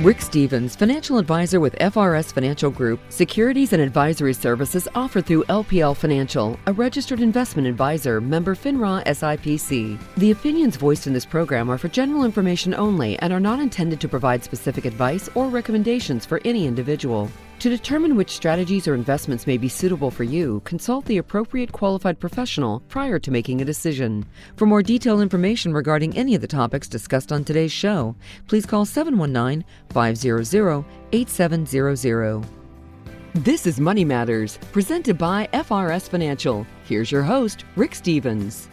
Rick 0.00 0.20
Stevens, 0.20 0.76
financial 0.76 1.16
advisor 1.16 1.58
with 1.58 1.74
FRS 1.76 2.30
Financial 2.30 2.70
Group, 2.70 3.00
securities 3.08 3.72
and 3.72 3.80
advisory 3.80 4.34
services 4.34 4.86
offered 4.94 5.24
through 5.24 5.44
LPL 5.44 5.96
Financial, 5.96 6.60
a 6.66 6.72
registered 6.74 7.20
investment 7.20 7.66
advisor, 7.66 8.20
member 8.20 8.54
FINRA 8.54 9.02
SIPC. 9.06 9.98
The 10.18 10.32
opinions 10.32 10.76
voiced 10.76 11.06
in 11.06 11.14
this 11.14 11.24
program 11.24 11.70
are 11.70 11.78
for 11.78 11.88
general 11.88 12.24
information 12.24 12.74
only 12.74 13.18
and 13.20 13.32
are 13.32 13.40
not 13.40 13.58
intended 13.58 13.98
to 14.02 14.08
provide 14.08 14.44
specific 14.44 14.84
advice 14.84 15.30
or 15.34 15.48
recommendations 15.48 16.26
for 16.26 16.42
any 16.44 16.66
individual. 16.66 17.30
To 17.60 17.70
determine 17.70 18.16
which 18.16 18.30
strategies 18.30 18.86
or 18.86 18.94
investments 18.94 19.46
may 19.46 19.56
be 19.56 19.68
suitable 19.68 20.10
for 20.10 20.24
you, 20.24 20.60
consult 20.64 21.06
the 21.06 21.16
appropriate 21.16 21.72
qualified 21.72 22.20
professional 22.20 22.80
prior 22.88 23.18
to 23.18 23.30
making 23.30 23.62
a 23.62 23.64
decision. 23.64 24.26
For 24.56 24.66
more 24.66 24.82
detailed 24.82 25.22
information 25.22 25.72
regarding 25.72 26.16
any 26.18 26.34
of 26.34 26.42
the 26.42 26.46
topics 26.46 26.86
discussed 26.86 27.32
on 27.32 27.44
today's 27.44 27.72
show, 27.72 28.14
please 28.46 28.66
call 28.66 28.84
719 28.84 29.64
500 29.88 30.84
8700. 31.12 32.44
This 33.36 33.66
is 33.66 33.80
Money 33.80 34.04
Matters, 34.04 34.58
presented 34.72 35.16
by 35.16 35.48
FRS 35.54 36.10
Financial. 36.10 36.66
Here's 36.84 37.10
your 37.10 37.22
host, 37.22 37.64
Rick 37.74 37.94
Stevens. 37.94 38.68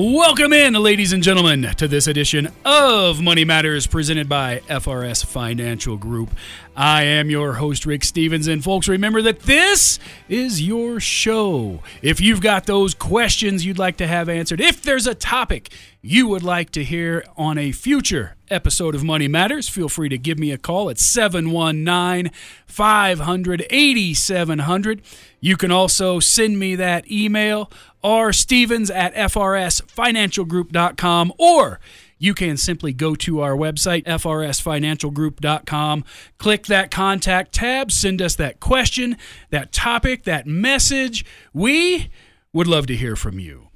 Welcome 0.00 0.52
in, 0.52 0.74
ladies 0.74 1.12
and 1.12 1.24
gentlemen, 1.24 1.74
to 1.76 1.88
this 1.88 2.06
edition 2.06 2.52
of 2.64 3.20
Money 3.20 3.44
Matters 3.44 3.88
presented 3.88 4.28
by 4.28 4.60
FRS 4.68 5.26
Financial 5.26 5.96
Group. 5.96 6.30
I 6.76 7.02
am 7.02 7.30
your 7.30 7.54
host, 7.54 7.84
Rick 7.84 8.04
Stevens, 8.04 8.46
and 8.46 8.62
folks, 8.62 8.86
remember 8.86 9.22
that 9.22 9.40
this 9.40 9.98
is 10.28 10.62
your 10.62 11.00
show. 11.00 11.82
If 12.00 12.20
you've 12.20 12.40
got 12.40 12.66
those 12.66 12.94
questions 12.94 13.66
you'd 13.66 13.80
like 13.80 13.96
to 13.96 14.06
have 14.06 14.28
answered, 14.28 14.60
if 14.60 14.82
there's 14.82 15.08
a 15.08 15.16
topic 15.16 15.70
you 16.08 16.26
would 16.26 16.42
like 16.42 16.70
to 16.70 16.82
hear 16.82 17.22
on 17.36 17.58
a 17.58 17.70
future 17.70 18.34
episode 18.48 18.94
of 18.94 19.04
Money 19.04 19.28
Matters, 19.28 19.68
feel 19.68 19.90
free 19.90 20.08
to 20.08 20.16
give 20.16 20.38
me 20.38 20.52
a 20.52 20.56
call 20.56 20.88
at 20.88 20.98
719 20.98 22.32
500 22.66 23.66
8700. 23.68 25.02
You 25.38 25.58
can 25.58 25.70
also 25.70 26.18
send 26.18 26.58
me 26.58 26.76
that 26.76 27.10
email 27.10 27.70
rstevens 28.02 28.90
at 28.90 29.14
frsfinancialgroup.com 29.16 31.34
or 31.36 31.78
you 32.16 32.32
can 32.32 32.56
simply 32.56 32.94
go 32.94 33.14
to 33.14 33.42
our 33.42 33.52
website, 33.52 34.04
frsfinancialgroup.com, 34.04 36.04
click 36.38 36.66
that 36.68 36.90
contact 36.90 37.52
tab, 37.52 37.92
send 37.92 38.22
us 38.22 38.34
that 38.36 38.60
question, 38.60 39.18
that 39.50 39.72
topic, 39.72 40.24
that 40.24 40.46
message. 40.46 41.26
We 41.52 42.08
would 42.54 42.66
love 42.66 42.86
to 42.86 42.96
hear 42.96 43.14
from 43.14 43.38
you. 43.38 43.67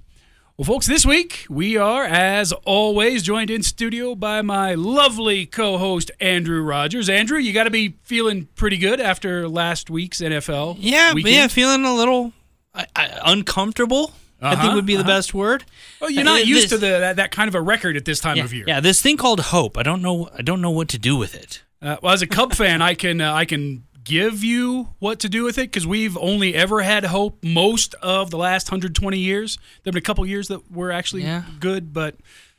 Well, 0.58 0.66
folks, 0.66 0.86
this 0.86 1.06
week 1.06 1.46
we 1.48 1.76
are, 1.76 2.04
as 2.04 2.52
always, 2.64 3.22
joined 3.22 3.50
in 3.50 3.62
studio 3.62 4.14
by 4.14 4.42
my 4.42 4.74
lovely 4.74 5.46
co 5.46 5.78
host, 5.78 6.10
Andrew 6.20 6.62
Rogers. 6.62 7.08
Andrew, 7.08 7.38
you 7.38 7.52
got 7.52 7.64
to 7.64 7.70
be 7.70 7.96
feeling 8.02 8.48
pretty 8.54 8.76
good 8.76 9.00
after 9.00 9.48
last 9.48 9.88
week's 9.90 10.20
NFL. 10.20 10.76
Yeah, 10.78 11.14
weekend. 11.14 11.34
yeah, 11.34 11.46
feeling 11.48 11.84
a 11.84 11.94
little 11.94 12.32
I, 12.74 12.86
uncomfortable. 13.24 14.12
I 14.42 14.50
think 14.56 14.64
Uh-huh, 14.64 14.74
would 14.76 14.86
be 14.86 14.94
the 14.96 15.00
uh-huh. 15.02 15.08
best 15.08 15.34
word. 15.34 15.64
Well, 16.00 16.10
you're 16.10 16.20
Uh, 16.22 16.24
not 16.24 16.46
used 16.46 16.64
this- 16.64 16.70
to 16.70 16.78
the, 16.78 16.86
that, 16.98 17.16
that 17.16 17.30
kind 17.32 17.48
of 17.48 17.54
a 17.54 17.60
record 17.60 17.96
at 17.96 18.04
this 18.04 18.20
time 18.20 18.36
yeah, 18.36 18.44
of 18.44 18.52
year. 18.52 18.64
yeah, 18.68 18.80
this 18.80 19.00
thing 19.00 19.16
called 19.16 19.40
hope. 19.40 19.78
I 19.78 19.82
don't 19.82 20.02
know. 20.02 20.28
I 20.36 20.42
don't 20.42 20.60
know 20.60 20.70
what 20.70 20.88
to 20.88 20.98
do 20.98 21.16
with 21.16 21.34
it. 21.34 21.62
Uh, 21.80 21.96
well, 22.02 22.12
as 22.12 22.22
a 22.22 22.26
Cub 22.26 22.52
fan, 22.54 22.82
I 22.82 22.94
can 22.94 23.20
uh, 23.20 23.32
I 23.32 23.44
can 23.46 23.84
give 24.04 24.42
you 24.42 24.88
what 24.98 25.18
to 25.20 25.28
do 25.28 25.44
with 25.44 25.58
it 25.58 25.62
because 25.70 25.86
we've 25.86 26.16
only 26.18 26.54
ever 26.54 26.82
had 26.82 27.04
hope 27.04 27.42
most 27.44 27.94
of 28.02 28.30
the 28.30 28.36
last 28.38 28.66
120 28.68 29.18
years. 29.18 29.58
There've 29.82 29.92
been 29.92 29.98
a 29.98 30.02
couple 30.02 30.24
years 30.26 30.48
that 30.48 30.70
were 30.72 30.90
actually 30.92 31.22
Yeah. 31.22 31.42
good, 31.60 31.92
but 31.92 32.16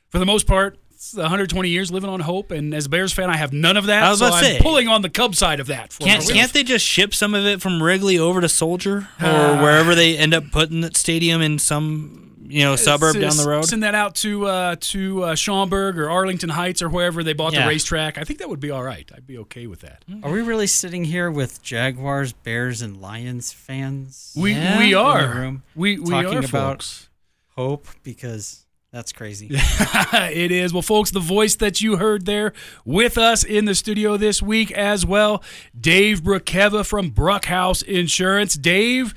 for 0.09 0.19
the 0.19 0.25
most 0.25 0.47
part, 0.47 0.77
it's 0.93 1.13
120 1.15 1.67
years 1.69 1.91
living 1.91 2.09
on 2.09 2.21
hope. 2.21 2.51
And 2.51 2.73
as 2.73 2.85
a 2.85 2.89
Bears 2.89 3.11
fan, 3.11 3.29
I 3.29 3.35
have 3.37 3.51
none 3.51 3.75
of 3.75 3.87
that. 3.87 4.03
I 4.03 4.09
was 4.09 4.19
so 4.19 4.27
about 4.27 4.39
to 4.41 4.45
I'm 4.47 4.51
say. 4.57 4.59
pulling 4.61 4.87
on 4.87 5.01
the 5.01 5.09
Cub 5.09 5.35
side 5.35 5.59
of 5.59 5.67
that. 5.67 5.91
For 5.91 6.03
Can't 6.03 6.25
can't 6.29 6.53
they 6.53 6.63
just 6.63 6.85
ship 6.85 7.13
some 7.13 7.33
of 7.33 7.45
it 7.45 7.61
from 7.61 7.83
Wrigley 7.83 8.17
over 8.17 8.39
to 8.39 8.47
Soldier 8.47 9.09
or 9.19 9.25
Ah. 9.27 9.61
wherever 9.61 9.95
they 9.95 10.17
end 10.17 10.33
up 10.33 10.49
putting 10.51 10.81
that 10.81 10.95
stadium 10.95 11.41
in 11.41 11.59
some 11.59 12.32
you 12.53 12.63
know 12.63 12.75
suburb 12.75 13.15
S- 13.15 13.21
down 13.21 13.37
the 13.43 13.49
road? 13.49 13.65
Send 13.65 13.83
that 13.83 13.95
out 13.95 14.15
to 14.15 14.45
uh, 14.45 14.75
to 14.79 15.23
uh, 15.23 15.35
Schaumburg 15.35 15.97
or 15.97 16.09
Arlington 16.09 16.49
Heights 16.49 16.81
or 16.81 16.89
wherever 16.89 17.23
they 17.23 17.33
bought 17.33 17.53
the 17.53 17.65
racetrack. 17.65 18.17
I 18.17 18.23
think 18.23 18.39
that 18.39 18.49
would 18.49 18.59
be 18.59 18.71
all 18.71 18.83
right. 18.83 19.09
I'd 19.15 19.27
be 19.27 19.37
okay 19.39 19.67
with 19.67 19.81
that. 19.81 20.03
Are 20.23 20.31
we 20.31 20.41
really 20.41 20.67
sitting 20.67 21.03
here 21.05 21.29
with 21.31 21.61
Jaguars, 21.61 22.33
Bears, 22.33 22.81
and 22.81 23.01
Lions 23.01 23.51
fans? 23.51 24.33
We 24.37 24.53
Yeah. 24.53 24.77
we 24.77 24.83
in 24.85 24.89
the 24.91 24.95
are 24.97 25.27
room 25.33 25.63
we 25.75 25.97
we 25.99 26.11
talking 26.11 26.35
are 26.35 26.39
about 26.39 26.49
folks. 26.83 27.09
hope 27.55 27.87
because 28.03 28.65
that's 28.91 29.11
crazy. 29.11 29.47
it 29.51 30.51
is. 30.51 30.71
Well, 30.71 30.83
folks, 30.83 31.09
the 31.09 31.19
voice 31.19 31.55
that 31.55 31.81
you 31.81 31.97
heard 31.97 32.27
there 32.27 32.53
with 32.85 33.17
us 33.17 33.43
in 33.43 33.65
the 33.65 33.73
studio 33.73 34.17
this 34.17 34.39
week 34.39 34.71
as 34.71 35.03
well, 35.03 35.41
Dave 35.79 36.21
Brukiewa 36.21 36.85
from 36.85 37.09
Brukhouse 37.11 37.81
Insurance. 37.81 38.53
Dave, 38.53 39.15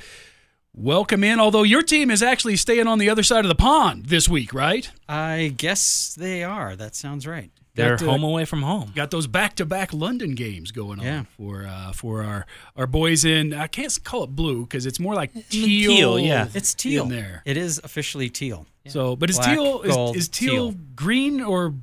welcome 0.77 1.25
in. 1.25 1.41
Although 1.41 1.63
your 1.65 1.83
team 1.83 2.11
is 2.11 2.23
actually 2.23 2.57
staying 2.57 2.87
on 2.87 2.99
the 2.99 3.09
other 3.11 3.23
side 3.23 3.45
of 3.45 3.49
the 3.49 3.55
pond 3.55 4.07
this 4.07 4.29
week, 4.29 4.55
right? 4.55 4.91
I 5.09 5.55
guess 5.57 6.15
they 6.15 6.45
are. 6.45 6.77
That 6.77 6.95
sounds 6.95 7.27
right. 7.27 7.51
They're 7.75 7.97
Got, 7.97 8.07
uh, 8.07 8.11
home 8.13 8.23
away 8.25 8.47
from 8.47 8.63
home. 8.63 8.93
Got 8.95 9.11
those 9.11 9.27
back-to-back 9.27 9.93
London 9.93 10.35
games 10.35 10.73
going 10.73 10.99
on 10.99 11.05
Yeah. 11.05 11.25
for 11.37 11.67
uh, 11.67 11.93
for 11.93 12.23
our 12.23 12.47
our 12.75 12.87
boys 12.87 13.25
in. 13.25 13.53
I 13.53 13.67
can't 13.67 13.97
call 14.03 14.25
it 14.25 14.29
blue 14.35 14.63
because 14.63 14.87
it's 14.87 14.99
more 14.99 15.15
like 15.15 15.33
teal. 15.51 15.91
teal, 15.91 16.19
yeah. 16.19 16.49
It's 16.55 16.73
teal. 16.73 17.03
in 17.05 17.11
there. 17.11 17.43
It 17.45 17.59
is 17.59 17.79
officially 17.85 18.31
teal. 18.31 18.67
So, 18.87 19.15
but 19.17 19.29
is 19.29 19.37
Black, 19.37 19.57
teal 19.57 19.83
is, 19.83 20.17
is 20.17 20.29
teal, 20.29 20.71
teal. 20.73 20.81
green 20.95 21.41
or 21.43 21.75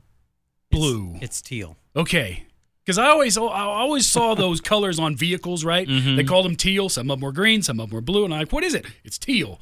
blue? 0.71 1.11
It's, 1.15 1.23
it's 1.25 1.41
teal. 1.43 1.77
Okay. 1.95 2.45
Because 2.85 2.97
I 2.97 3.07
always, 3.07 3.38
I 3.38 3.41
always 3.41 4.05
saw 4.09 4.35
those 4.35 4.59
colors 4.71 4.99
on 4.99 5.16
vehicles, 5.16 5.63
right? 5.63 5.88
Mhm. 5.88 6.16
They 6.17 6.23
called 6.23 6.45
them 6.45 6.55
teal. 6.55 6.89
Some 6.89 7.09
of 7.09 7.19
them 7.19 7.25
were 7.25 7.31
green. 7.31 7.61
Some 7.61 7.79
of 7.79 7.89
them 7.89 7.95
were 7.95 8.01
blue. 8.01 8.25
And 8.25 8.33
I'm 8.33 8.41
like, 8.41 8.51
what 8.51 8.63
is 8.63 8.73
it? 8.73 8.85
It's 9.03 9.17
teal. 9.17 9.59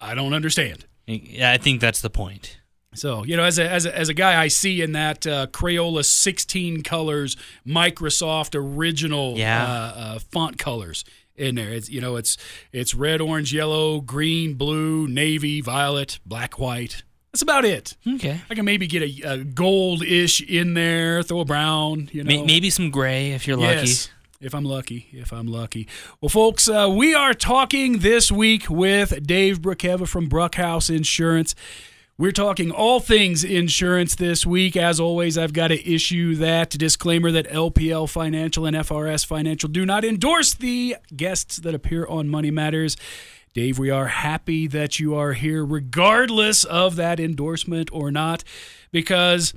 I 0.00 0.14
don't 0.14 0.32
understand. 0.34 0.86
Yeah, 1.06 1.52
I 1.52 1.58
think 1.58 1.80
that's 1.80 2.00
the 2.00 2.10
point. 2.10 2.58
So 2.94 3.24
you 3.24 3.36
know, 3.36 3.44
as 3.44 3.58
a 3.58 3.68
as 3.68 3.86
a, 3.86 3.96
as 3.96 4.08
a 4.08 4.14
guy, 4.14 4.40
I 4.40 4.48
see 4.48 4.82
in 4.82 4.92
that 4.92 5.26
uh, 5.26 5.46
Crayola 5.46 6.04
16 6.04 6.82
colors, 6.82 7.36
Microsoft 7.66 8.54
original 8.54 9.34
Yeah. 9.38 9.62
uh, 9.64 9.66
uh, 9.96 10.18
font 10.18 10.58
colors 10.58 11.04
in 11.34 11.54
there. 11.54 11.70
It's 11.70 11.88
you 11.88 12.00
know, 12.00 12.16
it's 12.16 12.36
it's 12.70 12.94
red, 12.94 13.20
orange, 13.20 13.52
yellow, 13.54 14.00
green, 14.00 14.54
blue, 14.54 15.08
navy, 15.08 15.60
violet, 15.60 16.18
black, 16.26 16.58
white. 16.58 17.02
That's 17.32 17.42
about 17.42 17.64
it. 17.64 17.96
Okay. 18.06 18.40
I 18.50 18.54
can 18.54 18.64
maybe 18.66 18.86
get 18.86 19.02
a, 19.02 19.32
a 19.32 19.38
gold-ish 19.44 20.42
in 20.42 20.74
there, 20.74 21.22
throw 21.22 21.40
a 21.40 21.44
brown. 21.46 22.10
You 22.12 22.24
know, 22.24 22.28
May- 22.28 22.42
Maybe 22.44 22.68
some 22.68 22.90
gray 22.90 23.32
if 23.32 23.46
you're 23.46 23.56
lucky. 23.56 23.88
Yes, 23.88 24.10
if 24.40 24.54
I'm 24.54 24.64
lucky. 24.64 25.06
If 25.12 25.32
I'm 25.32 25.46
lucky. 25.46 25.88
Well, 26.20 26.28
folks, 26.28 26.68
uh, 26.68 26.88
we 26.94 27.14
are 27.14 27.32
talking 27.32 28.00
this 28.00 28.30
week 28.30 28.68
with 28.68 29.26
Dave 29.26 29.60
Brukiewa 29.62 30.06
from 30.06 30.28
Brukhouse 30.28 30.94
Insurance. 30.94 31.54
We're 32.18 32.32
talking 32.32 32.70
all 32.70 33.00
things 33.00 33.42
insurance 33.44 34.14
this 34.14 34.44
week. 34.44 34.76
As 34.76 35.00
always, 35.00 35.38
I've 35.38 35.54
got 35.54 35.68
to 35.68 35.90
issue 35.90 36.34
that 36.36 36.68
disclaimer 36.70 37.30
that 37.32 37.48
LPL 37.48 38.10
Financial 38.10 38.66
and 38.66 38.76
FRS 38.76 39.24
Financial 39.24 39.70
do 39.70 39.86
not 39.86 40.04
endorse 40.04 40.52
the 40.52 40.96
guests 41.16 41.56
that 41.56 41.74
appear 41.74 42.06
on 42.06 42.28
Money 42.28 42.50
Matters. 42.50 42.98
Dave, 43.54 43.78
we 43.78 43.90
are 43.90 44.06
happy 44.06 44.66
that 44.66 44.98
you 44.98 45.14
are 45.14 45.34
here, 45.34 45.64
regardless 45.64 46.64
of 46.64 46.96
that 46.96 47.20
endorsement 47.20 47.90
or 47.92 48.10
not, 48.10 48.42
because 48.90 49.52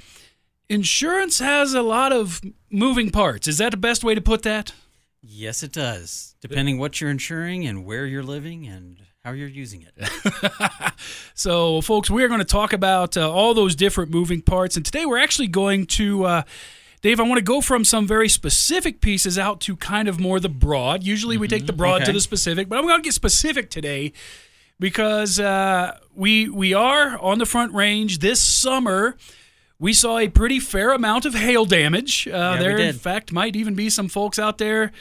insurance 0.67 1.39
has 1.39 1.73
a 1.73 1.81
lot 1.81 2.11
of 2.11 2.41
moving 2.69 3.09
parts. 3.09 3.47
Is 3.47 3.57
that 3.59 3.71
the 3.71 3.77
best 3.77 4.03
way 4.03 4.13
to 4.13 4.21
put 4.21 4.43
that? 4.43 4.73
Yes, 5.21 5.63
it 5.63 5.71
does. 5.71 6.35
Depending 6.41 6.77
what 6.77 6.99
you're 6.99 7.09
insuring 7.09 7.65
and 7.65 7.85
where 7.85 8.05
you're 8.05 8.21
living 8.21 8.67
and 8.67 8.99
how 9.23 9.31
you're 9.31 9.47
using 9.47 9.83
it. 9.83 10.09
So, 11.37 11.81
folks, 11.81 12.09
we're 12.09 12.29
going 12.29 12.39
to 12.39 12.45
talk 12.45 12.71
about 12.71 13.17
uh, 13.17 13.29
all 13.29 13.53
those 13.53 13.75
different 13.75 14.09
moving 14.09 14.41
parts. 14.41 14.77
And 14.77 14.85
today 14.85 15.05
we're 15.05 15.17
actually 15.17 15.49
going 15.49 15.85
to, 15.87 16.23
uh, 16.23 16.43
Dave, 17.05 17.19
I 17.19 17.23
want 17.23 17.37
to 17.37 17.43
go 17.43 17.61
from 17.61 17.85
some 17.85 18.07
very 18.07 18.27
specific 18.27 18.99
pieces 18.99 19.37
out 19.37 19.61
to 19.61 19.75
kind 19.75 20.07
of 20.07 20.19
more 20.19 20.39
the 20.39 20.49
broad. 20.49 21.03
Usually 21.03 21.37
we 21.37 21.47
take 21.47 21.67
the 21.67 21.71
broad 21.71 22.03
to 22.05 22.11
the 22.11 22.19
specific, 22.19 22.67
but 22.67 22.79
I'm 22.79 22.85
going 22.87 22.97
to 22.99 23.03
get 23.03 23.13
specific 23.13 23.69
today 23.69 24.11
because 24.79 25.39
uh, 25.39 25.99
we 26.15 26.49
we 26.49 26.73
are 26.73 27.15
on 27.19 27.37
the 27.37 27.45
front 27.45 27.75
range 27.75 28.17
this 28.21 28.41
summer. 28.41 29.17
We 29.77 29.93
saw 29.93 30.17
a 30.17 30.29
pretty 30.29 30.59
fair 30.59 30.93
amount 30.93 31.25
of 31.25 31.35
hail 31.35 31.65
damage. 31.65 32.27
Uh, 32.27 32.55
we 32.57 32.63
there, 32.63 32.77
in 32.79 32.95
fact, 32.95 33.31
might 33.31 33.55
even 33.55 33.75
be 33.75 33.91
some 33.91 34.07
folks 34.07 34.39
out 34.39 34.57
there 34.57 34.91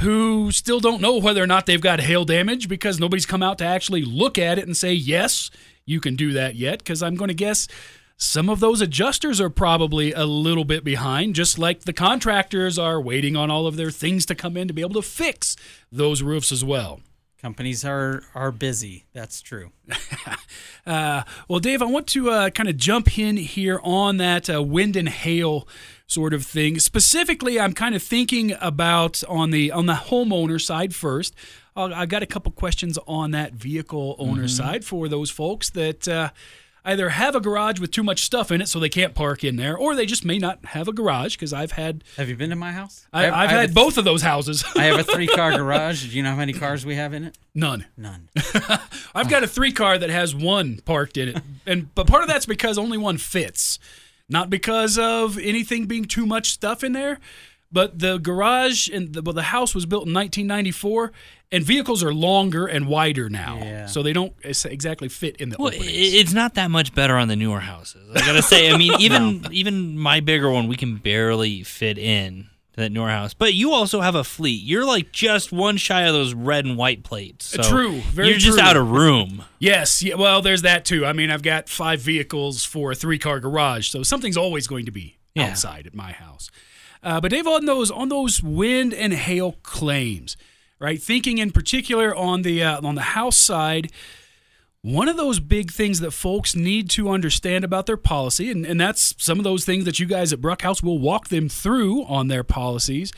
who 0.00 0.50
still 0.50 0.80
don't 0.80 1.00
know 1.00 1.18
whether 1.18 1.40
or 1.40 1.46
not 1.46 1.66
they've 1.66 1.80
got 1.80 2.00
hail 2.00 2.24
damage 2.24 2.68
because 2.68 2.98
nobody's 2.98 3.26
come 3.26 3.44
out 3.44 3.58
to 3.58 3.64
actually 3.64 4.02
look 4.02 4.38
at 4.38 4.58
it 4.58 4.66
and 4.66 4.76
say, 4.76 4.92
yes, 4.92 5.52
you 5.86 6.00
can 6.00 6.16
do 6.16 6.32
that 6.32 6.56
yet. 6.56 6.80
Because 6.80 7.00
I'm 7.00 7.14
going 7.14 7.28
to 7.28 7.34
guess 7.34 7.68
some 8.16 8.48
of 8.48 8.60
those 8.60 8.80
adjusters 8.80 9.40
are 9.40 9.50
probably 9.50 10.12
a 10.12 10.24
little 10.24 10.64
bit 10.64 10.84
behind, 10.84 11.34
just 11.34 11.58
like 11.58 11.80
the 11.80 11.92
contractors 11.92 12.78
are 12.78 13.00
waiting 13.00 13.36
on 13.36 13.50
all 13.50 13.66
of 13.66 13.76
their 13.76 13.90
things 13.90 14.24
to 14.26 14.34
come 14.34 14.56
in 14.56 14.68
to 14.68 14.74
be 14.74 14.82
able 14.82 14.94
to 14.94 15.02
fix 15.02 15.56
those 15.90 16.22
roofs 16.22 16.52
as 16.52 16.64
well. 16.64 17.00
Companies 17.40 17.84
are 17.84 18.22
are 18.34 18.50
busy. 18.50 19.04
That's 19.12 19.42
true. 19.42 19.70
Uh, 20.86 21.22
well, 21.48 21.60
Dave, 21.60 21.80
I 21.80 21.86
want 21.86 22.06
to 22.08 22.28
uh, 22.28 22.50
kind 22.50 22.68
of 22.68 22.76
jump 22.76 23.18
in 23.18 23.38
here 23.38 23.80
on 23.82 24.18
that 24.18 24.50
uh, 24.50 24.62
wind 24.62 24.96
and 24.96 25.08
hail 25.08 25.66
sort 26.06 26.34
of 26.34 26.44
thing. 26.44 26.78
Specifically, 26.78 27.58
I'm 27.58 27.72
kind 27.72 27.94
of 27.94 28.02
thinking 28.02 28.54
about 28.60 29.24
on 29.26 29.50
the 29.50 29.72
on 29.72 29.86
the 29.86 29.94
homeowner 29.94 30.60
side 30.60 30.94
first. 30.94 31.34
Uh, 31.74 31.90
I 31.94 32.04
got 32.04 32.22
a 32.22 32.26
couple 32.26 32.52
questions 32.52 32.98
on 33.06 33.30
that 33.30 33.54
vehicle 33.54 34.14
owner 34.18 34.46
side 34.46 34.84
for 34.84 35.08
those 35.08 35.30
folks 35.30 35.70
that 35.70 36.06
uh, 36.06 36.30
either 36.84 37.08
have 37.10 37.34
a 37.34 37.40
garage 37.40 37.80
with 37.80 37.90
too 37.90 38.02
much 38.02 38.22
stuff 38.22 38.50
in 38.52 38.60
it, 38.60 38.68
so 38.68 38.78
they 38.78 38.88
can't 38.88 39.14
park 39.14 39.42
in 39.42 39.56
there, 39.56 39.76
or 39.76 39.94
they 39.94 40.06
just 40.06 40.24
may 40.24 40.38
not 40.38 40.64
have 40.66 40.86
a 40.88 40.92
garage. 40.92 41.34
Because 41.36 41.52
I've 41.52 41.72
had 41.72 42.04
Have 42.16 42.28
you 42.28 42.36
been 42.36 42.50
to 42.50 42.56
my 42.56 42.72
house? 42.72 43.06
I, 43.12 43.22
have- 43.24 43.34
I've 43.34 43.50
had 43.50 43.70
a- 43.70 43.72
both 43.72 43.96
of 43.98 44.04
those 44.04 44.22
houses. 44.22 44.64
I 44.76 44.84
have 44.84 44.98
a 44.98 45.04
three 45.12 45.26
car 45.26 45.56
garage. 45.56 46.02
Do 46.10 46.16
you 46.16 46.22
know 46.22 46.30
how 46.30 46.36
many 46.36 46.52
cars 46.52 46.84
we 46.84 46.94
have 46.96 47.12
in 47.14 47.24
it? 47.24 47.38
None. 47.54 47.86
None. 47.96 48.28
I've 49.14 49.28
got 49.30 49.42
a 49.42 49.46
three 49.46 49.72
car 49.72 49.96
that 49.98 50.10
has 50.10 50.34
one 50.34 50.80
parked 50.84 51.16
in 51.16 51.28
it, 51.28 51.42
and 51.66 51.94
but 51.94 52.06
part 52.06 52.22
of 52.22 52.28
that's 52.28 52.46
because 52.46 52.76
only 52.78 52.98
one 52.98 53.16
fits, 53.18 53.78
not 54.28 54.50
because 54.50 54.98
of 54.98 55.38
anything 55.38 55.86
being 55.86 56.04
too 56.04 56.26
much 56.26 56.50
stuff 56.50 56.82
in 56.84 56.92
there. 56.92 57.18
But 57.72 57.98
the 57.98 58.18
garage 58.18 58.88
and 58.88 59.12
the, 59.14 59.20
well, 59.22 59.32
the 59.32 59.42
house 59.42 59.74
was 59.74 59.84
built 59.84 60.06
in 60.06 60.14
1994, 60.14 61.10
and 61.54 61.64
vehicles 61.64 62.02
are 62.02 62.12
longer 62.12 62.66
and 62.66 62.86
wider 62.86 63.28
now, 63.30 63.56
Yeah. 63.58 63.86
so 63.86 64.02
they 64.02 64.12
don't 64.12 64.32
exactly 64.42 65.08
fit 65.08 65.36
in 65.36 65.48
the 65.50 65.56
Well, 65.58 65.68
openings. 65.68 65.88
it's 65.92 66.32
not 66.32 66.54
that 66.54 66.70
much 66.70 66.94
better 66.94 67.16
on 67.16 67.28
the 67.28 67.36
newer 67.36 67.60
houses. 67.60 68.02
I 68.14 68.20
gotta 68.20 68.42
say. 68.42 68.70
I 68.70 68.76
mean, 68.76 68.92
even 69.00 69.46
even 69.52 69.98
my 69.98 70.20
bigger 70.20 70.50
one, 70.50 70.66
we 70.68 70.76
can 70.76 70.96
barely 70.96 71.62
fit 71.62 71.96
in 71.98 72.48
to 72.74 72.80
that 72.80 72.90
newer 72.92 73.08
house. 73.10 73.34
But 73.34 73.54
you 73.54 73.72
also 73.72 74.00
have 74.00 74.14
a 74.16 74.24
fleet. 74.24 74.62
You're 74.64 74.84
like 74.84 75.12
just 75.12 75.52
one 75.52 75.76
shy 75.76 76.02
of 76.02 76.12
those 76.12 76.34
red 76.34 76.64
and 76.64 76.76
white 76.76 77.04
plates. 77.04 77.46
So 77.46 77.62
True, 77.62 78.00
very 78.12 78.30
You're 78.30 78.38
just 78.38 78.58
true. 78.58 78.66
out 78.66 78.76
of 78.76 78.90
room. 78.90 79.44
Yes, 79.60 80.02
yeah, 80.02 80.16
well, 80.16 80.42
there's 80.42 80.62
that 80.62 80.84
too. 80.84 81.06
I 81.06 81.12
mean, 81.12 81.30
I've 81.30 81.42
got 81.42 81.68
five 81.68 82.00
vehicles 82.00 82.64
for 82.64 82.90
a 82.92 82.94
three-car 82.94 83.38
garage, 83.40 83.88
so 83.88 84.02
something's 84.02 84.36
always 84.36 84.66
going 84.66 84.86
to 84.86 84.90
be 84.92 85.16
Yeah. 85.34 85.46
outside 85.50 85.86
at 85.86 85.94
my 85.94 86.12
house. 86.12 86.50
Uh, 87.02 87.20
but 87.20 87.30
Dave, 87.30 87.46
on 87.46 87.66
those 87.66 87.90
on 87.90 88.08
those 88.08 88.42
wind 88.42 88.92
and 88.94 89.12
hail 89.12 89.52
claims, 89.62 90.36
right? 90.78 91.02
Thinking 91.02 91.38
in 91.38 91.50
particular 91.50 92.14
on 92.14 92.42
the 92.42 92.62
uh, 92.62 92.80
on 92.86 92.94
the 92.94 93.02
house 93.02 93.36
side, 93.36 93.90
one 94.82 95.08
of 95.08 95.16
those 95.16 95.40
big 95.40 95.70
things 95.70 96.00
that 96.00 96.10
folks 96.10 96.54
need 96.54 96.90
to 96.90 97.08
understand 97.08 97.64
about 97.64 97.86
their 97.86 97.96
policy, 97.96 98.50
and, 98.50 98.66
and 98.66 98.80
that's 98.80 99.14
some 99.18 99.38
of 99.38 99.44
those 99.44 99.64
things 99.64 99.84
that 99.84 99.98
you 99.98 100.06
guys 100.06 100.32
at 100.32 100.40
Brukhouse 100.40 100.82
will 100.82 100.98
walk 100.98 101.28
them 101.28 101.48
through 101.48 102.04
on 102.04 102.28
their 102.28 102.44
policies, 102.44 103.12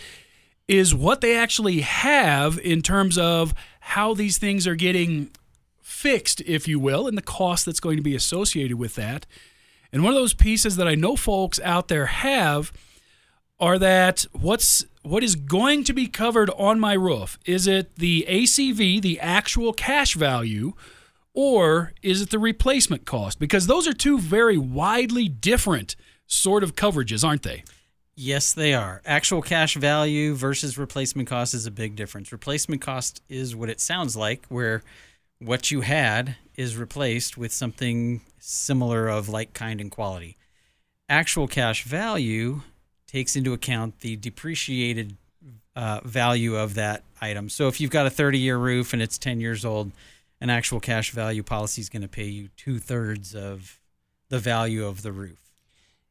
is 0.69 0.95
what 0.95 1.21
they 1.21 1.37
actually 1.37 1.81
have 1.81 2.59
in 2.61 2.83
terms 2.83 3.19
of 3.19 3.53
how 3.81 4.15
these 4.15 4.39
things 4.39 4.67
are 4.67 4.77
getting 4.77 5.31
fixed, 5.83 6.41
if 6.43 6.69
you 6.69 6.79
will, 6.79 7.09
and 7.09 7.17
the 7.17 7.23
cost 7.23 7.67
that's 7.67 7.81
going 7.81 7.97
to 7.97 8.03
be 8.03 8.15
associated 8.15 8.77
with 8.77 8.95
that. 8.95 9.27
And 9.93 10.03
one 10.03 10.13
of 10.13 10.19
those 10.19 10.35
pieces 10.35 10.77
that 10.77 10.87
I 10.87 10.95
know 10.95 11.17
folks 11.17 11.59
out 11.61 11.89
there 11.89 12.07
have 12.07 12.73
are 13.59 13.79
that 13.79 14.27
what's 14.33 14.85
what 15.03 15.23
is 15.23 15.37
going 15.37 15.85
to 15.85 15.93
be 15.93 16.09
covered 16.09 16.51
on 16.51 16.81
my 16.81 16.95
roof? 16.95 17.39
Is 17.47 17.67
it 17.67 17.97
the 17.97 18.27
ACV, 18.29 19.01
the 19.01 19.21
actual 19.21 19.73
cash 19.73 20.15
value, 20.15 20.73
or 21.33 21.93
is 22.03 22.21
it 22.21 22.31
the 22.31 22.39
replacement 22.39 23.05
cost? 23.05 23.39
Because 23.39 23.67
those 23.67 23.87
are 23.87 23.93
two 23.93 24.19
very 24.19 24.59
widely 24.59 25.29
different 25.29 25.95
sort 26.27 26.65
of 26.65 26.75
coverages, 26.75 27.25
aren't 27.25 27.45
they? 27.45 27.63
Yes, 28.17 28.53
they 28.53 28.75
are. 28.75 29.03
Actual 29.05 29.43
cash 29.43 29.77
value 29.77 30.35
versus 30.35 30.79
replacement 30.79 31.29
cost 31.29 31.55
is 31.55 31.67
a 31.67 31.71
big 31.71 31.97
difference. 31.97 32.33
Replacement 32.33 32.81
cost 32.81 33.23
is 33.29 33.55
what 33.55 33.69
it 33.69 33.81
sounds 33.81 34.17
like, 34.17 34.47
where 34.49 34.83
what 35.39 35.71
you 35.71 35.83
had 35.83 36.37
is 36.57 36.77
replaced 36.77 37.37
with 37.37 37.53
something 37.53 38.23
similar 38.39 39.07
of 39.07 39.29
like 39.29 39.53
kind 39.53 39.81
and 39.81 39.91
quality. 39.91 40.37
Actual 41.09 41.47
cash 41.47 41.85
value 41.85 42.63
takes 43.17 43.35
into 43.35 43.55
account 43.55 44.01
the 44.01 44.15
depreciated 44.17 45.17
uh, 45.75 46.01
value 46.05 46.55
of 46.55 46.75
that 46.75 47.03
item. 47.19 47.49
So 47.49 47.67
if 47.67 47.81
you've 47.81 47.91
got 47.91 48.05
a 48.05 48.11
30 48.11 48.39
year 48.39 48.59
roof 48.59 48.93
and 48.93 49.01
it's 49.01 49.17
10 49.17 49.41
years 49.41 49.65
old, 49.65 49.91
an 50.39 50.51
actual 50.51 50.81
cash 50.81 51.13
value 51.13 51.43
policy 51.43 51.81
is 51.81 51.89
going 51.89 52.03
to 52.03 52.09
pay 52.09 52.27
you 52.27 52.51
two 52.59 52.79
thirds 52.79 53.35
of 53.35 53.81
the 54.29 54.39
value 54.39 54.85
of 54.85 55.01
the 55.01 55.13
roof. 55.13 55.39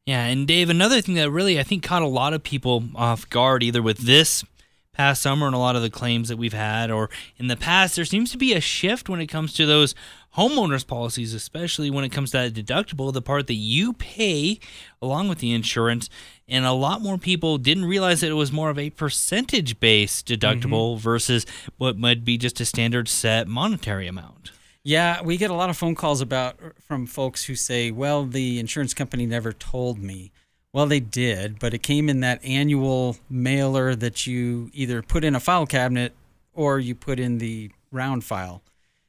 Yeah, 0.04 0.24
and 0.24 0.48
Dave, 0.48 0.68
another 0.68 1.00
thing 1.00 1.14
that 1.14 1.30
really 1.30 1.60
I 1.60 1.62
think 1.62 1.84
caught 1.84 2.02
a 2.02 2.08
lot 2.08 2.34
of 2.34 2.42
people 2.42 2.82
off 2.96 3.30
guard, 3.30 3.62
either 3.62 3.82
with 3.82 3.98
this 3.98 4.44
past 4.96 5.20
summer 5.20 5.46
and 5.46 5.54
a 5.54 5.58
lot 5.58 5.76
of 5.76 5.82
the 5.82 5.90
claims 5.90 6.28
that 6.28 6.38
we've 6.38 6.54
had, 6.54 6.90
or 6.90 7.10
in 7.36 7.48
the 7.48 7.56
past, 7.56 7.96
there 7.96 8.04
seems 8.04 8.30
to 8.32 8.38
be 8.38 8.54
a 8.54 8.60
shift 8.60 9.08
when 9.08 9.20
it 9.20 9.26
comes 9.26 9.52
to 9.54 9.66
those 9.66 9.94
homeowners 10.36 10.86
policies, 10.86 11.34
especially 11.34 11.90
when 11.90 12.04
it 12.04 12.10
comes 12.10 12.30
to 12.30 12.38
that 12.38 12.54
deductible, 12.54 13.12
the 13.12 13.22
part 13.22 13.46
that 13.46 13.54
you 13.54 13.92
pay 13.92 14.58
along 15.02 15.28
with 15.28 15.38
the 15.38 15.52
insurance. 15.52 16.08
And 16.48 16.64
a 16.64 16.72
lot 16.72 17.02
more 17.02 17.18
people 17.18 17.58
didn't 17.58 17.84
realize 17.84 18.22
that 18.22 18.30
it 18.30 18.34
was 18.34 18.52
more 18.52 18.70
of 18.70 18.78
a 18.78 18.90
percentage 18.90 19.78
based 19.80 20.26
deductible 20.26 20.94
mm-hmm. 20.94 21.00
versus 21.00 21.44
what 21.76 21.98
might 21.98 22.24
be 22.24 22.38
just 22.38 22.60
a 22.60 22.64
standard 22.64 23.08
set 23.08 23.48
monetary 23.48 24.06
amount. 24.06 24.52
Yeah, 24.82 25.20
we 25.20 25.36
get 25.36 25.50
a 25.50 25.54
lot 25.54 25.68
of 25.68 25.76
phone 25.76 25.96
calls 25.96 26.20
about 26.20 26.56
er, 26.62 26.74
from 26.80 27.06
folks 27.06 27.44
who 27.44 27.56
say, 27.56 27.90
"Well, 27.90 28.24
the 28.24 28.60
insurance 28.60 28.94
company 28.94 29.26
never 29.26 29.52
told 29.52 29.98
me." 29.98 30.30
Well, 30.76 30.84
they 30.84 31.00
did, 31.00 31.58
but 31.58 31.72
it 31.72 31.82
came 31.82 32.10
in 32.10 32.20
that 32.20 32.44
annual 32.44 33.16
mailer 33.30 33.94
that 33.94 34.26
you 34.26 34.68
either 34.74 35.00
put 35.00 35.24
in 35.24 35.34
a 35.34 35.40
file 35.40 35.64
cabinet 35.64 36.12
or 36.52 36.78
you 36.78 36.94
put 36.94 37.18
in 37.18 37.38
the 37.38 37.70
round 37.90 38.24
file 38.24 38.60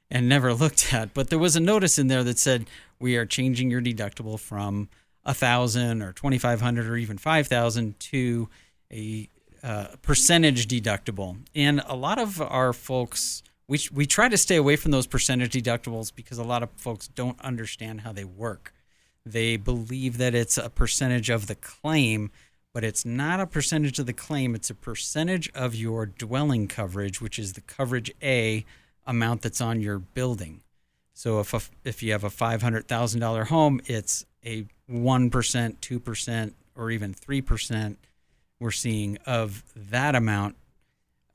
and 0.09 0.29
never 0.29 0.53
looked 0.53 0.93
at. 0.93 1.13
But 1.13 1.29
there 1.29 1.37
was 1.37 1.57
a 1.57 1.59
notice 1.59 1.99
in 1.99 2.07
there 2.07 2.23
that 2.23 2.39
said, 2.39 2.67
"We 3.01 3.17
are 3.17 3.25
changing 3.25 3.69
your 3.69 3.81
deductible 3.81 4.39
from 4.39 4.87
a 5.25 5.33
thousand 5.33 6.01
or 6.03 6.13
twenty 6.13 6.37
five 6.37 6.61
hundred 6.61 6.87
or 6.87 6.95
even 6.95 7.17
five 7.17 7.47
thousand 7.47 7.99
to 7.99 8.47
a 8.89 9.27
uh, 9.61 9.87
percentage 10.01 10.69
deductible." 10.69 11.35
And 11.53 11.81
a 11.85 11.97
lot 11.97 12.17
of 12.17 12.41
our 12.41 12.71
folks 12.71 13.43
we, 13.67 13.81
we 13.91 14.05
try 14.05 14.29
to 14.29 14.37
stay 14.37 14.55
away 14.55 14.77
from 14.77 14.91
those 14.91 15.05
percentage 15.05 15.51
deductibles 15.51 16.15
because 16.15 16.37
a 16.37 16.45
lot 16.45 16.63
of 16.63 16.69
folks 16.77 17.09
don't 17.09 17.41
understand 17.41 18.01
how 18.01 18.13
they 18.13 18.23
work. 18.23 18.73
They 19.31 19.57
believe 19.57 20.17
that 20.17 20.33
it's 20.33 20.57
a 20.57 20.69
percentage 20.69 21.29
of 21.29 21.47
the 21.47 21.55
claim, 21.55 22.31
but 22.73 22.83
it's 22.83 23.05
not 23.05 23.39
a 23.39 23.47
percentage 23.47 23.99
of 23.99 24.05
the 24.05 24.13
claim. 24.13 24.55
It's 24.55 24.69
a 24.69 24.75
percentage 24.75 25.51
of 25.53 25.75
your 25.75 26.05
dwelling 26.05 26.67
coverage, 26.67 27.19
which 27.19 27.37
is 27.37 27.53
the 27.53 27.61
coverage 27.61 28.11
A 28.23 28.65
amount 29.05 29.41
that's 29.41 29.61
on 29.61 29.81
your 29.81 29.99
building. 29.99 30.61
So 31.13 31.39
if 31.39 31.53
a, 31.53 31.61
if 31.83 32.03
you 32.03 32.11
have 32.11 32.23
a 32.23 32.29
five 32.29 32.61
hundred 32.61 32.87
thousand 32.87 33.21
dollar 33.21 33.45
home, 33.45 33.81
it's 33.85 34.25
a 34.45 34.65
one 34.85 35.29
percent, 35.29 35.81
two 35.81 35.99
percent, 35.99 36.55
or 36.75 36.91
even 36.91 37.13
three 37.13 37.41
percent. 37.41 37.97
We're 38.59 38.71
seeing 38.71 39.17
of 39.25 39.63
that 39.75 40.15
amount 40.15 40.55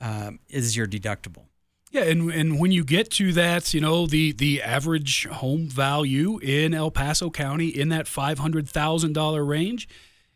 um, 0.01 0.39
is 0.49 0.75
your 0.75 0.87
deductible. 0.87 1.45
Yeah, 1.93 2.05
and 2.05 2.31
and 2.31 2.59
when 2.59 2.71
you 2.71 2.83
get 2.83 3.11
to 3.11 3.31
that, 3.33 3.71
you 3.71 3.79
know, 3.79 4.07
the 4.07 4.31
the 4.31 4.63
average 4.63 5.27
home 5.27 5.67
value 5.69 6.39
in 6.39 6.73
El 6.73 6.89
Paso 6.89 7.29
County 7.29 7.67
in 7.67 7.89
that 7.89 8.07
five 8.07 8.39
hundred 8.39 8.67
thousand 8.67 9.13
dollar 9.13 9.45
range, 9.45 9.87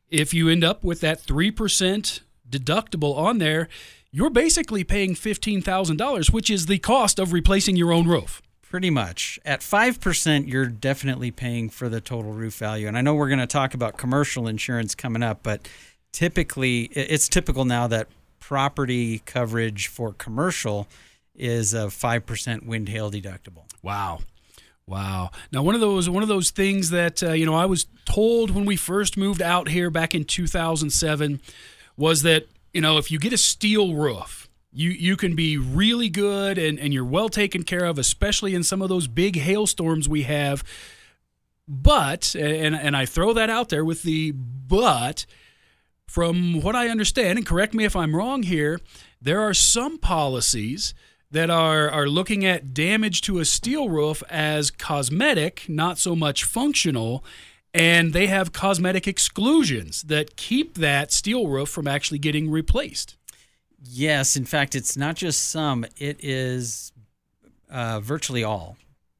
if 0.08 0.36
you 0.36 0.50
end 0.50 0.64
up 0.64 0.84
with 0.84 1.02
that 1.02 1.20
three 1.20 1.50
percent 1.50 2.22
deductible 2.48 3.18
on 3.18 3.40
there, 3.40 3.70
you're 4.12 4.30
basically 4.30 4.84
paying 4.84 5.16
fifteen 5.16 5.64
thousand 5.64 5.98
dollars, 5.98 6.30
which 6.30 6.52
is 6.52 6.68
the 6.68 6.78
cost 6.78 7.18
of 7.18 7.34
replacing 7.34 7.76
your 7.76 7.92
own 7.92 8.08
roof. 8.08 8.40
Pretty 8.62 8.90
much. 8.90 9.40
At 9.46 9.62
5%, 9.62 10.46
you're 10.52 10.66
definitely 10.66 11.32
paying 11.32 11.70
for 11.70 11.88
the 11.88 12.02
total 12.02 12.34
roof 12.34 12.56
value. 12.56 12.86
And 12.86 12.98
I 12.98 13.02
know 13.02 13.16
we're 13.16 13.30
going 13.30 13.40
to 13.40 13.48
talk 13.48 13.74
about 13.74 13.96
commercial 13.96 14.46
insurance 14.46 14.94
coming 14.94 15.24
up, 15.24 15.40
but 15.42 15.66
typically, 16.12 16.82
it's 16.92 17.30
typical 17.30 17.64
now 17.64 17.88
that 17.88 18.10
property 18.42 19.20
coverage 19.20 19.88
for 19.88 20.12
commercial 20.12 20.86
is 21.38 21.74
a 21.74 21.88
5% 21.88 22.66
wind 22.66 22.90
hail 22.90 23.12
deductible. 23.12 23.66
Wow. 23.82 24.20
Wow. 24.86 25.32
Now 25.52 25.64
one 25.64 25.76
of 25.76 25.82
those 25.82 26.10
one 26.10 26.24
of 26.24 26.30
those 26.30 26.50
things 26.50 26.92
that 26.92 27.22
uh, 27.22 27.34
you 27.34 27.46
know 27.46 27.56
I 27.56 27.66
was 27.66 27.88
told 28.06 28.52
when 28.52 28.66
we 28.66 28.78
first 28.78 29.18
moved 29.18 29.42
out 29.42 29.68
here 29.68 29.90
back 29.90 30.16
in 30.16 30.24
2007 30.24 31.42
was 31.98 32.22
that 32.24 32.48
you 32.74 32.80
know 32.80 32.98
if 32.98 33.12
you 33.12 33.20
get 33.20 33.34
a 33.34 33.38
steel 33.38 33.96
roof 33.96 34.48
you 34.72 34.92
you 34.92 35.18
can 35.18 35.36
be 35.36 35.58
really 35.58 36.08
good 36.08 36.58
and, 36.58 36.80
and 36.80 36.94
you're 36.94 37.04
well 37.04 37.28
taken 37.28 37.64
care 37.64 37.84
of 37.84 38.00
especially 38.00 38.56
in 38.56 38.64
some 38.64 38.82
of 38.82 38.88
those 38.88 39.08
big 39.08 39.36
hailstorms 39.36 40.08
we 40.08 40.24
have 40.24 40.64
but 41.68 42.34
and 42.36 42.74
and 42.74 42.96
I 42.96 43.06
throw 43.06 43.34
that 43.34 43.50
out 43.50 43.68
there 43.68 43.84
with 43.84 44.04
the 44.04 44.32
but 44.32 45.26
from 46.08 46.62
what 46.62 46.76
I 46.76 46.88
understand, 46.88 47.38
and 47.38 47.46
correct 47.46 47.74
me 47.74 47.84
if 47.84 47.96
I'm 47.96 48.16
wrong 48.16 48.44
here, 48.44 48.80
there 49.22 49.42
are 49.42 49.54
some 49.54 49.98
policies 49.98 50.94
that 51.32 51.50
are, 51.50 51.90
are 51.90 52.08
looking 52.08 52.46
at 52.46 52.74
damage 52.74 53.22
to 53.22 53.40
a 53.40 53.46
steel 53.46 53.90
roof 53.90 54.24
as 54.30 54.72
cosmetic, 54.72 55.66
not 55.68 55.98
so 55.98 56.16
much 56.16 56.44
functional, 56.44 57.24
and 57.74 58.14
they 58.14 58.28
have 58.28 58.54
cosmetic 58.54 59.08
exclusions 59.08 60.04
that 60.04 60.36
keep 60.38 60.76
that 60.76 61.12
steel 61.12 61.48
roof 61.48 61.70
from 61.70 61.88
actually 61.88 62.20
getting 62.20 62.50
replaced. 62.50 63.16
Yes, 63.84 64.36
in 64.36 64.46
fact, 64.46 64.74
it's 64.74 64.98
not 64.98 65.16
just 65.16 65.50
some, 65.50 65.86
it 65.98 66.18
is 66.24 66.92
uh, 67.70 68.00
virtually 68.00 68.44
all 68.44 68.78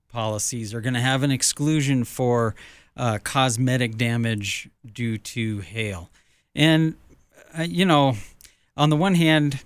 policies 0.10 0.74
are 0.74 0.82
going 0.82 0.94
to 0.94 1.00
have 1.00 1.22
an 1.24 1.32
exclusion 1.32 2.04
for 2.04 2.56
uh, 2.96 3.20
cosmetic 3.24 3.98
damage 3.98 4.70
due 4.92 5.18
to 5.18 5.60
hail. 5.60 6.10
And, 6.56 6.96
uh, 7.58 7.64
you 7.64 7.86
know, 7.86 8.16
on 8.76 8.90
the 8.90 8.96
one 8.96 9.16
hand, 9.16 9.64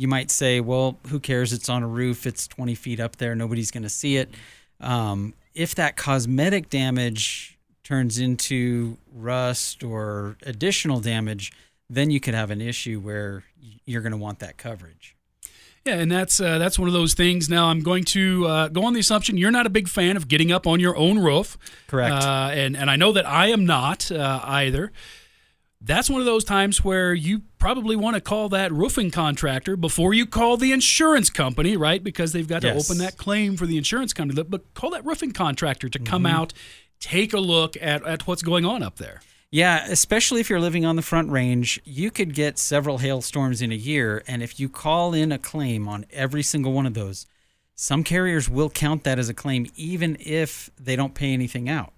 you 0.00 0.08
might 0.08 0.30
say, 0.30 0.60
well, 0.60 0.98
who 1.08 1.20
cares? 1.20 1.52
It's 1.52 1.68
on 1.68 1.82
a 1.82 1.86
roof, 1.86 2.26
it's 2.26 2.48
20 2.48 2.74
feet 2.74 3.00
up 3.00 3.16
there, 3.16 3.34
nobody's 3.34 3.70
going 3.70 3.82
to 3.82 3.90
see 3.90 4.16
it. 4.16 4.30
Um, 4.80 5.34
if 5.54 5.74
that 5.74 5.98
cosmetic 5.98 6.70
damage 6.70 7.58
turns 7.84 8.18
into 8.18 8.96
rust 9.14 9.84
or 9.84 10.38
additional 10.46 11.00
damage, 11.00 11.52
then 11.90 12.10
you 12.10 12.18
could 12.18 12.32
have 12.32 12.50
an 12.50 12.62
issue 12.62 12.98
where 12.98 13.44
you're 13.84 14.00
going 14.00 14.12
to 14.12 14.18
want 14.18 14.38
that 14.38 14.56
coverage. 14.56 15.16
Yeah, 15.84 15.96
and 15.96 16.10
that's 16.10 16.40
uh, 16.40 16.56
that's 16.56 16.78
one 16.78 16.88
of 16.88 16.94
those 16.94 17.12
things. 17.12 17.50
Now 17.50 17.66
I'm 17.66 17.80
going 17.80 18.04
to 18.04 18.46
uh, 18.46 18.68
go 18.68 18.84
on 18.84 18.94
the 18.94 19.00
assumption 19.00 19.36
you're 19.36 19.50
not 19.50 19.66
a 19.66 19.70
big 19.70 19.88
fan 19.88 20.16
of 20.16 20.28
getting 20.28 20.50
up 20.50 20.66
on 20.66 20.80
your 20.80 20.96
own 20.96 21.18
roof, 21.18 21.58
correct? 21.88 22.24
Uh, 22.24 22.50
and 22.52 22.74
and 22.76 22.90
I 22.90 22.96
know 22.96 23.12
that 23.12 23.26
I 23.26 23.48
am 23.48 23.66
not 23.66 24.10
uh, 24.10 24.40
either. 24.44 24.92
That's 25.82 26.10
one 26.10 26.20
of 26.20 26.26
those 26.26 26.44
times 26.44 26.84
where 26.84 27.14
you 27.14 27.42
probably 27.58 27.96
want 27.96 28.14
to 28.14 28.20
call 28.20 28.50
that 28.50 28.70
roofing 28.70 29.10
contractor 29.10 29.76
before 29.76 30.12
you 30.12 30.26
call 30.26 30.58
the 30.58 30.72
insurance 30.72 31.30
company, 31.30 31.74
right? 31.76 32.04
Because 32.04 32.32
they've 32.32 32.46
got 32.46 32.62
yes. 32.62 32.86
to 32.86 32.92
open 32.92 33.02
that 33.02 33.16
claim 33.16 33.56
for 33.56 33.64
the 33.64 33.78
insurance 33.78 34.12
company. 34.12 34.42
But 34.42 34.74
call 34.74 34.90
that 34.90 35.06
roofing 35.06 35.32
contractor 35.32 35.88
to 35.88 35.98
come 35.98 36.24
mm-hmm. 36.24 36.36
out, 36.36 36.52
take 37.00 37.32
a 37.32 37.40
look 37.40 37.76
at, 37.80 38.04
at 38.04 38.26
what's 38.26 38.42
going 38.42 38.66
on 38.66 38.82
up 38.82 38.96
there. 38.96 39.22
Yeah, 39.50 39.84
especially 39.88 40.40
if 40.40 40.48
you're 40.48 40.60
living 40.60 40.84
on 40.84 40.96
the 40.96 41.02
front 41.02 41.30
range, 41.30 41.80
you 41.84 42.10
could 42.10 42.34
get 42.34 42.58
several 42.58 42.98
hailstorms 42.98 43.62
in 43.62 43.72
a 43.72 43.76
year. 43.76 44.22
And 44.28 44.42
if 44.42 44.60
you 44.60 44.68
call 44.68 45.12
in 45.12 45.32
a 45.32 45.38
claim 45.38 45.88
on 45.88 46.04
every 46.10 46.42
single 46.42 46.72
one 46.72 46.86
of 46.86 46.94
those, 46.94 47.26
some 47.74 48.04
carriers 48.04 48.48
will 48.48 48.70
count 48.70 49.04
that 49.04 49.18
as 49.18 49.28
a 49.28 49.34
claim 49.34 49.66
even 49.74 50.16
if 50.20 50.70
they 50.78 50.94
don't 50.94 51.14
pay 51.14 51.32
anything 51.32 51.68
out. 51.68 51.94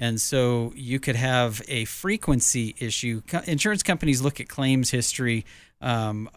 And 0.00 0.18
so 0.18 0.72
you 0.74 0.98
could 0.98 1.14
have 1.14 1.60
a 1.68 1.84
frequency 1.84 2.74
issue. 2.78 3.20
Insurance 3.44 3.82
companies 3.82 4.22
look 4.22 4.40
at 4.40 4.48
claims 4.48 4.90
history 4.90 5.44
um, 5.82 6.30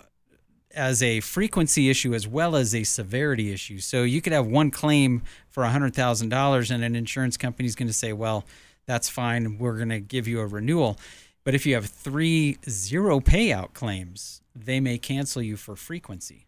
as 0.76 1.02
a 1.02 1.22
frequency 1.22 1.90
issue 1.90 2.14
as 2.14 2.28
well 2.28 2.58
as 2.58 2.76
a 2.76 2.84
severity 2.84 3.54
issue. 3.54 3.80
So 3.80 4.04
you 4.04 4.22
could 4.22 4.34
have 4.34 4.46
one 4.46 4.70
claim 4.70 5.22
for 5.50 5.64
$100,000 5.64 6.72
and 6.72 6.84
an 6.84 6.94
insurance 6.94 7.38
company 7.38 7.66
is 7.66 7.76
going 7.76 7.88
to 7.88 7.94
say, 7.94 8.12
well, 8.12 8.44
that's 8.86 9.08
fine. 9.08 9.58
We're 9.58 9.78
going 9.78 9.90
to 9.90 10.02
give 10.02 10.28
you 10.28 10.42
a 10.42 10.46
renewal. 10.46 11.00
But 11.46 11.56
if 11.56 11.66
you 11.66 11.74
have 11.76 11.86
three 11.86 12.58
zero 12.70 13.22
payout 13.22 13.74
claims, 13.74 14.42
they 14.54 14.82
may 14.82 14.98
cancel 14.98 15.42
you 15.42 15.56
for 15.56 15.78
frequency. 15.78 16.48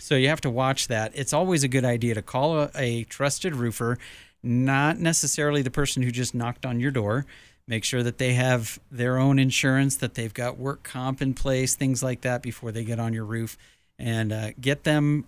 So 0.00 0.14
you 0.14 0.28
have 0.28 0.40
to 0.42 0.50
watch 0.50 0.88
that. 0.88 1.12
It's 1.14 1.34
always 1.34 1.62
a 1.62 1.68
good 1.68 1.84
idea 1.84 2.14
to 2.14 2.22
call 2.22 2.58
a, 2.58 2.70
a 2.74 3.04
trusted 3.04 3.54
roofer, 3.54 3.98
not 4.44 4.98
necessarily 4.98 5.62
the 5.62 5.70
person 5.70 6.02
who 6.02 6.10
just 6.10 6.34
knocked 6.34 6.66
on 6.66 6.80
your 6.80 6.90
door. 6.90 7.26
Make 7.66 7.84
sure 7.84 8.02
that 8.02 8.18
they 8.18 8.34
have 8.34 8.78
their 8.90 9.18
own 9.18 9.38
insurance, 9.38 9.96
that 9.96 10.14
they've 10.14 10.34
got 10.34 10.58
work 10.58 10.82
comp 10.82 11.22
in 11.22 11.32
place, 11.32 11.74
things 11.74 12.02
like 12.02 12.20
that 12.20 12.42
before 12.42 12.70
they 12.70 12.84
get 12.84 13.00
on 13.00 13.14
your 13.14 13.24
roof, 13.24 13.56
and 13.98 14.32
uh, 14.32 14.50
get 14.60 14.84
them, 14.84 15.24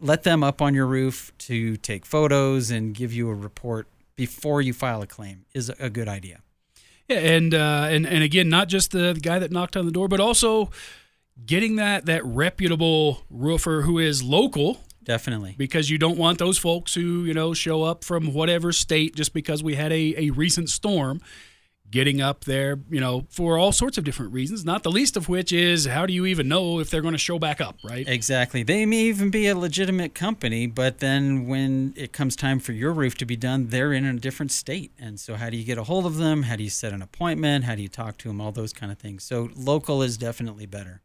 let 0.00 0.24
them 0.24 0.42
up 0.42 0.60
on 0.60 0.74
your 0.74 0.86
roof 0.86 1.32
to 1.38 1.76
take 1.76 2.04
photos 2.04 2.70
and 2.72 2.94
give 2.94 3.12
you 3.12 3.30
a 3.30 3.34
report 3.34 3.86
before 4.16 4.60
you 4.60 4.72
file 4.72 5.02
a 5.02 5.06
claim 5.06 5.44
is 5.54 5.70
a 5.78 5.88
good 5.88 6.08
idea. 6.08 6.40
Yeah, 7.08 7.18
and 7.18 7.54
uh, 7.54 7.86
and 7.90 8.06
and 8.06 8.22
again, 8.22 8.48
not 8.48 8.68
just 8.68 8.90
the, 8.90 9.12
the 9.12 9.20
guy 9.20 9.38
that 9.38 9.50
knocked 9.50 9.76
on 9.76 9.86
the 9.86 9.92
door, 9.92 10.08
but 10.08 10.20
also 10.20 10.70
getting 11.44 11.76
that 11.76 12.06
that 12.06 12.24
reputable 12.24 13.22
roofer 13.30 13.82
who 13.82 13.98
is 13.98 14.22
local 14.22 14.80
Definitely. 15.04 15.54
Because 15.58 15.90
you 15.90 15.98
don't 15.98 16.18
want 16.18 16.38
those 16.38 16.58
folks 16.58 16.94
who, 16.94 17.24
you 17.24 17.34
know, 17.34 17.54
show 17.54 17.82
up 17.82 18.04
from 18.04 18.32
whatever 18.32 18.72
state 18.72 19.14
just 19.14 19.32
because 19.32 19.62
we 19.62 19.74
had 19.74 19.92
a, 19.92 20.14
a 20.16 20.30
recent 20.30 20.70
storm 20.70 21.20
getting 21.92 22.22
up 22.22 22.44
there, 22.44 22.80
you 22.90 22.98
know, 22.98 23.26
for 23.28 23.58
all 23.58 23.70
sorts 23.70 23.98
of 23.98 24.04
different 24.04 24.32
reasons, 24.32 24.64
not 24.64 24.82
the 24.82 24.90
least 24.90 25.16
of 25.16 25.28
which 25.28 25.52
is 25.52 25.84
how 25.84 26.06
do 26.06 26.12
you 26.12 26.24
even 26.24 26.48
know 26.48 26.80
if 26.80 26.88
they're 26.88 27.02
going 27.02 27.12
to 27.12 27.18
show 27.18 27.38
back 27.38 27.60
up, 27.60 27.76
right? 27.84 28.08
Exactly. 28.08 28.62
They 28.62 28.86
may 28.86 29.02
even 29.02 29.30
be 29.30 29.46
a 29.46 29.54
legitimate 29.54 30.14
company, 30.14 30.66
but 30.66 30.98
then 30.98 31.46
when 31.46 31.92
it 31.94 32.12
comes 32.12 32.34
time 32.34 32.60
for 32.60 32.72
your 32.72 32.92
roof 32.92 33.14
to 33.18 33.26
be 33.26 33.36
done, 33.36 33.68
they're 33.68 33.92
in 33.92 34.06
a 34.06 34.14
different 34.14 34.50
state. 34.50 34.90
And 34.98 35.20
so 35.20 35.34
how 35.34 35.50
do 35.50 35.56
you 35.58 35.64
get 35.64 35.76
a 35.76 35.84
hold 35.84 36.06
of 36.06 36.16
them? 36.16 36.44
How 36.44 36.56
do 36.56 36.64
you 36.64 36.70
set 36.70 36.94
an 36.94 37.02
appointment? 37.02 37.64
How 37.66 37.74
do 37.74 37.82
you 37.82 37.88
talk 37.88 38.16
to 38.18 38.28
them? 38.28 38.40
All 38.40 38.52
those 38.52 38.72
kind 38.72 38.90
of 38.90 38.98
things. 38.98 39.22
So 39.22 39.50
local 39.54 40.02
is 40.02 40.16
definitely 40.16 40.64
better. 40.64 41.02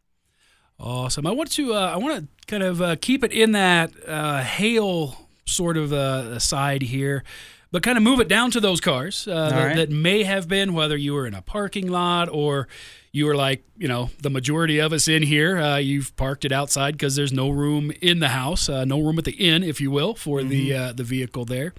Awesome. 0.79 1.25
I 1.25 1.31
want 1.31 1.51
to 1.53 1.74
uh, 1.74 1.91
I 1.93 1.98
want 1.98 2.19
to 2.19 2.46
kind 2.48 2.63
of 2.63 2.81
uh, 2.81 2.96
keep 3.01 3.24
it 3.24 3.31
in 3.31 3.53
that 3.53 3.91
uh, 4.07 4.41
hail 4.41 5.27
sort 5.46 5.77
of 5.77 5.93
uh, 5.93 6.39
side 6.39 6.81
here 6.81 7.24
but 7.72 7.84
kind 7.84 7.98
of 7.98 8.03
move 8.03 8.19
it 8.19 8.27
down 8.27 8.51
to 8.51 8.60
those 8.60 8.79
cars 8.79 9.27
uh, 9.27 9.50
that, 9.50 9.65
right. 9.65 9.75
that, 9.75 9.89
may 9.89 10.24
have 10.24 10.48
been 10.48 10.74
whether 10.74 10.96
you 10.96 11.13
were 11.13 11.27
in 11.27 11.34
a 11.34 11.41
parking 11.41 11.88
lot 11.88 12.29
or 12.29 12.67
you 13.12 13.25
were 13.25 13.36
like 13.36 13.63
you 13.77 13.88
know 13.88 14.10
the 14.22 14.29
majority 14.29 14.79
of 14.79 14.93
us 14.93 15.07
in 15.07 15.24
here 15.24 15.57
uh, 15.57 15.77
you've 15.77 16.15
parked 16.15 16.46
it 16.46 16.51
outside 16.51 16.93
because 16.93 17.15
there's 17.15 17.34
no 17.34 17.50
room 17.50 17.91
in 18.01 18.19
the 18.19 18.29
house 18.29 18.69
uh, 18.69 18.86
no 18.86 19.01
room 19.01 19.17
at 19.17 19.25
the 19.25 19.31
inn 19.34 19.63
if 19.63 19.81
you 19.81 19.91
will 19.91 20.13
for 20.15 20.39
mm-hmm. 20.39 20.50
the 20.50 20.74
uh, 20.74 20.93
the 20.93 21.03
vehicle 21.03 21.46
there 21.46 21.74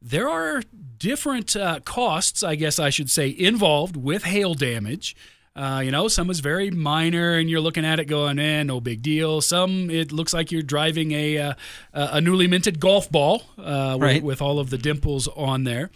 there 0.00 0.28
are 0.28 0.62
different 0.98 1.54
uh, 1.56 1.80
costs 1.80 2.42
i 2.42 2.54
guess 2.54 2.78
i 2.78 2.90
should 2.90 3.10
say 3.10 3.28
involved 3.28 3.96
with 3.96 4.24
hail 4.24 4.54
damage 4.54 5.14
uh, 5.56 5.80
you 5.84 5.92
know, 5.92 6.08
some 6.08 6.30
is 6.30 6.40
very 6.40 6.70
minor, 6.70 7.34
and 7.34 7.48
you're 7.48 7.60
looking 7.60 7.84
at 7.84 8.00
it 8.00 8.06
going, 8.06 8.38
"eh, 8.40 8.64
no 8.64 8.80
big 8.80 9.02
deal." 9.02 9.40
Some 9.40 9.88
it 9.88 10.10
looks 10.10 10.34
like 10.34 10.50
you're 10.50 10.62
driving 10.62 11.12
a 11.12 11.38
uh, 11.38 11.54
a 11.92 12.20
newly 12.20 12.48
minted 12.48 12.80
golf 12.80 13.10
ball 13.10 13.44
uh, 13.58 13.96
right. 14.00 14.16
with, 14.16 14.24
with 14.24 14.42
all 14.42 14.58
of 14.58 14.70
the 14.70 14.78
dimples 14.78 15.28
on 15.28 15.62
there. 15.62 15.90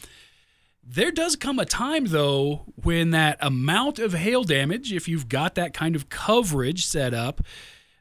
There 0.90 1.10
does 1.10 1.36
come 1.36 1.58
a 1.58 1.66
time, 1.66 2.06
though, 2.06 2.62
when 2.82 3.10
that 3.10 3.36
amount 3.40 3.98
of 3.98 4.14
hail 4.14 4.44
damage, 4.44 4.92
if 4.92 5.06
you've 5.08 5.28
got 5.28 5.54
that 5.56 5.74
kind 5.74 5.96
of 5.96 6.08
coverage 6.08 6.86
set 6.86 7.12
up, 7.12 7.42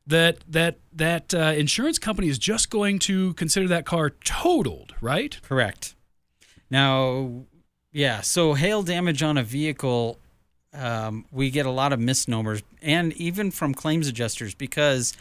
that 0.05 0.43
that 0.47 0.77
that 0.93 1.33
uh, 1.33 1.53
insurance 1.57 1.97
company 1.97 2.29
is 2.29 2.37
just 2.37 2.69
going 2.69 2.99
to 2.99 3.33
consider 3.33 3.67
that 3.67 3.85
car 3.85 4.11
totaled, 4.11 4.93
right? 5.01 5.39
Correct. 5.41 5.95
Now, 6.69 7.45
yeah. 7.91 8.21
So 8.21 8.53
hail 8.53 8.83
damage 8.83 9.23
on 9.23 9.37
a 9.37 9.43
vehicle 9.43 10.19
um, 10.77 11.25
we 11.31 11.49
get 11.49 11.65
a 11.65 11.71
lot 11.71 11.93
of 11.93 11.99
misnomers, 11.99 12.63
and 12.81 13.13
even 13.13 13.51
from 13.51 13.73
claims 13.73 14.07
adjusters, 14.07 14.53
because 14.53 15.13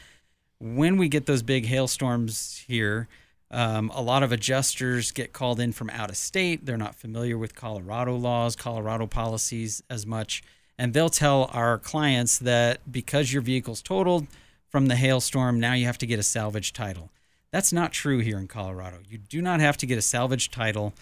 when 0.59 0.97
we 0.97 1.09
get 1.09 1.27
those 1.27 1.43
big 1.43 1.67
hailstorms 1.67 2.65
here, 2.67 3.09
um, 3.51 3.91
a 3.95 4.03
lot 4.03 4.23
of 4.23 4.33
adjusters 4.33 5.13
get 5.13 5.33
called 5.33 5.61
in 5.61 5.73
from 5.73 5.91
out 5.91 6.11
of 6.11 6.17
state. 6.17 6.67
They're 6.67 6.77
not 6.77 6.95
familiar 6.95 7.39
with 7.39 7.55
Colorado 7.55 8.17
laws, 8.17 8.57
Colorado 8.57 9.07
policies 9.07 9.83
as 9.89 10.07
much. 10.07 10.43
And 10.79 10.93
they'll 10.93 11.09
tell 11.09 11.49
our 11.53 11.79
clients 11.79 12.39
that 12.41 12.91
because 12.91 13.33
your 13.33 13.43
vehicle's 13.43 13.83
totaled 13.83 14.27
from 14.69 14.87
the 14.87 14.97
hailstorm, 14.97 15.61
now 15.61 15.75
you 15.75 15.87
have 15.87 15.99
to 15.99 16.07
get 16.07 16.19
a 16.19 16.25
salvage 16.25 16.73
title. 16.73 17.11
That's 17.51 17.73
not 17.73 17.93
true 17.93 18.19
here 18.19 18.39
in 18.39 18.49
Colorado. 18.49 18.99
You 19.09 19.19
do 19.19 19.41
not 19.41 19.61
have 19.61 19.77
to 19.79 19.87
get 19.87 19.97
a 19.97 20.03
salvage 20.03 20.51
title 20.51 20.93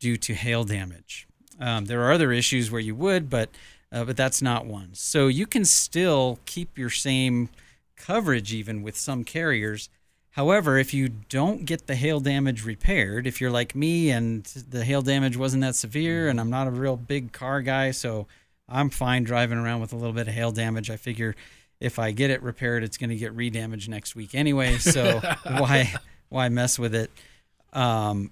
due 0.00 0.16
to 0.16 0.34
hail 0.34 0.64
damage. 0.64 1.28
Um, 1.60 1.84
there 1.84 2.02
are 2.02 2.12
other 2.12 2.32
issues 2.32 2.70
where 2.70 2.80
you 2.80 2.94
would, 2.94 3.28
but 3.28 3.50
uh, 3.92 4.04
but 4.04 4.16
that's 4.16 4.40
not 4.40 4.66
one. 4.66 4.90
So 4.92 5.26
you 5.28 5.46
can 5.46 5.64
still 5.64 6.38
keep 6.46 6.78
your 6.78 6.90
same 6.90 7.48
coverage 7.96 8.52
even 8.52 8.82
with 8.82 8.96
some 8.96 9.24
carriers. 9.24 9.88
However, 10.30 10.78
if 10.78 10.94
you 10.94 11.08
don't 11.08 11.64
get 11.64 11.86
the 11.86 11.96
hail 11.96 12.20
damage 12.20 12.64
repaired, 12.64 13.26
if 13.26 13.40
you're 13.40 13.50
like 13.50 13.74
me 13.74 14.10
and 14.10 14.44
the 14.44 14.84
hail 14.84 15.02
damage 15.02 15.36
wasn't 15.36 15.62
that 15.62 15.74
severe 15.74 16.28
and 16.28 16.40
I'm 16.40 16.50
not 16.50 16.68
a 16.68 16.70
real 16.70 16.96
big 16.96 17.32
car 17.32 17.62
guy, 17.62 17.90
so 17.90 18.26
I'm 18.68 18.90
fine 18.90 19.24
driving 19.24 19.58
around 19.58 19.80
with 19.80 19.92
a 19.92 19.96
little 19.96 20.12
bit 20.12 20.28
of 20.28 20.34
hail 20.34 20.52
damage. 20.52 20.88
I 20.88 20.96
figure 20.96 21.34
if 21.80 21.98
I 21.98 22.12
get 22.12 22.30
it 22.30 22.42
repaired, 22.42 22.84
it's 22.84 22.96
going 22.96 23.10
to 23.10 23.16
get 23.16 23.36
redamaged 23.36 23.88
next 23.88 24.14
week 24.14 24.34
anyway. 24.34 24.78
So 24.78 25.18
why 25.42 25.92
why 26.28 26.48
mess 26.48 26.78
with 26.78 26.94
it? 26.94 27.10
Um, 27.72 28.30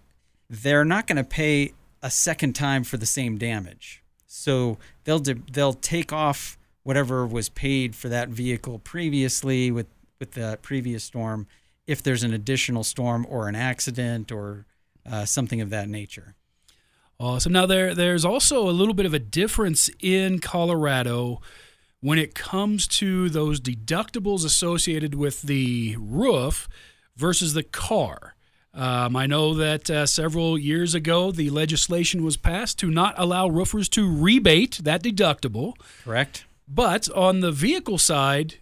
they're 0.49 0.85
not 0.85 1.07
going 1.07 1.17
to 1.17 1.25
pay 1.25 1.73
a 2.03 2.11
second 2.11 2.55
time 2.55 2.85
for 2.85 2.97
the 2.97 3.07
same 3.07 3.39
damage. 3.39 4.03
So 4.29 4.79
they'll 5.05 5.19
they'll 5.21 5.73
take 5.73 6.13
off 6.13 6.59
whatever 6.85 7.27
was 7.27 7.49
paid 7.49 7.97
for 7.97 8.09
that 8.09 8.29
vehicle 8.29 8.79
previously 8.79 9.71
with 9.71 9.87
with 10.21 10.33
the 10.33 10.59
previous 10.63 11.03
storm 11.03 11.47
if 11.87 12.03
there's 12.03 12.23
an 12.23 12.35
additional 12.35 12.85
storm 12.85 13.27
or 13.29 13.49
an 13.49 13.57
accident 13.57 14.31
or 14.31 14.67
uh, 15.11 15.25
something 15.25 15.61
of 15.61 15.71
that 15.71 15.89
nature. 15.89 16.35
Awesome. 17.19 17.53
Now 17.53 17.67
there 17.67 17.95
there's 17.95 18.25
also 18.25 18.69
a 18.69 18.71
little 18.71 18.95
bit 18.95 19.07
of 19.07 19.15
a 19.15 19.19
difference 19.19 19.89
in 19.99 20.39
Colorado 20.39 21.41
when 22.01 22.19
it 22.19 22.35
comes 22.35 22.87
to 22.87 23.31
those 23.31 23.61
deductibles 23.61 24.45
associated 24.45 25.15
with 25.15 25.43
the 25.43 25.97
roof 25.99 26.69
versus 27.17 27.55
the 27.55 27.63
car. 27.63 28.35
Um, 28.79 29.17
I 29.17 29.27
know 29.27 29.55
that 29.55 29.91
uh, 29.91 30.07
several 30.07 30.57
years 30.57 30.95
ago, 30.95 31.33
the 31.33 31.51
legislation 31.51 32.23
was 32.23 32.37
passed 32.37 32.79
to 32.79 32.91
not 32.91 33.15
allow 33.19 33.49
roofers 33.49 33.89
to 33.91 34.09
rebate 34.09 34.81
that 34.85 35.03
deductible. 35.03 35.75
Correct. 36.05 36.45
But 36.69 37.11
on 37.11 37.41
the 37.41 37.51
vehicle 37.51 37.99
side, 37.99 38.55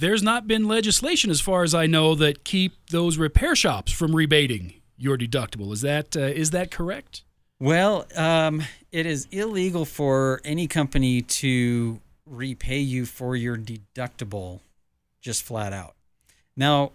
there's 0.00 0.22
not 0.22 0.46
been 0.46 0.66
legislation, 0.66 1.30
as 1.30 1.42
far 1.42 1.64
as 1.64 1.74
I 1.74 1.86
know, 1.86 2.14
that 2.14 2.44
keep 2.44 2.72
those 2.86 3.18
repair 3.18 3.54
shops 3.54 3.92
from 3.92 4.16
rebating 4.16 4.72
your 4.96 5.18
deductible. 5.18 5.70
Is 5.72 5.82
that 5.82 6.16
uh, 6.16 6.20
is 6.20 6.50
that 6.52 6.70
correct? 6.70 7.24
Well, 7.60 8.06
um, 8.16 8.62
it 8.90 9.04
is 9.04 9.28
illegal 9.32 9.84
for 9.84 10.40
any 10.44 10.66
company 10.66 11.20
to 11.22 12.00
repay 12.24 12.78
you 12.78 13.04
for 13.04 13.36
your 13.36 13.58
deductible, 13.58 14.60
just 15.20 15.42
flat 15.42 15.74
out. 15.74 15.94
Now, 16.56 16.92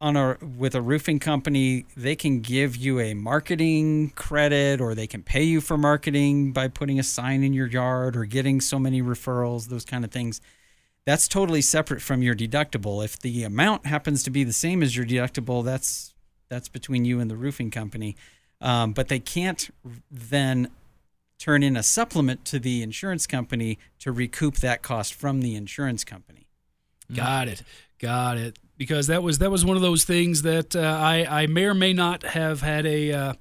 on 0.00 0.16
a 0.16 0.36
with 0.56 0.74
a 0.74 0.82
roofing 0.82 1.18
company, 1.18 1.84
they 1.96 2.14
can 2.14 2.40
give 2.40 2.76
you 2.76 3.00
a 3.00 3.14
marketing 3.14 4.10
credit, 4.10 4.80
or 4.80 4.94
they 4.94 5.06
can 5.06 5.22
pay 5.22 5.42
you 5.42 5.60
for 5.60 5.76
marketing 5.76 6.52
by 6.52 6.68
putting 6.68 6.98
a 6.98 7.02
sign 7.02 7.42
in 7.42 7.52
your 7.52 7.66
yard 7.66 8.16
or 8.16 8.24
getting 8.24 8.60
so 8.60 8.78
many 8.78 9.02
referrals, 9.02 9.68
those 9.68 9.84
kind 9.84 10.04
of 10.04 10.10
things. 10.10 10.40
That's 11.04 11.26
totally 11.26 11.62
separate 11.62 12.02
from 12.02 12.22
your 12.22 12.34
deductible. 12.34 13.04
If 13.04 13.18
the 13.18 13.42
amount 13.42 13.86
happens 13.86 14.22
to 14.24 14.30
be 14.30 14.44
the 14.44 14.52
same 14.52 14.82
as 14.82 14.96
your 14.96 15.06
deductible, 15.06 15.64
that's 15.64 16.14
that's 16.48 16.68
between 16.68 17.04
you 17.04 17.20
and 17.20 17.30
the 17.30 17.36
roofing 17.36 17.70
company. 17.70 18.16
Um, 18.60 18.92
but 18.92 19.08
they 19.08 19.18
can't 19.18 19.70
then 20.10 20.70
turn 21.38 21.62
in 21.62 21.76
a 21.76 21.82
supplement 21.82 22.44
to 22.46 22.58
the 22.58 22.82
insurance 22.82 23.26
company 23.26 23.78
to 24.00 24.12
recoup 24.12 24.56
that 24.56 24.82
cost 24.82 25.14
from 25.14 25.40
the 25.40 25.54
insurance 25.54 26.04
company. 26.04 26.46
Got 27.14 27.48
it. 27.48 27.62
Got 27.98 28.36
it. 28.38 28.58
Because 28.78 29.08
that 29.08 29.22
was 29.22 29.38
that 29.38 29.50
was 29.50 29.64
one 29.64 29.76
of 29.76 29.82
those 29.82 30.04
things 30.04 30.42
that 30.42 30.74
uh, 30.74 30.80
I 30.80 31.42
I 31.42 31.46
may 31.48 31.64
or 31.64 31.74
may 31.74 31.92
not 31.92 32.22
have 32.22 32.60
had 32.62 32.86
a 32.86 33.12
uh, 33.12 33.32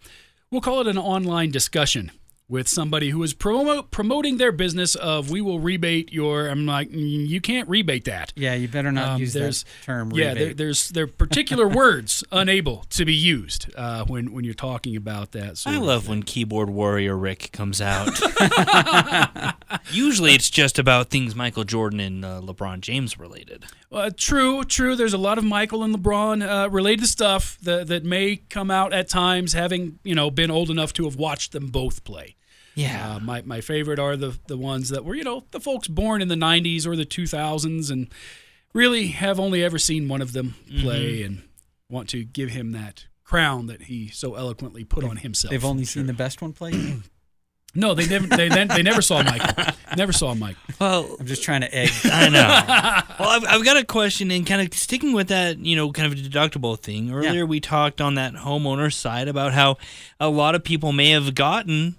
we'll 0.51 0.61
call 0.61 0.81
it 0.81 0.87
an 0.87 0.97
online 0.97 1.51
discussion 1.51 2.11
with 2.49 2.65
somebody 2.69 3.09
who 3.09 3.21
is 3.23 3.33
promo- 3.33 3.91
promoting 3.91 4.37
their 4.37 4.53
business 4.53 4.95
of 4.95 5.29
we 5.29 5.41
will 5.41 5.59
rebate 5.59 6.13
your 6.13 6.47
I'm 6.47 6.65
like 6.65 6.89
"Mm, 6.89 7.27
you 7.27 7.39
can't 7.41 7.67
rebate 7.69 8.05
that. 8.05 8.31
Yeah, 8.37 8.53
you 8.55 8.67
better 8.69 8.89
not 8.91 9.09
Um, 9.09 9.19
use 9.19 9.33
there's- 9.33 9.63
that 9.63 9.85
term. 9.85 10.09
Rebate 10.11 10.25
yeah, 10.25 10.33
there, 10.33 10.53
there's 10.53 10.89
there 10.89 11.03
are 11.03 11.07
particular 11.07 11.67
words 11.83 12.23
unable 12.31 12.85
to 12.91 13.03
be 13.05 13.13
used 13.13 13.67
uh, 13.75 14.05
when 14.05 14.31
when 14.31 14.43
you're 14.45 14.53
talking 14.55 14.95
about 14.95 15.33
that. 15.33 15.57
Sort 15.59 15.75
I 15.75 15.79
love 15.79 16.07
when 16.07 16.23
keyboard 16.23 16.69
warrior 16.69 17.15
Rick 17.17 17.51
comes 17.51 17.79
out. 17.81 18.17
Usually 19.91 20.33
it's 20.33 20.49
just 20.49 20.79
about 20.79 21.09
things 21.09 21.35
Michael 21.35 21.63
Jordan 21.63 21.99
and 21.99 22.23
uh, 22.25 22.41
LeBron 22.43 22.79
James 22.81 23.19
related. 23.19 23.65
Uh, 23.91 24.11
true, 24.15 24.63
true. 24.63 24.95
There's 24.95 25.13
a 25.13 25.17
lot 25.17 25.37
of 25.37 25.43
Michael 25.43 25.83
and 25.83 25.95
LeBron 25.95 26.45
uh, 26.45 26.69
related 26.69 27.07
stuff 27.07 27.57
that 27.61 27.87
that 27.87 28.03
may 28.03 28.35
come 28.35 28.69
out 28.69 28.91
at 28.91 29.07
times, 29.07 29.53
having 29.53 29.99
you 30.03 30.13
know 30.13 30.29
been 30.29 30.51
old 30.51 30.69
enough 30.69 30.93
to 30.93 31.05
have 31.05 31.15
watched 31.15 31.53
them 31.53 31.67
both 31.67 32.03
play. 32.03 32.35
Yeah. 32.75 33.15
Uh, 33.15 33.19
my 33.19 33.41
my 33.43 33.61
favorite 33.61 33.97
are 33.97 34.17
the 34.17 34.37
the 34.47 34.57
ones 34.57 34.89
that 34.89 35.05
were 35.05 35.15
you 35.15 35.23
know 35.23 35.45
the 35.51 35.59
folks 35.59 35.87
born 35.87 36.21
in 36.21 36.27
the 36.27 36.35
'90s 36.35 36.85
or 36.85 36.95
the 36.95 37.05
2000s 37.05 37.89
and 37.89 38.09
really 38.73 39.07
have 39.07 39.39
only 39.39 39.63
ever 39.63 39.79
seen 39.79 40.07
one 40.07 40.21
of 40.21 40.33
them 40.33 40.55
play 40.81 41.23
and 41.23 41.41
want 41.89 42.09
to 42.09 42.23
give 42.23 42.49
him 42.49 42.73
that 42.73 43.05
crown 43.23 43.65
that 43.67 43.83
he 43.83 44.09
so 44.09 44.35
eloquently 44.35 44.83
put 44.83 45.03
on 45.03 45.17
himself. 45.17 45.49
They've 45.49 45.65
only 45.65 45.85
seen 45.85 46.05
the 46.05 46.13
best 46.13 46.41
one 46.41 46.53
play. 46.53 46.71
no, 47.77 47.93
they 47.93 48.07
never 48.07 48.25
they 48.25 48.49
they 48.49 48.81
never 48.81 49.03
saw 49.03 49.21
Mike. 49.21 49.75
Never 49.95 50.11
saw 50.11 50.35
Mike. 50.35 50.57
well, 50.79 51.15
I'm 51.19 51.25
just 51.25 51.43
trying 51.43 51.61
to 51.61 51.73
egg. 51.73 51.89
I 52.03 52.29
know. 52.29 52.39
well, 53.19 53.29
I've, 53.29 53.45
I've 53.45 53.65
got 53.65 53.77
a 53.77 53.85
question, 53.85 54.29
and 54.31 54.45
kind 54.45 54.61
of 54.61 54.73
sticking 54.73 55.13
with 55.13 55.29
that, 55.29 55.57
you 55.59 55.75
know, 55.75 55.91
kind 55.91 56.11
of 56.11 56.19
deductible 56.19 56.77
thing. 56.77 57.11
Earlier, 57.11 57.45
we 57.45 57.59
talked 57.59 58.01
on 58.01 58.15
that 58.15 58.33
homeowner 58.33 58.93
side 58.93 59.27
about 59.27 59.53
how 59.53 59.77
a 60.19 60.27
lot 60.29 60.55
of 60.55 60.63
people 60.63 60.91
may 60.91 61.11
have 61.11 61.33
gotten 61.35 61.95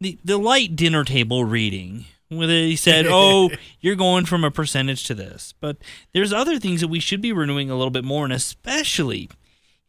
the, 0.00 0.16
the 0.24 0.38
light 0.38 0.76
dinner 0.76 1.04
table 1.04 1.44
reading. 1.44 2.04
Where 2.28 2.46
they 2.46 2.76
said, 2.76 3.06
"Oh, 3.08 3.50
you're 3.80 3.96
going 3.96 4.26
from 4.26 4.44
a 4.44 4.50
percentage 4.50 5.04
to 5.04 5.14
this," 5.14 5.54
but 5.60 5.76
there's 6.12 6.32
other 6.32 6.58
things 6.58 6.80
that 6.82 6.88
we 6.88 7.00
should 7.00 7.20
be 7.20 7.32
renewing 7.32 7.68
a 7.68 7.76
little 7.76 7.90
bit 7.90 8.04
more, 8.04 8.24
and 8.24 8.32
especially 8.32 9.28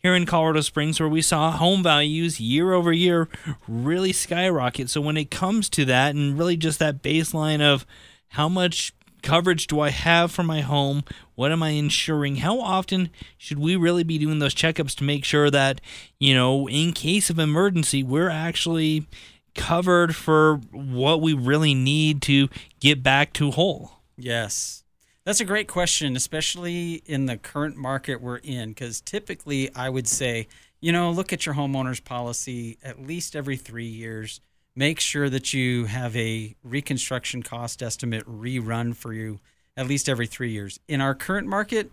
here 0.06 0.14
in 0.14 0.28
Colorado 0.28 0.62
Springs, 0.62 1.00
where 1.00 1.10
we 1.10 1.24
saw 1.24 1.50
home 1.50 1.82
values 1.82 2.40
year 2.40 2.74
over 2.74 2.94
year 2.94 3.28
really 3.68 4.14
skyrocket. 4.14 4.88
So 4.88 5.02
when 5.02 5.18
it 5.18 5.32
comes 5.32 5.68
to 5.70 5.84
that, 5.86 6.14
and 6.14 6.38
really 6.38 6.56
just 6.56 6.78
that 6.78 7.02
baseline 7.02 7.60
of 7.60 7.88
how 8.28 8.48
much 8.48 8.94
coverage 9.24 9.66
do 9.66 9.80
I 9.80 9.90
have 9.90 10.32
for 10.32 10.44
my 10.44 10.62
home? 10.62 11.04
What 11.34 11.52
am 11.52 11.64
I 11.64 11.70
insuring? 11.70 12.36
How 12.36 12.60
often 12.60 13.10
should 13.36 13.58
we 13.58 13.76
really 13.76 14.04
be 14.04 14.20
doing 14.20 14.38
those 14.38 14.54
checkups 14.54 14.94
to 14.98 15.04
make 15.04 15.26
sure 15.26 15.50
that, 15.50 15.82
you 16.20 16.36
know, 16.36 16.70
in 16.70 16.94
case 16.94 17.32
of 17.32 17.40
emergency, 17.40 18.04
we're 18.04 18.30
actually 18.30 19.08
covered 19.56 20.16
for 20.16 20.58
what 20.72 21.20
we 21.20 21.34
really 21.34 21.74
need 21.74 22.22
to 22.22 22.48
get 22.80 23.02
back 23.02 23.34
to 23.34 23.50
whole? 23.50 24.04
Yes. 24.18 24.84
That's 25.26 25.40
a 25.40 25.46
great 25.46 25.68
question, 25.68 26.16
especially 26.16 27.02
in 27.08 27.26
the 27.26 27.36
current 27.36 27.76
market 27.76 28.22
we're 28.22 28.38
in, 28.38 28.70
because 28.70 29.02
typically 29.02 29.74
I 29.74 29.90
would 29.90 30.08
say, 30.08 30.48
you 30.82 30.92
know, 30.92 31.10
look 31.10 31.34
at 31.34 31.48
your 31.48 31.56
homeowner's 31.56 32.00
policy 32.00 32.78
at 32.84 33.02
least 33.02 33.36
every 33.36 33.58
three 33.58 33.88
years. 33.88 34.40
Make 34.76 35.00
sure 35.00 35.28
that 35.30 35.52
you 35.52 35.86
have 35.86 36.16
a 36.16 36.56
reconstruction 36.64 37.42
cost 37.42 37.82
estimate 37.82 38.24
rerun 38.28 38.96
for 38.96 39.14
you 39.14 39.40
at 39.76 39.88
least 39.88 40.08
every 40.08 40.28
three 40.28 40.52
years. 40.52 40.80
In 40.88 41.02
our 41.02 41.16
current 41.16 41.48
market, 41.48 41.90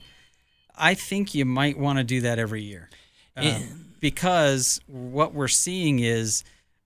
I 0.77 0.93
think 0.93 1.35
you 1.35 1.47
might 1.47 1.79
want 1.79 1.99
to 1.99 2.05
do 2.05 2.21
that 2.21 2.39
every 2.39 2.63
year. 2.63 2.91
Um, 3.35 3.45
Yeah. 3.47 3.63
because 3.99 4.79
what 4.87 5.33
we're 5.33 5.49
seeing 5.49 6.01
is 6.01 6.45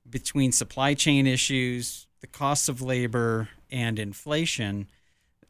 between 0.09 0.53
supply 0.53 0.95
chain 0.95 1.27
issues, 1.27 2.07
the 2.21 2.27
cost 2.29 2.69
of 2.69 2.81
labor, 2.81 3.49
and 3.69 3.99
inflation, 3.99 4.89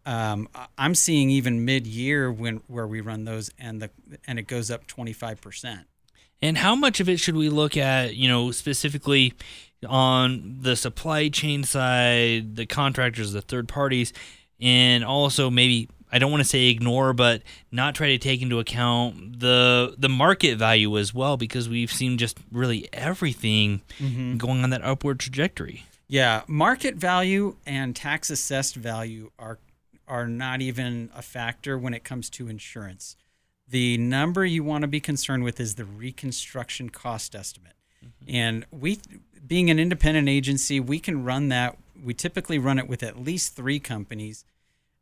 um, 0.07 0.49
I'm 0.79 0.95
seeing 0.95 1.29
even 1.31 1.65
mid-year 1.65 2.31
when 2.33 2.63
where 2.69 2.87
we 2.87 3.01
run 3.01 3.25
those, 3.25 3.51
and 3.59 3.83
the 3.83 3.91
and 4.27 4.39
it 4.39 4.47
goes 4.47 4.71
up 4.71 4.87
25 4.87 5.41
percent. 5.41 5.81
And 6.41 6.59
how 6.59 6.75
much 6.75 7.01
of 7.01 7.09
it 7.09 7.19
should 7.19 7.35
we 7.35 7.49
look 7.49 7.77
at, 7.77 8.15
you 8.15 8.29
know, 8.29 8.51
specifically 8.51 9.35
on 9.87 10.59
the 10.61 10.77
supply 10.77 11.29
chain 11.29 11.65
side, 11.65 12.57
the 12.57 12.67
contractors, 12.67 13.33
the 13.33 13.41
third 13.41 13.69
parties, 13.69 14.13
and 14.61 15.05
also 15.05 15.51
maybe 15.51 15.89
I 16.13 16.19
don't 16.19 16.31
want 16.31 16.43
to 16.43 16.49
say 16.49 16.69
ignore, 16.69 17.13
but 17.13 17.43
not 17.73 17.95
try 17.95 18.09
to 18.09 18.19
take 18.19 18.43
into 18.43 18.59
account 18.59 19.41
the 19.41 19.95
the 19.99 20.09
market 20.09 20.57
value 20.57 20.97
as 20.99 21.13
well, 21.13 21.37
because 21.37 21.69
we've 21.69 21.91
seen 21.91 22.17
just 22.17 22.39
really 22.53 22.89
everything 22.93 23.83
going 24.39 24.63
on 24.63 24.71
that 24.71 24.83
upward 24.85 25.19
trajectory. 25.19 25.85
Yeah, 26.09 26.43
market 26.47 26.95
value 26.95 27.57
and 27.67 27.97
tax 27.97 28.31
assessed 28.31 28.77
value 28.77 29.31
are 29.39 29.59
are 30.09 30.27
not 30.27 30.61
even 30.61 31.11
a 31.15 31.23
factor 31.23 31.79
when 31.79 31.95
it 31.95 32.05
comes 32.05 32.31
to 32.31 32.49
insurance. 32.49 33.17
The 33.69 33.99
number 33.99 34.45
you 34.45 34.63
want 34.63 34.83
to 34.83 34.89
be 34.89 35.01
concerned 35.01 35.43
with 35.43 35.59
is 35.59 35.75
the 35.75 35.85
reconstruction 35.85 36.91
cost 36.91 37.35
estimate. 37.35 37.73
And 38.29 38.65
we 38.71 39.01
being 39.47 39.71
an 39.71 39.79
independent 39.79 40.29
agency, 40.29 40.81
we 40.81 40.99
can 40.99 41.25
run 41.25 41.49
that. 41.49 41.77
We 42.03 42.15
typically 42.15 42.59
run 42.59 42.79
it 42.79 42.89
with 42.89 43.03
at 43.03 43.19
least 43.19 43.57
3 43.57 43.79
companies. 43.81 44.45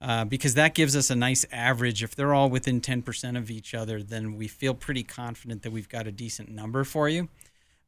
Uh, 0.00 0.22
because 0.22 0.52
that 0.52 0.74
gives 0.74 0.94
us 0.94 1.08
a 1.08 1.16
nice 1.16 1.46
average. 1.50 2.02
If 2.02 2.14
they're 2.14 2.34
all 2.34 2.50
within 2.50 2.82
10% 2.82 3.38
of 3.38 3.50
each 3.50 3.74
other, 3.74 4.02
then 4.02 4.36
we 4.36 4.48
feel 4.48 4.74
pretty 4.74 5.02
confident 5.02 5.62
that 5.62 5.72
we've 5.72 5.88
got 5.88 6.06
a 6.06 6.12
decent 6.12 6.50
number 6.50 6.84
for 6.84 7.08
you. 7.08 7.30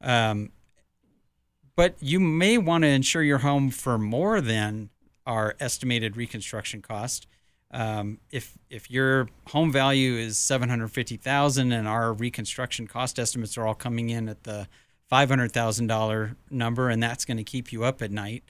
Um, 0.01 0.51
but 1.75 1.97
you 2.01 2.19
may 2.19 2.57
want 2.57 2.85
to 2.85 2.89
insure 2.89 3.23
your 3.23 3.39
home 3.39 3.71
for 3.71 3.99
more 3.99 4.41
than 4.41 4.89
our 5.27 5.55
estimated 5.61 6.17
reconstruction 6.17 6.83
cost. 6.83 7.27
Um, 7.73 8.19
if 8.31 8.57
if 8.71 8.91
your 8.91 9.29
home 9.49 9.73
value 9.73 10.15
is 10.15 10.39
seven 10.39 10.69
hundred 10.69 10.89
fifty 10.89 11.17
thousand 11.17 11.73
and 11.73 11.89
our 11.89 12.13
reconstruction 12.13 12.87
cost 12.87 13.19
estimates 13.19 13.59
are 13.59 13.67
all 13.67 13.75
coming 13.75 14.09
in 14.09 14.29
at 14.29 14.45
the 14.45 14.69
five 15.09 15.29
hundred 15.29 15.53
thousand 15.53 15.89
dollar 15.89 16.37
number, 16.51 16.89
and 16.89 17.03
that's 17.03 17.25
going 17.25 17.37
to 17.37 17.45
keep 17.45 17.73
you 17.73 17.85
up 17.85 18.03
at 18.03 18.11
night, 18.11 18.45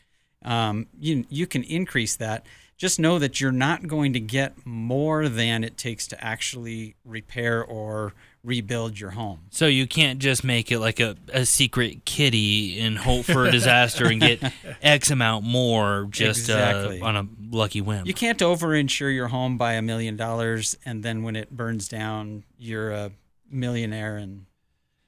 um, 0.44 0.86
you 0.98 1.24
you 1.30 1.46
can 1.46 1.62
increase 1.64 2.16
that. 2.16 2.46
Just 2.76 3.00
know 3.00 3.18
that 3.18 3.40
you're 3.40 3.52
not 3.52 3.86
going 3.86 4.12
to 4.12 4.20
get 4.20 4.66
more 4.66 5.30
than 5.30 5.64
it 5.64 5.78
takes 5.78 6.06
to 6.08 6.24
actually 6.24 6.94
repair 7.06 7.64
or 7.64 8.12
rebuild 8.46 8.98
your 8.98 9.10
home. 9.10 9.40
So 9.50 9.66
you 9.66 9.86
can't 9.86 10.20
just 10.20 10.44
make 10.44 10.70
it 10.70 10.78
like 10.78 11.00
a, 11.00 11.16
a 11.32 11.44
secret 11.44 12.04
kitty 12.04 12.80
and 12.80 12.96
hope 12.96 13.24
for 13.26 13.44
a 13.44 13.50
disaster 13.50 14.06
and 14.06 14.20
get 14.20 14.40
X 14.82 15.10
amount 15.10 15.44
more 15.44 16.06
just 16.10 16.40
Exactly. 16.40 17.00
uh, 17.00 17.06
on 17.06 17.16
a 17.16 17.26
lucky 17.50 17.80
whim. 17.80 18.06
You 18.06 18.14
can't 18.14 18.38
overinsure 18.38 19.12
your 19.12 19.28
home 19.28 19.58
by 19.58 19.72
a 19.74 19.82
million 19.82 20.16
dollars 20.16 20.76
and 20.84 21.02
then 21.02 21.24
when 21.24 21.34
it 21.36 21.50
burns 21.50 21.88
down, 21.88 22.44
you're 22.56 22.92
a 22.92 23.10
millionaire 23.50 24.16
and 24.16 24.46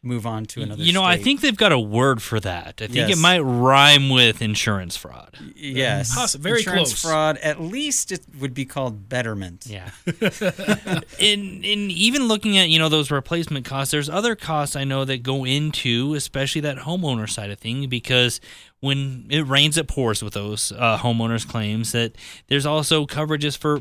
move 0.02 0.26
on 0.26 0.44
to 0.46 0.62
another. 0.62 0.82
You 0.82 0.92
know, 0.92 1.02
I 1.02 1.16
think 1.16 1.40
they've 1.40 1.56
got 1.56 1.72
a 1.72 1.78
word 1.78 2.22
for 2.22 2.38
that. 2.40 2.74
I 2.80 2.86
think 2.86 2.94
Yes. 2.94 3.10
it 3.10 3.18
might 3.18 3.40
rhyme 3.40 4.10
with 4.10 4.40
insurance 4.40 4.96
fraud. 4.96 5.36
yes, 5.56 6.16
Possi- 6.16 6.38
very 6.38 6.58
insurance 6.58 6.90
close. 6.90 7.02
fraud. 7.02 7.36
At 7.38 7.60
least 7.60 8.12
it 8.12 8.20
would 8.40 8.54
be 8.54 8.64
called 8.64 9.08
betterment. 9.08 9.66
Yeah. 9.68 9.90
in 11.18 11.64
in 11.64 11.90
even 11.90 12.28
looking 12.28 12.56
at, 12.58 12.68
you 12.68 12.78
know, 12.78 12.88
those 12.88 13.10
replacement 13.10 13.64
costs, 13.64 13.90
there's 13.90 14.08
other 14.08 14.34
costs 14.36 14.76
I 14.76 14.84
know 14.84 15.04
that 15.04 15.22
go 15.22 15.44
into, 15.44 16.14
especially 16.14 16.60
that 16.62 16.78
homeowner 16.78 17.28
side 17.28 17.50
of 17.50 17.58
thing, 17.58 17.88
because 17.88 18.40
when 18.80 19.26
it 19.30 19.42
rains 19.46 19.76
it 19.76 19.88
pours 19.88 20.22
with 20.22 20.34
those 20.34 20.70
uh, 20.72 20.98
homeowners 20.98 21.46
claims 21.46 21.92
that 21.92 22.14
there's 22.46 22.66
also 22.66 23.04
coverages 23.06 23.56
for 23.58 23.80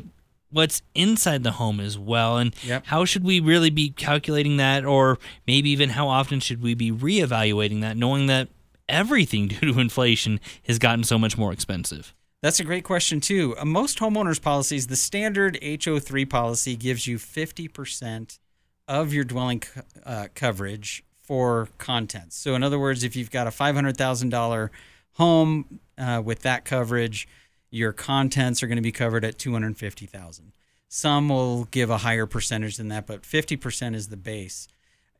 what's 0.50 0.82
inside 0.94 1.42
the 1.42 1.52
home 1.52 1.78
as 1.80 1.98
well 1.98 2.38
and 2.38 2.54
Yep. 2.64 2.86
how 2.86 3.04
should 3.04 3.24
we 3.24 3.40
really 3.40 3.70
be 3.70 3.90
calculating 3.90 4.56
that 4.56 4.84
or 4.84 5.18
maybe 5.46 5.68
even 5.70 5.90
how 5.90 6.08
often 6.08 6.40
should 6.40 6.62
we 6.62 6.74
be 6.74 6.90
reevaluating 6.90 7.80
that 7.82 7.96
knowing 7.96 8.26
that 8.26 8.48
everything 8.88 9.48
due 9.52 9.72
to 9.72 9.78
inflation 9.80 10.40
has 10.66 10.78
gotten 10.78 11.04
so 11.04 11.18
much 11.18 11.36
more 11.36 11.52
expensive 11.52 12.14
That's 12.40 12.60
a 12.60 12.64
great 12.64 12.84
question 12.84 13.20
too. 13.20 13.54
Uh, 13.58 13.64
most 13.64 13.98
homeowners 13.98 14.40
policies, 14.40 14.86
the 14.86 14.96
standard 14.96 15.58
HO3 15.60 16.24
policy 16.30 16.76
gives 16.76 17.06
you 17.06 17.18
50% 17.18 18.38
of 18.86 19.12
your 19.12 19.24
dwelling 19.24 19.62
uh, 20.06 20.28
coverage 20.34 21.02
for 21.20 21.68
contents. 21.78 22.36
So 22.36 22.54
in 22.54 22.62
other 22.62 22.78
words, 22.78 23.02
if 23.04 23.16
you've 23.16 23.30
got 23.30 23.46
a 23.46 23.50
$500,000 23.50 24.70
home 25.14 25.80
uh, 25.98 26.22
with 26.24 26.40
that 26.42 26.64
coverage, 26.64 27.26
your 27.70 27.92
contents 27.92 28.62
are 28.62 28.66
going 28.66 28.76
to 28.76 28.82
be 28.82 28.92
covered 28.92 29.24
at 29.24 29.38
250,000. 29.38 30.52
Some 30.88 31.28
will 31.28 31.64
give 31.64 31.90
a 31.90 31.98
higher 31.98 32.26
percentage 32.26 32.76
than 32.76 32.88
that, 32.88 33.06
but 33.06 33.22
50% 33.22 33.94
is 33.94 34.08
the 34.08 34.16
base. 34.16 34.68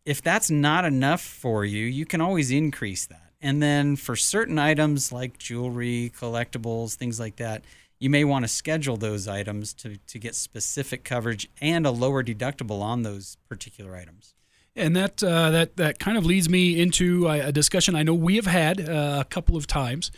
If 0.05 0.23
that's 0.23 0.51
not 0.51 0.85
enough 0.85 1.21
for 1.21 1.65
you, 1.65 1.85
you 1.85 2.07
can 2.07 2.21
always 2.21 2.51
increase 2.51 3.05
that. 3.07 3.33
And 3.41 3.63
then 3.63 3.97
for 3.97 4.17
certain 4.17 4.59
items 4.59 5.13
like 5.13 5.39
jewelry, 5.39 6.13
collectibles, 6.19 6.95
things 6.95 7.21
like 7.21 7.37
that, 7.37 7.63
you 7.99 8.11
may 8.11 8.25
want 8.25 8.45
to 8.45 8.49
schedule 8.49 8.97
those 8.97 9.29
items 9.29 9.73
to, 9.75 9.97
to 9.97 10.19
get 10.19 10.35
specific 10.35 11.05
coverage 11.05 11.49
and 11.61 11.87
a 11.87 11.91
lower 11.91 12.23
deductible 12.23 12.81
on 12.81 13.03
those 13.03 13.37
particular 13.49 13.95
items. 13.95 14.35
And 14.77 14.95
that 14.95 15.23
uh, 15.25 15.51
that 15.51 15.77
that 15.77 15.99
kind 15.99 16.17
of 16.17 16.25
leads 16.25 16.49
me 16.49 16.81
into 16.81 17.27
a, 17.27 17.49
a 17.49 17.53
discussion 17.53 17.97
I 17.97 18.05
know 18.05 18.15
we 18.15 18.37
have 18.37 18.47
had 18.47 18.89
uh, 18.89 19.19
a 19.21 19.25
couple 19.25 19.57
of 19.57 19.67
times, 19.67 20.13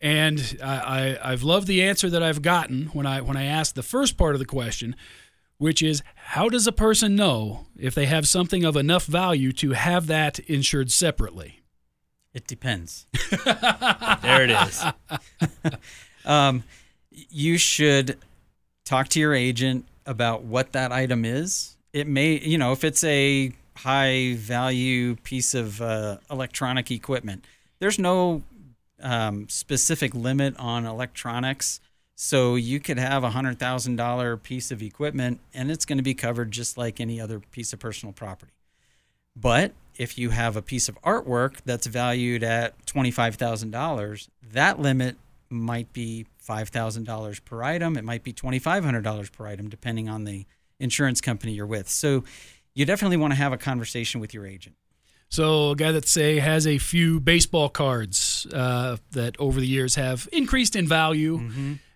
and 0.00 0.58
I, 0.62 1.18
I 1.22 1.32
I've 1.32 1.42
loved 1.42 1.66
the 1.66 1.82
answer 1.82 2.08
that 2.10 2.22
I've 2.22 2.42
gotten 2.42 2.86
when 2.86 3.06
I 3.06 3.20
when 3.20 3.36
I 3.36 3.44
asked 3.44 3.74
the 3.74 3.82
first 3.82 4.16
part 4.16 4.34
of 4.34 4.38
the 4.38 4.46
question, 4.46 4.94
which 5.58 5.82
is 5.82 6.02
how 6.14 6.48
does 6.48 6.66
a 6.66 6.72
person 6.72 7.16
know 7.16 7.66
if 7.76 7.94
they 7.94 8.06
have 8.06 8.28
something 8.28 8.64
of 8.64 8.76
enough 8.76 9.04
value 9.06 9.52
to 9.52 9.72
have 9.72 10.06
that 10.06 10.38
insured 10.40 10.90
separately? 10.90 11.60
It 12.34 12.46
depends. 12.46 13.06
there 13.44 14.44
it 14.44 14.50
is 14.50 14.84
Um, 16.24 16.62
you 17.30 17.56
should 17.56 18.18
talk 18.84 19.08
to 19.08 19.20
your 19.20 19.34
agent 19.34 19.86
about 20.06 20.42
what 20.44 20.72
that 20.72 20.92
item 20.92 21.24
is. 21.24 21.76
It 21.92 22.06
may, 22.06 22.38
you 22.38 22.58
know, 22.58 22.72
if 22.72 22.84
it's 22.84 23.02
a 23.02 23.52
high 23.76 24.34
value 24.34 25.16
piece 25.16 25.54
of 25.54 25.80
uh, 25.80 26.18
electronic 26.30 26.90
equipment, 26.90 27.46
there's 27.78 27.98
no 27.98 28.42
um, 29.02 29.48
specific 29.48 30.14
limit 30.14 30.56
on 30.58 30.86
electronics. 30.86 31.80
So 32.14 32.56
you 32.56 32.80
could 32.80 32.98
have 32.98 33.22
a 33.22 33.30
hundred 33.30 33.58
thousand 33.58 33.96
dollar 33.96 34.36
piece 34.36 34.70
of 34.70 34.82
equipment, 34.82 35.40
and 35.54 35.70
it's 35.70 35.84
going 35.84 35.98
to 35.98 36.04
be 36.04 36.14
covered 36.14 36.50
just 36.50 36.76
like 36.76 37.00
any 37.00 37.20
other 37.20 37.38
piece 37.38 37.72
of 37.72 37.78
personal 37.78 38.12
property. 38.12 38.52
But 39.36 39.72
if 39.96 40.18
you 40.18 40.30
have 40.30 40.56
a 40.56 40.62
piece 40.62 40.88
of 40.88 41.00
artwork 41.02 41.58
that's 41.64 41.86
valued 41.86 42.42
at 42.42 42.84
$25,000, 42.86 44.28
that 44.52 44.80
limit 44.80 45.16
might 45.50 45.92
be 45.92 46.26
$5,000 46.46 47.44
per 47.44 47.62
item. 47.62 47.96
It 47.96 48.04
might 48.04 48.22
be 48.22 48.32
$2,500 48.32 49.32
per 49.32 49.46
item, 49.46 49.68
depending 49.68 50.08
on 50.08 50.24
the 50.24 50.46
insurance 50.80 51.20
company 51.20 51.52
you're 51.52 51.66
with. 51.66 51.88
So 51.88 52.24
you 52.74 52.84
definitely 52.84 53.16
want 53.16 53.32
to 53.32 53.36
have 53.36 53.52
a 53.52 53.58
conversation 53.58 54.20
with 54.20 54.32
your 54.32 54.46
agent. 54.46 54.76
So 55.30 55.70
a 55.72 55.76
guy 55.76 55.92
that 55.92 56.06
say 56.08 56.38
has 56.38 56.66
a 56.66 56.78
few 56.78 57.20
baseball 57.20 57.68
cards 57.68 58.46
uh, 58.52 58.96
that 59.12 59.36
over 59.38 59.60
the 59.60 59.66
years 59.66 59.94
have 59.96 60.28
increased 60.32 60.74
in 60.74 60.86
value, 60.88 61.40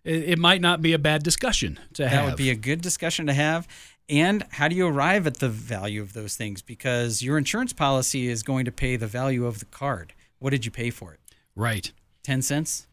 it, 0.05 0.25
it 0.31 0.39
might 0.39 0.61
not 0.61 0.83
be 0.83 0.93
a 0.93 0.99
bad 0.99 1.23
discussion 1.23 1.79
to 1.95 2.03
That 2.03 2.11
have. 2.11 2.25
would 2.27 2.37
be 2.37 2.51
a 2.51 2.55
good 2.55 2.83
discussion 2.83 3.27
to 3.27 3.33
have. 3.33 3.67
And 4.09 4.45
how 4.51 4.69
do 4.69 4.75
you 4.77 4.87
arrive 4.87 5.27
at 5.27 5.39
the 5.39 5.49
value 5.49 6.03
of 6.03 6.13
those 6.13 6.37
things? 6.37 6.61
Because 6.61 7.23
your 7.23 7.39
insurance 7.39 7.73
policy 7.73 8.29
is 8.29 8.43
going 8.43 8.65
to 8.67 8.73
pay 8.73 8.97
the 8.97 9.07
value 9.07 9.47
of 9.47 9.61
the 9.61 9.65
card. 9.67 10.13
What 10.39 10.51
did 10.51 10.65
you 10.65 10.71
pay 10.71 10.91
for 10.91 11.15
it? 11.15 11.21
right. 11.57 11.93
10 12.25 12.41
cents? 12.43 12.87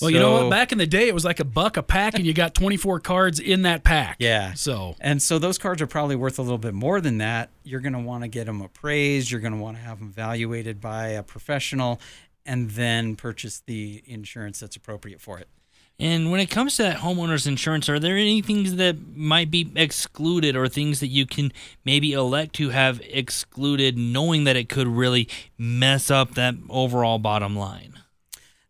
Well, 0.00 0.10
you 0.10 0.18
know 0.18 0.44
what? 0.44 0.50
Back 0.50 0.72
in 0.72 0.78
the 0.78 0.86
day, 0.86 1.08
it 1.08 1.14
was 1.14 1.24
like 1.24 1.40
a 1.40 1.44
buck 1.44 1.76
a 1.76 1.82
pack, 1.82 2.14
and 2.14 2.24
you 2.24 2.32
got 2.32 2.54
24 2.54 3.00
cards 3.00 3.38
in 3.38 3.62
that 3.62 3.84
pack. 3.84 4.16
Yeah. 4.18 4.54
So 4.54 4.96
And 5.00 5.20
so 5.22 5.38
those 5.38 5.58
cards 5.58 5.82
are 5.82 5.86
probably 5.86 6.16
worth 6.16 6.38
a 6.38 6.42
little 6.42 6.58
bit 6.58 6.74
more 6.74 7.00
than 7.00 7.18
that. 7.18 7.50
You're 7.64 7.80
going 7.80 7.92
to 7.92 7.98
want 7.98 8.24
to 8.24 8.28
get 8.28 8.46
them 8.46 8.60
appraised. 8.62 9.30
You're 9.30 9.40
going 9.40 9.52
to 9.52 9.58
want 9.58 9.76
to 9.76 9.82
have 9.82 9.98
them 9.98 10.08
evaluated 10.08 10.80
by 10.80 11.08
a 11.08 11.22
professional 11.22 12.00
and 12.46 12.70
then 12.70 13.16
purchase 13.16 13.62
the 13.66 14.02
insurance 14.06 14.60
that's 14.60 14.76
appropriate 14.76 15.20
for 15.20 15.38
it. 15.38 15.48
And 15.98 16.32
when 16.32 16.40
it 16.40 16.50
comes 16.50 16.76
to 16.76 16.82
that 16.82 16.98
homeowner's 16.98 17.46
insurance, 17.46 17.88
are 17.88 18.00
there 18.00 18.16
any 18.16 18.42
things 18.42 18.76
that 18.76 19.16
might 19.16 19.50
be 19.50 19.70
excluded 19.76 20.56
or 20.56 20.66
things 20.66 20.98
that 21.00 21.06
you 21.06 21.24
can 21.24 21.52
maybe 21.84 22.12
elect 22.12 22.54
to 22.56 22.70
have 22.70 23.00
excluded 23.04 23.96
knowing 23.96 24.42
that 24.44 24.56
it 24.56 24.68
could 24.68 24.88
really 24.88 25.28
mess 25.56 26.10
up 26.10 26.34
that 26.34 26.56
overall 26.68 27.18
bottom 27.18 27.54
line? 27.54 28.00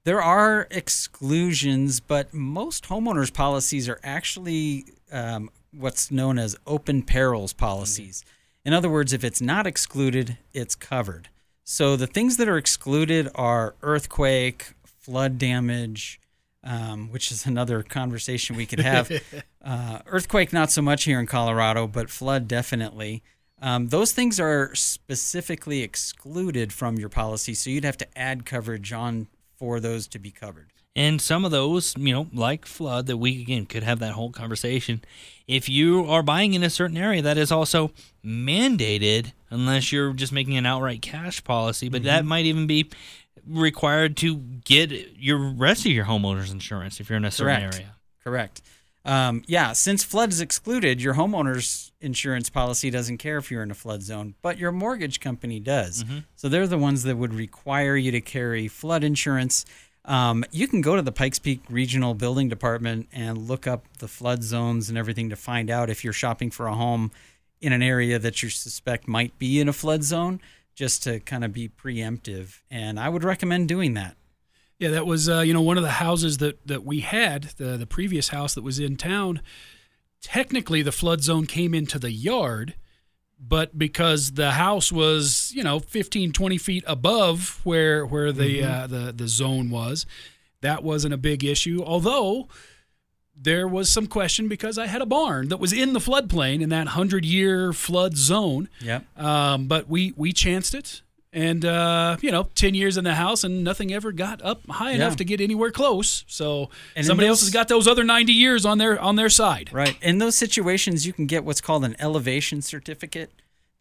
There 0.05 0.23
are 0.23 0.67
exclusions, 0.71 2.01
but 2.01 2.35
most 2.35 2.85
homeowners 2.85 3.33
policies 3.33 3.89
are 3.89 3.99
actually 4.05 4.85
um, 5.11 5.49
what's 5.73 6.11
known 6.11 6.39
as 6.39 6.57
open 6.67 7.03
perils 7.03 7.55
policies. 7.55 8.23
In 8.67 8.75
other 8.75 8.91
words, 8.91 9.15
if 9.15 9.25
it's 9.25 9.41
not 9.41 9.67
excluded, 9.67 10.37
it's 10.53 10.75
covered. 10.75 11.31
So 11.65 11.97
the 11.97 12.07
things 12.07 12.37
that 12.37 12.49
are 12.49 12.59
excluded 12.59 13.31
are 13.35 13.75
earthquake, 13.81 14.75
flood 14.85 15.39
damage, 15.39 16.21
um, 16.63 17.11
which 17.11 17.33
is 17.33 17.47
another 17.47 17.83
conversation 17.83 18.57
we 18.57 18.67
could 18.67 18.81
have. 18.81 19.11
uh, 19.65 20.01
earthquake, 20.05 20.53
not 20.53 20.71
so 20.71 20.83
much 20.83 21.05
here 21.05 21.19
in 21.19 21.27
Colorado, 21.27 21.87
but 21.87 22.11
flood 22.11 22.47
definitely. 22.47 23.23
Um, 23.63 23.89
those 23.89 24.13
things 24.13 24.39
are 24.39 24.75
specifically 24.75 25.81
excluded 25.81 26.75
from 26.75 26.99
your 26.99 27.09
policy, 27.09 27.55
so 27.55 27.71
you'd 27.71 27.85
have 27.85 27.97
to 27.97 28.19
add 28.19 28.45
coverage 28.45 28.93
on 28.93 29.29
for 29.57 29.81
those 29.81 30.07
to 30.09 30.19
be 30.19 30.31
covered. 30.31 30.69
And 30.97 31.21
some 31.21 31.45
of 31.45 31.51
those, 31.51 31.95
you 31.99 32.13
know, 32.13 32.29
like 32.33 32.67
flood, 32.67 33.07
that 33.07 33.17
we 33.17 33.41
again 33.41 33.67
could 33.67 33.83
have 33.83 33.99
that 33.99 34.13
whole 34.13 34.31
conversation. 34.31 35.03
If 35.49 35.69
you 35.69 36.07
are 36.07 36.23
buying 36.23 36.55
in 36.55 36.63
a 36.63 36.71
certain 36.71 36.97
area, 36.97 37.21
that 37.23 37.37
is 37.37 37.51
also 37.51 37.91
mandated, 38.25 39.33
unless 39.51 39.91
you're 39.91 40.13
just 40.13 40.33
making 40.33 40.57
an 40.57 40.67
outright 40.67 41.03
cash 41.03 41.43
policy. 41.43 41.89
But 41.89 42.05
that 42.05 42.21
mm-hmm. 42.21 42.29
might 42.29 42.45
even 42.45 42.67
be 42.69 42.91
required 43.47 44.17
to 44.19 44.37
get 44.37 44.91
your 45.19 45.39
rest 45.39 45.85
of 45.85 45.93
your 45.93 46.05
homeowner's 46.05 46.53
insurance 46.53 47.01
if 47.01 47.11
you're 47.11 47.17
in 47.17 47.25
a 47.25 47.31
certain 47.31 47.57
Correct. 47.57 47.75
area. 47.75 47.97
Correct. 48.23 48.63
Um, 49.07 49.43
yeah, 49.47 49.73
since 49.73 50.03
flood 50.03 50.31
is 50.33 50.41
excluded, 50.41 51.03
your 51.03 51.15
homeowner's 51.15 51.93
insurance 52.01 52.49
policy 52.49 52.91
doesn't 52.91 53.19
care 53.19 53.37
if 53.37 53.51
you're 53.51 53.63
in 53.63 53.71
a 53.71 53.75
flood 53.75 54.03
zone, 54.03 54.35
but 54.41 54.59
your 54.59 54.73
mortgage 54.73 55.21
company 55.21 55.61
does. 55.61 56.05
So 56.37 56.49
they're 56.49 56.67
the 56.67 56.79
ones 56.79 57.03
that 57.03 57.17
would 57.17 57.35
require 57.35 57.97
you 57.97 58.11
to 58.13 58.21
carry 58.23 58.67
flood 58.69 59.05
insurance. 59.05 59.67
Um, 60.07 60.45
you 60.51 60.69
can 60.69 60.81
go 60.81 60.97
to 60.97 61.03
the 61.03 61.13
Pikes 61.13 61.39
Peak 61.39 61.61
Regional 61.69 62.15
Building 62.15 62.49
Department 62.49 63.09
and 63.13 63.37
look 63.49 63.67
up 63.67 63.85
the 63.99 64.09
flood 64.09 64.43
zones 64.43 64.89
and 64.89 64.97
everything 64.97 65.29
to 65.31 65.37
find 65.37 65.71
out 65.71 65.91
if 65.91 66.03
you're 66.03 66.13
shopping 66.13 66.51
for 66.51 66.67
a 66.67 66.75
home 66.75 67.11
in 67.61 67.73
an 67.73 67.83
area 67.83 68.19
that 68.19 68.43
you 68.43 68.49
suspect 68.49 69.07
might 69.09 69.39
be 69.39 69.61
in 69.61 69.69
a 69.69 69.73
flood 69.73 70.03
zone, 70.03 70.41
just 70.75 71.03
to 71.05 71.21
kind 71.21 71.45
of 71.45 71.53
be 71.53 71.69
preemptive. 71.69 72.61
And 72.71 72.99
I 72.99 73.09
would 73.09 73.25
recommend 73.25 73.69
doing 73.69 73.95
that. 73.95 74.17
Yeah, 74.85 74.91
that 74.91 75.07
was 75.07 75.31
uh, 75.31 75.41
you 75.41 75.55
know 75.55 75.63
one 75.63 75.79
of 75.79 75.83
the 75.83 75.93
houses 75.93 76.37
that 76.39 76.67
that 76.67 76.85
we 76.85 77.01
had 77.01 77.45
the 77.57 77.79
the 77.79 77.87
previous 77.87 78.29
house 78.29 78.53
that 78.53 78.63
was 78.63 78.79
in 78.79 78.99
town. 78.99 79.41
Technically, 80.21 80.83
the 80.83 80.93
flood 80.93 81.23
zone 81.23 81.47
came 81.47 81.73
into 81.73 81.99
the 81.99 82.11
yard, 82.11 82.75
but 83.41 83.79
because 83.79 84.33
the 84.33 84.51
house 84.51 84.93
was 84.93 85.51
you 85.55 85.65
know 85.65 85.79
15, 85.79 86.33
20 86.33 86.59
feet 86.59 86.85
above 86.87 87.63
where 87.65 88.05
where 88.05 88.31
the 88.31 88.63
uh, 88.63 88.87
the 88.87 89.11
the 89.11 89.27
zone 89.27 89.71
was, 89.71 90.05
that 90.61 90.85
wasn't 90.85 91.15
a 91.15 91.19
big 91.19 91.43
issue. 91.43 91.83
Although 91.83 92.49
there 93.35 93.67
was 93.67 93.91
some 93.91 94.07
question 94.07 94.49
because 94.49 94.77
I 94.77 94.87
had 94.87 95.01
a 95.01 95.07
barn 95.07 95.49
that 95.49 95.57
was 95.57 95.73
in 95.73 95.95
the 95.95 95.99
floodplain 95.99 96.61
in 96.61 96.69
that 96.69 96.89
hundred 96.89 97.25
year 97.25 97.73
flood 97.73 98.19
zone. 98.19 98.69
Yep. 98.83 99.19
Um, 99.19 99.67
but 99.67 99.89
we 99.89 100.13
we 100.15 100.35
chanced 100.35 100.75
it, 100.75 101.01
and 101.35 101.65
uh, 101.65 102.17
you 102.23 102.31
know, 102.31 102.45
ten 102.55 102.75
years 102.75 102.97
in 102.97 103.05
the 103.05 103.15
house, 103.15 103.45
and 103.45 103.63
nothing 103.65 103.93
ever 103.93 104.13
got 104.13 104.41
up 104.43 104.67
high 104.71 104.91
Yeah. 104.91 104.97
enough 104.97 105.17
to 105.17 105.25
get 105.25 105.41
anywhere 105.41 105.71
close. 105.71 106.25
So 106.29 106.71
And 106.97 107.05
somebody 107.05 107.29
else 107.29 107.41
has 107.41 107.51
got 107.51 107.69
those 107.69 107.87
other 107.87 108.05
ninety 108.05 108.33
years 108.33 108.65
on 108.65 108.79
their 108.79 108.99
on 109.01 109.17
their 109.17 109.29
side. 109.29 109.71
Right. 109.73 109.97
In 110.01 110.19
those 110.19 110.37
situations, 110.37 111.07
you 111.07 111.13
can 111.13 111.27
get 111.27 111.45
what's 111.45 111.61
called 111.61 111.85
an 111.85 111.97
elevation 111.99 112.63
certificate 112.63 113.31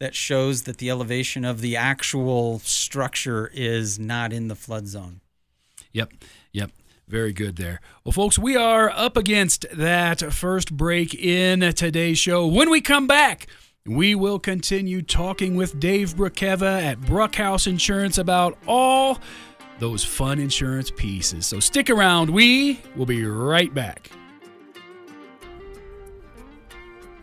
that 0.00 0.14
shows 0.14 0.62
that 0.62 0.78
the 0.78 0.90
elevation 0.90 1.44
of 1.44 1.60
the 1.60 1.76
actual 1.76 2.58
structure 2.58 3.50
is 3.54 3.98
not 3.98 4.32
in 4.32 4.48
the 4.48 4.56
flood 4.56 4.88
zone. 4.88 5.20
Yep, 5.92 6.12
yep. 6.52 6.70
Very 7.06 7.32
good 7.32 7.56
there. 7.56 7.80
Well, 8.02 8.12
folks, 8.12 8.38
we 8.38 8.56
are 8.56 8.90
up 8.90 9.16
against 9.16 9.66
that 9.72 10.32
first 10.32 10.74
break 10.76 11.14
in 11.14 11.60
today's 11.74 12.18
show. 12.18 12.46
When 12.46 12.70
we 12.70 12.80
come 12.80 13.06
back, 13.06 13.46
we 13.86 14.14
will 14.14 14.38
continue 14.38 15.02
talking 15.02 15.56
with 15.56 15.78
Dave 15.78 16.14
Brukiewa 16.14 16.82
at 16.82 16.98
Brukhouse 17.02 17.66
Insurance 17.66 18.16
about 18.16 18.56
all 18.66 19.18
those 19.78 20.02
fun 20.02 20.38
insurance 20.38 20.90
pieces. 20.90 21.44
So 21.44 21.60
stick 21.60 21.90
around. 21.90 22.30
We 22.30 22.80
will 22.96 23.04
be 23.04 23.26
right 23.26 23.74
back. 23.74 24.10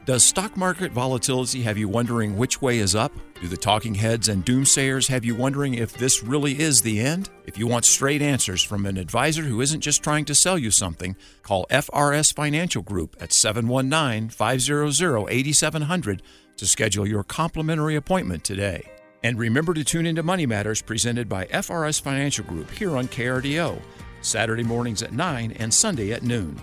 Does 0.05 0.23
stock 0.23 0.55
market 0.55 0.91
volatility 0.91 1.63
have 1.63 1.79
you 1.79 1.87
wondering 1.87 2.37
which 2.37 2.61
way 2.61 2.77
is 2.77 2.95
up? 2.95 3.11
Do 3.39 3.47
the 3.47 3.57
talking 3.57 3.95
heads 3.95 4.27
and 4.27 4.45
doomsayers 4.45 5.07
have 5.07 5.25
you 5.25 5.33
wondering 5.33 5.73
if 5.73 5.93
this 5.93 6.21
really 6.21 6.59
is 6.59 6.83
the 6.83 6.99
end? 6.99 7.31
If 7.47 7.57
you 7.57 7.65
want 7.65 7.85
straight 7.85 8.21
answers 8.21 8.61
from 8.61 8.85
an 8.85 8.97
advisor 8.97 9.43
who 9.43 9.61
isn't 9.61 9.81
just 9.81 10.03
trying 10.03 10.25
to 10.25 10.35
sell 10.35 10.59
you 10.59 10.69
something, 10.69 11.15
call 11.41 11.65
FRS 11.71 12.35
Financial 12.35 12.83
Group 12.83 13.15
at 13.19 13.31
719 13.31 14.29
500 14.29 15.27
8700 15.29 16.21
to 16.57 16.67
schedule 16.67 17.07
your 17.07 17.23
complimentary 17.23 17.95
appointment 17.95 18.43
today. 18.43 18.83
And 19.23 19.37
remember 19.37 19.73
to 19.73 19.83
tune 19.83 20.05
into 20.05 20.23
Money 20.23 20.45
Matters 20.45 20.81
presented 20.81 21.29
by 21.29 21.45
FRS 21.45 22.01
Financial 22.01 22.43
Group 22.43 22.71
here 22.71 22.97
on 22.97 23.07
KRDO, 23.07 23.81
Saturday 24.21 24.63
mornings 24.63 25.03
at 25.03 25.13
9 25.13 25.51
and 25.59 25.73
Sunday 25.73 26.11
at 26.11 26.23
noon. 26.23 26.59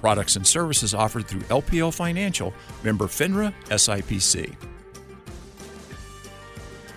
Products 0.00 0.36
and 0.36 0.46
services 0.46 0.94
offered 0.94 1.26
through 1.26 1.42
LPL 1.42 1.94
Financial, 1.94 2.52
member 2.82 3.06
FINRA 3.06 3.52
SIPC. 3.68 4.56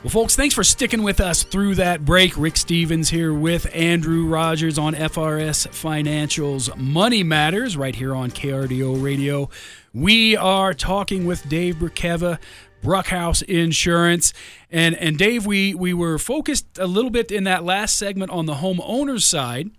Well, 0.03 0.10
folks, 0.10 0.36
thanks 0.36 0.53
for 0.53 0.65
sticking 0.65 1.01
with 1.01 1.21
us 1.21 1.43
through 1.43 1.75
that 1.75 2.03
break. 2.03 2.38
Rick 2.38 2.58
Stevens 2.58 3.10
here 3.10 3.34
with 3.34 3.73
Andrew 3.73 4.27
Rogers 4.27 4.77
on 4.77 4.95
FRS 4.95 5.69
Financial's 5.69 6.69
Money 6.75 7.23
Matters 7.23 7.77
right 7.77 7.95
here 7.95 8.13
on 8.13 8.29
KRDO 8.29 9.01
Radio. 9.01 9.49
We 9.93 10.36
are 10.36 10.73
talking 10.73 11.27
with 11.27 11.47
Dave 11.47 11.75
Brukiewa, 11.75 12.39
Brukhouse 12.84 13.43
Insurance. 13.43 14.34
And 14.71 14.95
and 14.95 15.19
Dave, 15.19 15.45
we 15.45 15.75
we 15.75 15.93
were 15.93 16.17
focused 16.17 16.79
a 16.79 16.88
little 16.88 17.12
bit 17.12 17.32
in 17.32 17.43
that 17.43 17.63
last 17.63 17.95
segment 17.95 18.32
on 18.32 18.47
the 18.47 18.56
homeowner's 18.56 19.25
side. 19.25 19.69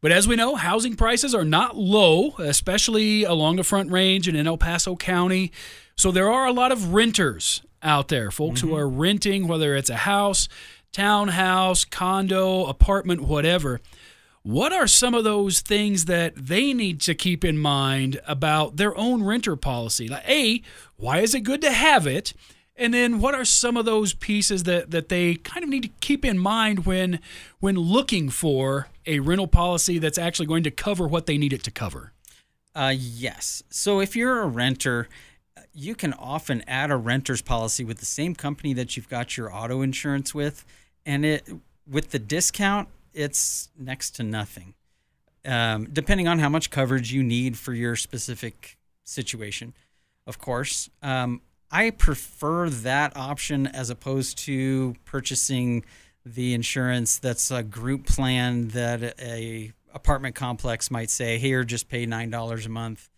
But 0.00 0.10
as 0.10 0.26
we 0.26 0.34
know, 0.34 0.56
housing 0.56 0.96
prices 0.96 1.34
are 1.36 1.44
not 1.44 1.76
low, 1.76 2.34
especially 2.38 3.22
along 3.22 3.56
the 3.56 3.64
Front 3.64 3.92
Range 3.92 4.26
and 4.26 4.36
in 4.36 4.46
El 4.48 4.58
Paso 4.58 4.96
County. 4.96 5.52
So 5.96 6.10
there 6.10 6.30
are 6.30 6.46
a 6.46 6.52
lot 6.52 6.72
of 6.72 6.92
renters 6.92 7.62
out 7.80 8.08
there, 8.08 8.32
folks 8.32 8.60
mm-hmm. 8.60 8.70
who 8.70 8.76
are 8.76 8.88
renting, 8.88 9.46
whether 9.46 9.76
it's 9.76 9.88
a 9.88 9.96
house, 9.96 10.48
townhouse, 10.92 11.84
condo, 11.84 12.66
apartment, 12.66 13.22
whatever. 13.22 13.80
What 14.44 14.74
are 14.74 14.86
some 14.86 15.14
of 15.14 15.24
those 15.24 15.60
things 15.60 16.04
that 16.04 16.34
they 16.36 16.74
need 16.74 17.00
to 17.00 17.14
keep 17.14 17.46
in 17.46 17.56
mind 17.56 18.20
about 18.26 18.76
their 18.76 18.94
own 18.94 19.22
renter 19.22 19.56
policy? 19.56 20.06
Like, 20.06 20.28
A, 20.28 20.60
why 20.96 21.20
is 21.20 21.34
it 21.34 21.40
good 21.40 21.62
to 21.62 21.72
have 21.72 22.06
it? 22.06 22.34
And 22.76 22.92
then 22.92 23.20
what 23.20 23.34
are 23.34 23.46
some 23.46 23.78
of 23.78 23.86
those 23.86 24.12
pieces 24.12 24.64
that, 24.64 24.90
that 24.90 25.08
they 25.08 25.36
kind 25.36 25.64
of 25.64 25.70
need 25.70 25.84
to 25.84 25.90
keep 26.02 26.26
in 26.26 26.38
mind 26.38 26.84
when 26.84 27.20
when 27.60 27.76
looking 27.76 28.28
for 28.28 28.88
a 29.06 29.20
rental 29.20 29.46
policy 29.46 29.98
that's 29.98 30.18
actually 30.18 30.46
going 30.46 30.64
to 30.64 30.70
cover 30.70 31.08
what 31.08 31.24
they 31.24 31.38
need 31.38 31.54
it 31.54 31.62
to 31.62 31.70
cover? 31.70 32.12
Uh, 32.74 32.92
yes. 32.94 33.62
So 33.70 34.00
if 34.00 34.14
you're 34.14 34.42
a 34.42 34.46
renter, 34.46 35.08
you 35.72 35.94
can 35.94 36.12
often 36.12 36.62
add 36.66 36.90
a 36.90 36.96
renter's 36.96 37.40
policy 37.40 37.82
with 37.82 37.96
the 37.96 38.06
same 38.06 38.34
company 38.34 38.74
that 38.74 38.94
you've 38.94 39.08
got 39.08 39.38
your 39.38 39.50
auto 39.54 39.80
insurance 39.80 40.34
with, 40.34 40.66
and 41.06 41.24
it 41.24 41.48
with 41.90 42.10
the 42.10 42.18
discount, 42.18 42.88
it's 43.14 43.70
next 43.78 44.12
to 44.16 44.22
nothing, 44.22 44.74
um, 45.44 45.88
depending 45.92 46.28
on 46.28 46.38
how 46.38 46.48
much 46.48 46.70
coverage 46.70 47.12
you 47.12 47.22
need 47.22 47.56
for 47.56 47.72
your 47.72 47.96
specific 47.96 48.76
situation. 49.04 49.74
Of 50.26 50.38
course, 50.38 50.90
um, 51.02 51.40
I 51.70 51.90
prefer 51.90 52.70
that 52.70 53.16
option 53.16 53.66
as 53.66 53.90
opposed 53.90 54.38
to 54.38 54.94
purchasing 55.04 55.84
the 56.24 56.54
insurance 56.54 57.18
that's 57.18 57.50
a 57.50 57.62
group 57.62 58.06
plan 58.06 58.68
that 58.68 59.20
a 59.20 59.72
apartment 59.92 60.34
complex 60.34 60.90
might 60.90 61.10
say, 61.10 61.38
here, 61.38 61.64
just 61.64 61.88
pay 61.88 62.06
nine 62.06 62.30
dollars 62.30 62.66
a 62.66 62.68
month 62.68 63.10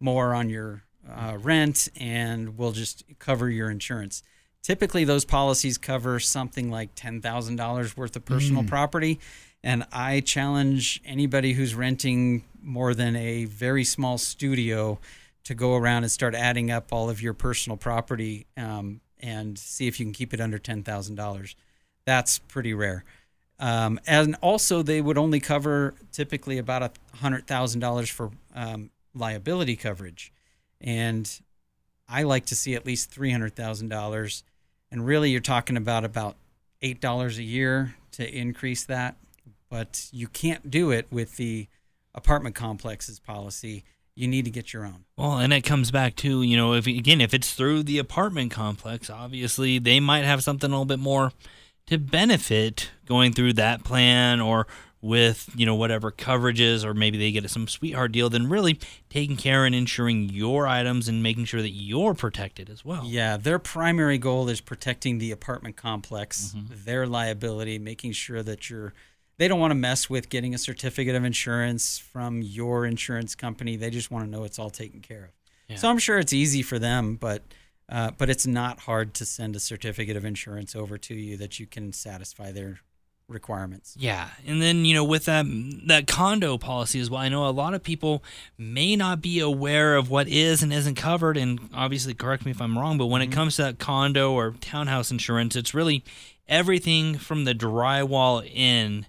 more 0.00 0.34
on 0.34 0.48
your 0.48 0.82
uh, 1.08 1.36
rent, 1.40 1.88
and 2.00 2.56
we'll 2.56 2.72
just 2.72 3.04
cover 3.18 3.50
your 3.50 3.70
insurance. 3.70 4.22
Typically, 4.62 5.04
those 5.04 5.24
policies 5.24 5.76
cover 5.76 6.18
something 6.18 6.70
like 6.70 6.90
ten 6.94 7.20
thousand 7.20 7.56
dollars 7.56 7.96
worth 7.96 8.16
of 8.16 8.24
personal 8.24 8.62
mm. 8.62 8.68
property, 8.68 9.20
and 9.64 9.86
I 9.90 10.20
challenge 10.20 11.00
anybody 11.06 11.54
who's 11.54 11.74
renting 11.74 12.44
more 12.62 12.94
than 12.94 13.16
a 13.16 13.46
very 13.46 13.82
small 13.82 14.18
studio 14.18 14.98
to 15.44 15.54
go 15.54 15.74
around 15.74 16.04
and 16.04 16.12
start 16.12 16.34
adding 16.34 16.70
up 16.70 16.92
all 16.92 17.08
of 17.08 17.22
your 17.22 17.32
personal 17.32 17.78
property 17.78 18.46
um, 18.58 19.00
and 19.20 19.58
see 19.58 19.86
if 19.86 19.98
you 19.98 20.04
can 20.04 20.12
keep 20.12 20.34
it 20.34 20.40
under 20.40 20.58
ten 20.58 20.82
thousand 20.82 21.14
dollars. 21.14 21.56
That's 22.04 22.38
pretty 22.38 22.74
rare. 22.74 23.04
Um, 23.58 23.98
and 24.06 24.36
also, 24.42 24.82
they 24.82 25.00
would 25.00 25.16
only 25.16 25.40
cover 25.40 25.94
typically 26.12 26.58
about 26.58 26.82
a 26.82 26.90
hundred 27.16 27.46
thousand 27.46 27.80
dollars 27.80 28.10
for 28.10 28.30
um, 28.54 28.90
liability 29.14 29.76
coverage, 29.76 30.30
and 30.80 31.30
I 32.06 32.24
like 32.24 32.44
to 32.46 32.54
see 32.54 32.74
at 32.74 32.84
least 32.84 33.10
three 33.10 33.30
hundred 33.30 33.56
thousand 33.56 33.88
dollars. 33.88 34.44
And 34.90 35.06
really, 35.06 35.30
you're 35.30 35.40
talking 35.40 35.78
about 35.78 36.04
about 36.04 36.36
eight 36.82 37.00
dollars 37.00 37.38
a 37.38 37.42
year 37.42 37.94
to 38.12 38.28
increase 38.28 38.84
that, 38.84 39.16
but 39.74 40.06
you 40.12 40.28
can't 40.28 40.70
do 40.70 40.92
it 40.92 41.04
with 41.10 41.36
the 41.36 41.66
apartment 42.14 42.54
complexes 42.54 43.18
policy 43.18 43.82
you 44.14 44.28
need 44.28 44.44
to 44.44 44.50
get 44.52 44.72
your 44.72 44.84
own. 44.84 45.04
Well, 45.16 45.38
and 45.38 45.52
it 45.52 45.62
comes 45.62 45.90
back 45.90 46.14
to, 46.18 46.42
you 46.42 46.56
know, 46.56 46.74
if 46.74 46.86
again, 46.86 47.20
if 47.20 47.34
it's 47.34 47.54
through 47.54 47.82
the 47.82 47.98
apartment 47.98 48.52
complex, 48.52 49.10
obviously 49.10 49.80
they 49.80 49.98
might 49.98 50.22
have 50.22 50.44
something 50.44 50.70
a 50.70 50.72
little 50.72 50.84
bit 50.84 51.00
more 51.00 51.32
to 51.88 51.98
benefit 51.98 52.92
going 53.04 53.32
through 53.32 53.54
that 53.54 53.82
plan 53.82 54.40
or 54.40 54.68
with, 55.00 55.50
you 55.56 55.66
know, 55.66 55.74
whatever 55.74 56.12
coverages 56.12 56.84
or 56.84 56.94
maybe 56.94 57.18
they 57.18 57.32
get 57.32 57.50
some 57.50 57.66
sweetheart 57.66 58.12
deal 58.12 58.30
than 58.30 58.48
really 58.48 58.78
taking 59.10 59.36
care 59.36 59.64
and 59.64 59.74
ensuring 59.74 60.30
your 60.30 60.68
items 60.68 61.08
and 61.08 61.20
making 61.20 61.46
sure 61.46 61.60
that 61.60 61.70
you're 61.70 62.14
protected 62.14 62.70
as 62.70 62.84
well. 62.84 63.02
Yeah, 63.04 63.36
their 63.38 63.58
primary 63.58 64.18
goal 64.18 64.48
is 64.48 64.60
protecting 64.60 65.18
the 65.18 65.32
apartment 65.32 65.76
complex, 65.76 66.54
mm-hmm. 66.56 66.74
their 66.84 67.08
liability, 67.08 67.80
making 67.80 68.12
sure 68.12 68.44
that 68.44 68.70
you're 68.70 68.94
they 69.36 69.48
don't 69.48 69.60
want 69.60 69.72
to 69.72 69.76
mess 69.76 70.08
with 70.08 70.28
getting 70.28 70.54
a 70.54 70.58
certificate 70.58 71.14
of 71.14 71.24
insurance 71.24 71.98
from 71.98 72.42
your 72.42 72.86
insurance 72.86 73.34
company. 73.34 73.76
They 73.76 73.90
just 73.90 74.10
want 74.10 74.24
to 74.24 74.30
know 74.30 74.44
it's 74.44 74.58
all 74.58 74.70
taken 74.70 75.00
care 75.00 75.24
of. 75.24 75.30
Yeah. 75.68 75.76
So 75.76 75.88
I'm 75.88 75.98
sure 75.98 76.18
it's 76.18 76.32
easy 76.32 76.62
for 76.62 76.78
them, 76.78 77.16
but 77.16 77.42
uh, 77.88 78.12
but 78.16 78.30
it's 78.30 78.46
not 78.46 78.80
hard 78.80 79.12
to 79.14 79.26
send 79.26 79.56
a 79.56 79.60
certificate 79.60 80.16
of 80.16 80.24
insurance 80.24 80.74
over 80.74 80.96
to 80.96 81.14
you 81.14 81.36
that 81.36 81.60
you 81.60 81.66
can 81.66 81.92
satisfy 81.92 82.50
their 82.50 82.80
requirements. 83.28 83.96
Yeah, 83.98 84.28
and 84.46 84.60
then 84.60 84.84
you 84.84 84.94
know 84.94 85.04
with 85.04 85.24
that 85.24 85.46
that 85.86 86.06
condo 86.06 86.58
policy 86.58 87.00
as 87.00 87.10
well. 87.10 87.20
I 87.20 87.28
know 87.28 87.46
a 87.46 87.50
lot 87.50 87.74
of 87.74 87.82
people 87.82 88.22
may 88.58 88.96
not 88.96 89.20
be 89.20 89.40
aware 89.40 89.96
of 89.96 90.10
what 90.10 90.28
is 90.28 90.62
and 90.62 90.72
isn't 90.72 90.96
covered, 90.96 91.36
and 91.36 91.70
obviously 91.74 92.14
correct 92.14 92.44
me 92.44 92.50
if 92.50 92.60
I'm 92.60 92.78
wrong, 92.78 92.98
but 92.98 93.06
when 93.06 93.22
mm-hmm. 93.22 93.32
it 93.32 93.34
comes 93.34 93.56
to 93.56 93.62
that 93.62 93.78
condo 93.78 94.32
or 94.32 94.52
townhouse 94.60 95.10
insurance, 95.10 95.56
it's 95.56 95.74
really 95.74 96.04
everything 96.46 97.16
from 97.16 97.44
the 97.44 97.54
drywall 97.54 98.46
in 98.46 99.06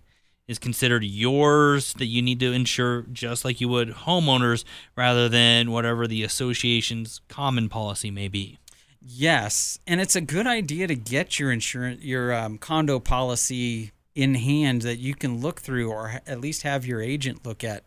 is 0.48 0.60
considered 0.60 1.04
yours 1.04 1.94
that 1.94 2.06
you 2.06 2.22
need 2.22 2.40
to 2.40 2.52
insure 2.52 3.04
just 3.12 3.44
like 3.44 3.60
you 3.60 3.68
would 3.68 3.90
homeowners 3.90 4.64
rather 4.96 5.28
than 5.28 5.72
whatever 5.72 6.08
the 6.08 6.24
association's 6.24 7.22
common 7.28 7.68
policy 7.68 8.12
may 8.12 8.28
be. 8.28 8.58
Yes, 9.02 9.80
and 9.86 10.02
it's 10.02 10.16
a 10.16 10.22
good 10.22 10.48
idea 10.48 10.88
to 10.88 10.96
get 10.96 11.40
your 11.40 11.52
insurance 11.52 12.04
your 12.04 12.34
um, 12.34 12.58
condo 12.58 13.00
policy 13.00 13.92
in 14.16 14.34
hand 14.36 14.82
that 14.84 14.98
you 14.98 15.14
can 15.14 15.42
look 15.42 15.60
through 15.60 15.92
or 15.92 16.22
at 16.26 16.40
least 16.40 16.64
have 16.64 16.86
your 16.86 17.02
agent 17.02 17.46
look 17.46 17.64
at 17.64 17.84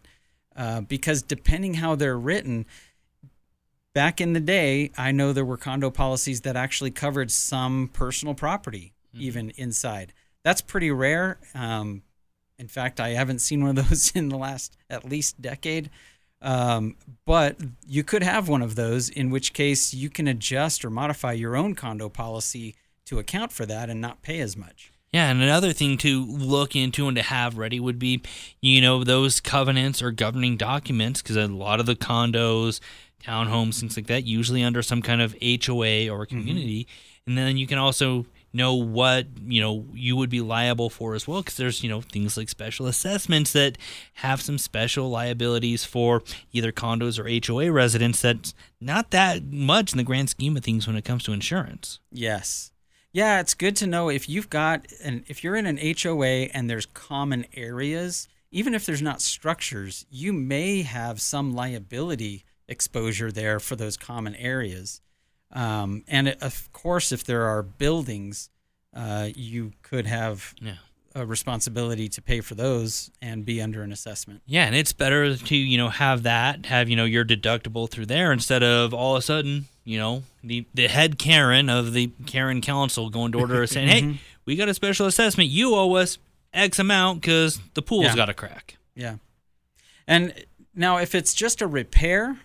uh, 0.55 0.83
because 0.83 1.23
depending 1.23 1.75
how 1.75 1.95
they're 1.95 2.19
written 2.19 2.67
back 3.95 4.21
in 4.21 4.35
the 4.35 4.41
day 4.41 4.91
i 4.99 5.11
know 5.11 5.33
there 5.33 5.45
were 5.45 5.57
condo 5.57 5.91
policies 5.91 6.43
that 6.43 6.55
actually 6.55 6.91
covered 6.91 7.31
some 7.31 7.89
personal 7.93 8.35
property 8.35 8.93
mm-hmm. 9.15 9.25
even 9.25 9.51
inside 9.57 10.13
that's 10.45 10.61
pretty 10.61 10.91
rare 10.91 11.39
um, 11.55 12.03
in 12.59 12.69
fact, 12.69 13.01
I 13.01 13.11
haven't 13.11 13.41
seen 13.41 13.63
one 13.63 13.79
of 13.79 13.89
those 13.89 14.13
in 14.15 14.29
the 14.29 14.39
last 14.39 14.77
at 14.91 15.05
least 15.05 15.41
decade. 15.41 15.91
Um, 16.41 16.97
but 17.25 17.57
you 17.87 18.05
could 18.05 18.23
have 18.23 18.49
one 18.49 18.63
of 18.63 18.77
those, 18.77 19.09
in 19.09 19.31
which 19.31 19.53
case 19.53 19.93
you 19.93 20.09
can 20.09 20.29
adjust 20.29 20.85
or 20.85 20.91
modify 20.91 21.33
your 21.33 21.57
own 21.57 21.75
condo 21.75 22.09
policy 22.09 22.77
to 23.07 23.19
account 23.19 23.53
for 23.53 23.67
that 23.67 23.91
and 23.91 24.01
not 24.01 24.23
pay 24.23 24.41
as 24.41 24.57
much. 24.57 24.93
Yeah, 25.13 25.31
and 25.31 25.43
another 25.43 25.73
thing 25.73 25.97
to 25.99 26.25
look 26.27 26.77
into 26.77 27.09
and 27.09 27.17
to 27.17 27.23
have 27.23 27.57
ready 27.57 27.81
would 27.81 27.99
be, 27.99 28.21
you 28.61 28.81
know, 28.81 29.05
those 29.05 29.41
covenants 29.41 30.03
or 30.03 30.11
governing 30.11 30.59
documents, 30.59 31.23
because 31.23 31.37
a 31.37 31.47
lot 31.47 31.81
of 31.81 31.87
the 31.87 31.97
condos, 31.97 32.79
townhomes, 33.25 33.81
things 33.81 33.97
like 33.97 34.07
that, 34.09 34.25
usually 34.25 34.63
under 34.63 34.83
some 34.83 35.01
kind 35.01 35.23
of 35.23 35.33
HOA 35.33 36.09
or 36.09 36.25
mm-hmm. 36.25 36.25
community. 36.25 36.85
Mm-hmm. 36.85 37.31
And 37.31 37.39
then 37.39 37.57
you 37.57 37.67
can 37.67 37.79
also 37.79 38.27
know 38.53 38.75
what 38.75 39.27
you 39.47 39.61
know 39.61 39.87
you 39.93 40.17
would 40.17 40.31
be 40.31 40.41
liable 40.41 40.89
for 40.89 41.15
as 41.15 41.29
well 41.29 41.41
because 41.41 41.57
there's 41.57 41.83
you 41.83 41.89
know 41.89 42.01
things 42.01 42.37
like 42.37 42.49
special 42.49 42.87
assessments 42.87 43.53
that 43.53 43.77
have 44.15 44.41
some 44.41 44.59
special 44.59 45.11
liabilities 45.11 45.85
for 45.85 46.23
either 46.53 46.73
condos 46.73 47.19
or 47.19 47.53
HOA 47.53 47.71
residents 47.71 48.23
that's 48.23 48.55
not 48.81 49.11
that 49.11 49.45
much 49.45 49.93
in 49.93 49.99
the 49.99 50.05
grand 50.05 50.31
scheme 50.31 50.57
of 50.57 50.65
things 50.65 50.87
when 50.87 50.97
it 50.97 51.05
comes 51.05 51.25
to 51.25 51.33
insurance. 51.33 52.01
Yes. 52.11 52.73
Yeah, 53.13 53.41
it's 53.41 53.55
good 53.55 53.75
to 53.77 53.87
know 53.87 54.11
if 54.11 54.29
you've 54.29 54.51
got 54.51 54.87
and 55.03 55.25
if 55.29 55.43
you're 55.43 55.57
in 55.57 55.67
an 55.67 55.79
HOA 55.79 56.49
and 56.53 56.69
there's 56.69 56.87
common 56.87 57.47
areas, 57.55 58.29
even 58.51 58.75
if 58.75 58.87
there's 58.87 59.03
not 59.03 59.21
structures, 59.21 60.07
you 60.11 60.33
may 60.33 60.83
have 60.83 61.21
some 61.21 61.55
liability 61.55 62.45
exposure 62.69 63.33
there 63.33 63.59
for 63.59 63.77
those 63.77 63.97
common 63.97 64.35
areas. 64.35 65.01
Um, 65.53 66.05
and 66.09 66.29
it, 66.29 66.43
of 66.43 66.71
course, 66.73 67.11
if 67.13 67.25
there 67.25 67.45
are 67.47 67.63
buildings, 67.63 68.51
uh, 68.95 69.29
you 69.35 69.73
could 69.83 70.07
have 70.07 70.55
Yeah. 70.61 70.75
a 71.15 71.25
responsibility 71.25 72.09
to 72.11 72.21
pay 72.23 72.41
for 72.41 72.55
those 72.55 73.11
and 73.23 73.45
be 73.45 73.61
under 73.63 73.83
an 73.83 73.91
assessment. 73.93 74.43
Yeah, 74.47 74.67
and 74.67 74.75
it's 74.75 74.93
better 74.93 75.37
to 75.37 75.57
you 75.57 75.79
know 75.79 75.89
have 75.89 76.23
that 76.25 76.67
have 76.67 76.89
you 76.89 76.97
know 76.97 77.05
your 77.07 77.25
deductible 77.25 77.89
through 77.91 78.07
there 78.07 78.31
instead 78.33 78.63
of 78.63 78.93
all 78.93 79.17
of 79.17 79.21
a 79.21 79.23
sudden 79.23 79.67
you 79.85 79.99
know 79.99 80.23
the 80.45 80.67
the 80.75 80.87
head 80.89 81.19
Karen 81.19 81.69
of 81.71 81.93
the 81.95 82.09
Karen 82.27 82.61
Council 82.61 83.09
going 83.11 83.33
to 83.33 83.39
order 83.41 83.63
us 83.63 83.71
saying, 83.73 83.89
hey, 84.15 84.21
we 84.45 84.55
got 84.57 84.69
a 84.69 84.75
special 84.75 85.07
assessment, 85.07 85.49
you 85.49 85.75
owe 85.75 85.95
us 85.95 86.19
X 86.53 86.79
amount 86.79 87.21
because 87.23 87.59
the 87.75 87.83
pool's 87.83 88.05
Yeah. 88.07 88.17
got 88.17 88.29
a 88.29 88.35
crack. 88.35 88.77
Yeah. 88.95 89.17
And 90.07 90.33
now, 90.75 90.99
if 90.99 91.15
it's 91.15 91.35
just 91.35 91.61
a 91.61 91.67
repair, 91.67 92.39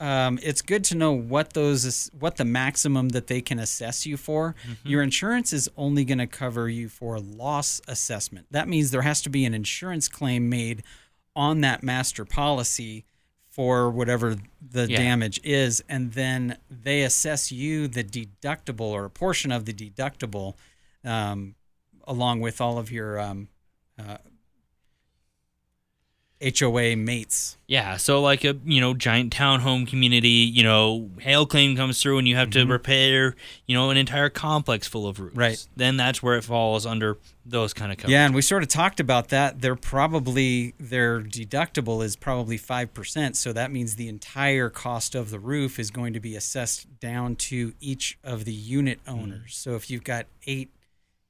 um, 0.00 0.38
it's 0.42 0.62
good 0.62 0.82
to 0.84 0.94
know 0.96 1.12
what 1.12 1.52
those 1.52 2.10
what 2.18 2.36
the 2.36 2.44
maximum 2.44 3.10
that 3.10 3.26
they 3.26 3.40
can 3.40 3.58
assess 3.58 4.06
you 4.06 4.16
for. 4.16 4.54
Your 4.82 5.02
insurance 5.02 5.52
is 5.52 5.68
only 5.76 6.04
going 6.04 6.18
to 6.18 6.26
cover 6.26 6.68
you 6.68 6.88
for 6.88 7.20
loss 7.20 7.80
assessment. 7.86 8.46
That 8.50 8.66
means 8.66 8.90
there 8.90 9.02
has 9.02 9.20
to 9.22 9.30
be 9.30 9.44
an 9.44 9.54
insurance 9.54 10.08
claim 10.08 10.48
made 10.48 10.82
on 11.36 11.60
that 11.60 11.82
master 11.82 12.24
policy 12.24 13.04
for 13.48 13.90
whatever 13.90 14.36
the 14.62 14.88
Yeah. 14.88 14.96
damage 14.96 15.38
is, 15.44 15.82
and 15.88 16.12
then 16.12 16.56
they 16.70 17.02
assess 17.02 17.52
you 17.52 17.86
the 17.88 18.02
deductible 18.04 18.80
or 18.92 19.04
a 19.04 19.10
portion 19.10 19.52
of 19.52 19.64
the 19.64 19.72
deductible, 19.72 20.54
um, 21.04 21.56
along 22.06 22.40
with 22.40 22.60
all 22.60 22.78
of 22.78 22.90
your 22.90 23.18
um, 23.20 23.48
uh, 23.98 24.16
HOA 26.42 26.96
mates. 26.96 27.58
Yeah, 27.66 27.98
so 27.98 28.20
like 28.20 28.44
a 28.44 28.56
you 28.64 28.80
know 28.80 28.94
giant 28.94 29.32
townhome 29.32 29.86
community, 29.86 30.28
you 30.28 30.62
know, 30.62 31.10
hail 31.18 31.46
claim 31.46 31.76
comes 31.76 32.00
through 32.02 32.18
and 32.18 32.26
you 32.26 32.36
have 32.36 32.50
to 32.50 32.60
mm-hmm. 32.60 32.72
repair, 32.72 33.36
you 33.66 33.76
know, 33.76 33.90
an 33.90 33.96
entire 33.96 34.30
complex 34.30 34.88
full 34.88 35.06
of 35.06 35.20
roofs. 35.20 35.36
Right. 35.36 35.66
Then 35.76 35.96
that's 35.96 36.22
where 36.22 36.36
it 36.36 36.44
falls 36.44 36.86
under 36.86 37.18
those 37.44 37.74
kind 37.74 37.92
of 37.92 37.98
coverages. 37.98 38.10
Yeah, 38.10 38.26
and 38.26 38.34
we 38.34 38.42
sort 38.42 38.62
of 38.62 38.70
talked 38.70 39.00
about 39.00 39.28
that. 39.28 39.60
They're 39.60 39.76
probably 39.76 40.74
their 40.80 41.20
deductible 41.20 42.02
is 42.02 42.16
probably 42.16 42.56
five 42.56 42.94
percent, 42.94 43.36
so 43.36 43.52
that 43.52 43.70
means 43.70 43.96
the 43.96 44.08
entire 44.08 44.70
cost 44.70 45.14
of 45.14 45.30
the 45.30 45.38
roof 45.38 45.78
is 45.78 45.90
going 45.90 46.14
to 46.14 46.20
be 46.20 46.36
assessed 46.36 47.00
down 47.00 47.36
to 47.36 47.74
each 47.80 48.18
of 48.24 48.46
the 48.46 48.52
unit 48.52 49.04
mm. 49.04 49.12
owners. 49.12 49.56
So 49.56 49.74
if 49.74 49.90
you've 49.90 50.04
got 50.04 50.26
eight 50.46 50.70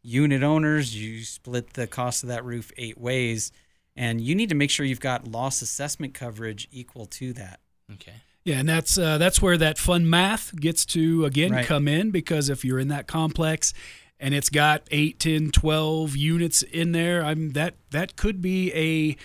unit 0.02 0.42
owners, 0.42 0.96
you 0.96 1.24
split 1.24 1.74
the 1.74 1.86
cost 1.86 2.22
of 2.22 2.28
that 2.28 2.44
roof 2.44 2.72
eight 2.76 2.98
ways, 2.98 3.52
and 4.00 4.18
you 4.18 4.34
need 4.34 4.48
to 4.48 4.54
make 4.54 4.70
sure 4.70 4.86
you've 4.86 4.98
got 4.98 5.28
loss 5.28 5.60
assessment 5.60 6.14
coverage 6.14 6.66
equal 6.72 7.04
to 7.04 7.34
that. 7.34 7.60
Okay. 7.92 8.14
Yeah, 8.44 8.60
and 8.60 8.66
that's 8.68 8.96
uh, 8.96 9.18
that's 9.18 9.42
where 9.42 9.58
that 9.58 9.76
fun 9.76 10.08
math 10.08 10.56
gets 10.56 10.86
to 10.86 11.26
again 11.26 11.52
Right. 11.52 11.66
come 11.66 11.86
in 11.86 12.10
because 12.10 12.48
if 12.48 12.64
you're 12.64 12.78
in 12.78 12.88
that 12.88 13.06
complex 13.06 13.74
and 14.18 14.32
it's 14.34 14.48
got 14.48 14.84
8, 14.90 15.18
10, 15.18 15.50
12 15.50 16.16
units 16.16 16.62
in 16.62 16.92
there, 16.92 17.22
I'm 17.22 17.50
that 17.50 17.74
that 17.90 18.16
could 18.16 18.40
be 18.40 18.72
a 18.72 19.16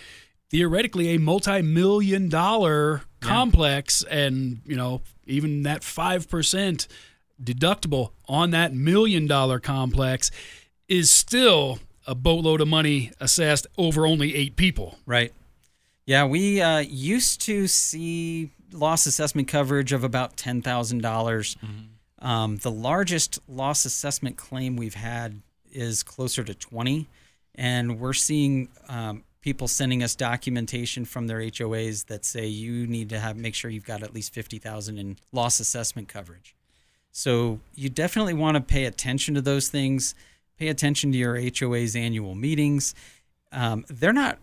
theoretically 0.51 1.15
a 1.15 1.19
multi-million 1.19 2.27
dollar 2.27 3.03
complex 3.21 4.03
and, 4.03 4.59
you 4.65 4.75
know, 4.75 5.01
even 5.25 5.63
that 5.63 5.81
5% 5.81 6.88
deductible 7.41 8.11
on 8.27 8.51
that 8.51 8.73
million 8.73 9.25
dollar 9.27 9.59
complex 9.59 10.31
is 10.88 11.09
still 11.09 11.79
a 12.07 12.15
boatload 12.15 12.61
of 12.61 12.67
money 12.67 13.11
assessed 13.19 13.67
over 13.77 14.05
only 14.05 14.35
8 14.35 14.55
people. 14.55 14.97
Right. 15.05 15.33
Yeah, 16.05 16.25
we 16.25 16.61
uh, 16.61 16.79
used 16.79 17.41
to 17.41 17.67
see 17.67 18.51
loss 18.71 19.05
assessment 19.05 19.47
coverage 19.47 19.91
of 19.91 20.03
about 20.03 20.37
ten 20.37 20.61
dollars. 20.61 21.57
Um, 22.19 22.57
the 22.57 22.71
largest 22.71 23.39
loss 23.47 23.85
assessment 23.85 24.37
claim 24.37 24.77
we've 24.77 24.95
had 24.95 25.41
is 25.71 26.03
closer 26.03 26.43
to 26.43 26.53
twenty, 26.53 27.07
and 27.55 27.99
we're 27.99 28.13
seeing 28.13 28.69
um, 28.87 29.23
people 29.41 29.67
sending 29.67 30.03
us 30.03 30.15
documentation 30.15 31.05
from 31.05 31.27
their 31.27 31.39
HOAs 31.39 32.05
that 32.05 32.23
say 32.23 32.45
you 32.45 32.85
need 32.87 33.09
to 33.09 33.19
have 33.19 33.35
make 33.35 33.55
sure 33.55 33.71
you've 33.71 33.85
got 33.85 34.03
at 34.03 34.13
least 34.13 34.33
fifty 34.33 34.59
thousand 34.59 34.99
in 34.99 35.17
loss 35.31 35.59
assessment 35.59 36.07
coverage. 36.07 36.55
So 37.11 37.59
you 37.73 37.89
definitely 37.89 38.33
want 38.33 38.55
to 38.55 38.61
pay 38.61 38.85
attention 38.85 39.33
to 39.35 39.41
those 39.41 39.69
things. 39.69 40.13
Pay 40.57 40.69
attention 40.69 41.11
to 41.11 41.17
your 41.17 41.37
HOA's 41.37 41.95
annual 41.95 42.35
meetings. 42.35 42.95
Um, 43.51 43.85
they're 43.89 44.13
not 44.13 44.39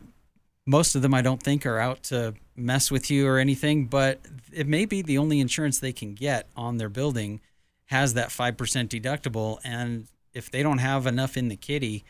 most 0.67 0.95
of 0.95 1.03
them 1.03 1.15
I 1.15 1.23
don't 1.23 1.43
think 1.43 1.67
are 1.67 1.79
out 1.79 2.03
to 2.05 2.35
mess 2.55 2.91
with 2.91 3.11
you 3.11 3.27
or 3.27 3.39
anything, 3.39 3.87
but 3.87 4.21
it 4.53 4.67
may 4.67 4.85
be 4.85 5.03
the 5.03 5.19
only 5.19 5.41
insurance 5.41 5.79
they 5.79 5.93
can 5.93 6.15
get 6.15 6.49
on 6.57 6.77
their 6.77 6.89
building 6.89 7.41
has 7.87 8.15
that 8.15 8.29
5% 8.29 8.57
deductible. 8.89 9.59
And 9.65 10.07
if 10.33 10.51
they 10.51 10.63
don't 10.63 10.79
have 10.79 11.07
enough 11.07 11.37
in 11.37 11.49
the 11.49 11.57
kitty 11.57 12.05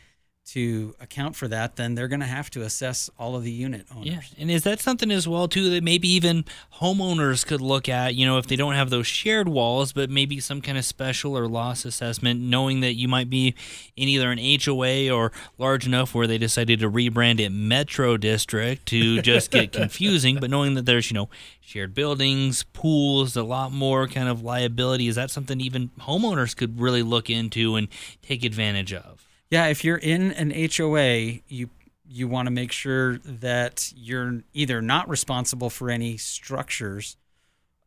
to 0.45 0.93
account 0.99 1.35
for 1.35 1.47
that, 1.47 1.77
then 1.77 1.95
they're 1.95 2.07
going 2.07 2.19
to 2.19 2.25
have 2.25 2.49
to 2.51 2.61
assess 2.61 3.09
all 3.17 3.35
of 3.35 3.43
the 3.43 3.51
unit 3.51 3.85
owners. 3.95 4.07
Yeah, 4.07 4.19
and 4.37 4.51
is 4.51 4.63
that 4.63 4.79
something 4.79 5.09
as 5.09 5.27
well 5.27 5.47
too 5.47 5.69
that 5.69 5.83
maybe 5.83 6.07
even 6.09 6.45
homeowners 6.81 7.45
could 7.45 7.61
look 7.61 7.87
at? 7.87 8.15
You 8.15 8.25
know, 8.25 8.37
if 8.37 8.47
they 8.47 8.55
don't 8.55 8.73
have 8.73 8.89
those 8.89 9.07
shared 9.07 9.47
walls, 9.47 9.93
but 9.93 10.09
maybe 10.09 10.39
some 10.39 10.61
kind 10.61 10.77
of 10.77 10.85
special 10.85 11.37
or 11.37 11.47
loss 11.47 11.85
assessment, 11.85 12.41
knowing 12.41 12.81
that 12.81 12.93
you 12.93 13.07
might 13.07 13.29
be 13.29 13.55
in 13.95 14.09
either 14.09 14.31
an 14.31 14.39
HOA 14.63 15.09
or 15.09 15.31
large 15.57 15.85
enough 15.85 16.13
where 16.13 16.27
they 16.27 16.37
decided 16.37 16.79
to 16.81 16.91
rebrand 16.91 17.39
it 17.39 17.49
Metro 17.49 18.17
District 18.17 18.85
to 18.87 19.21
just 19.21 19.49
get 19.49 19.71
confusing, 19.71 20.39
but 20.39 20.49
knowing 20.49 20.73
that 20.73 20.85
there's 20.85 21.09
you 21.09 21.15
know 21.15 21.29
shared 21.61 21.93
buildings, 21.93 22.63
pools, 22.73 23.37
a 23.37 23.43
lot 23.43 23.71
more 23.71 24.07
kind 24.07 24.27
of 24.27 24.43
liability. 24.43 25.07
Is 25.07 25.15
that 25.15 25.31
something 25.31 25.61
even 25.61 25.89
homeowners 26.01 26.55
could 26.55 26.79
really 26.79 27.01
look 27.01 27.29
into 27.29 27.75
and 27.75 27.87
take 28.21 28.43
advantage 28.43 28.93
of? 28.93 29.12
Yeah, 29.53 29.67
if 29.67 29.83
you're 29.83 29.97
in 29.97 30.31
an 30.31 30.49
HOA, 30.49 31.41
you 31.47 31.69
you 32.09 32.27
want 32.27 32.47
to 32.47 32.51
make 32.51 32.71
sure 32.71 33.19
that 33.19 33.93
you're 33.95 34.41
either 34.51 34.81
not 34.81 35.07
responsible 35.07 35.69
for 35.69 35.91
any 35.91 36.17
structures 36.17 37.17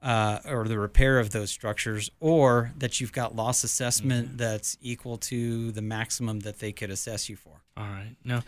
uh, 0.01 0.39
or 0.47 0.69
the 0.69 0.79
repair 0.79 1.19
of 1.19 1.31
those 1.31 1.51
structures, 1.51 2.09
or 2.21 2.73
that 2.79 3.01
you've 3.01 3.11
got 3.11 3.35
loss 3.35 3.65
assessment 3.65 4.39
that's 4.39 4.79
equal 4.81 5.17
to 5.17 5.73
the 5.73 5.83
maximum 5.83 6.39
that 6.41 6.61
they 6.61 6.71
could 6.71 6.89
assess 6.89 7.29
you 7.29 7.35
for. 7.35 7.63
All 7.77 7.83
right, 7.83 8.15
no. 8.23 8.43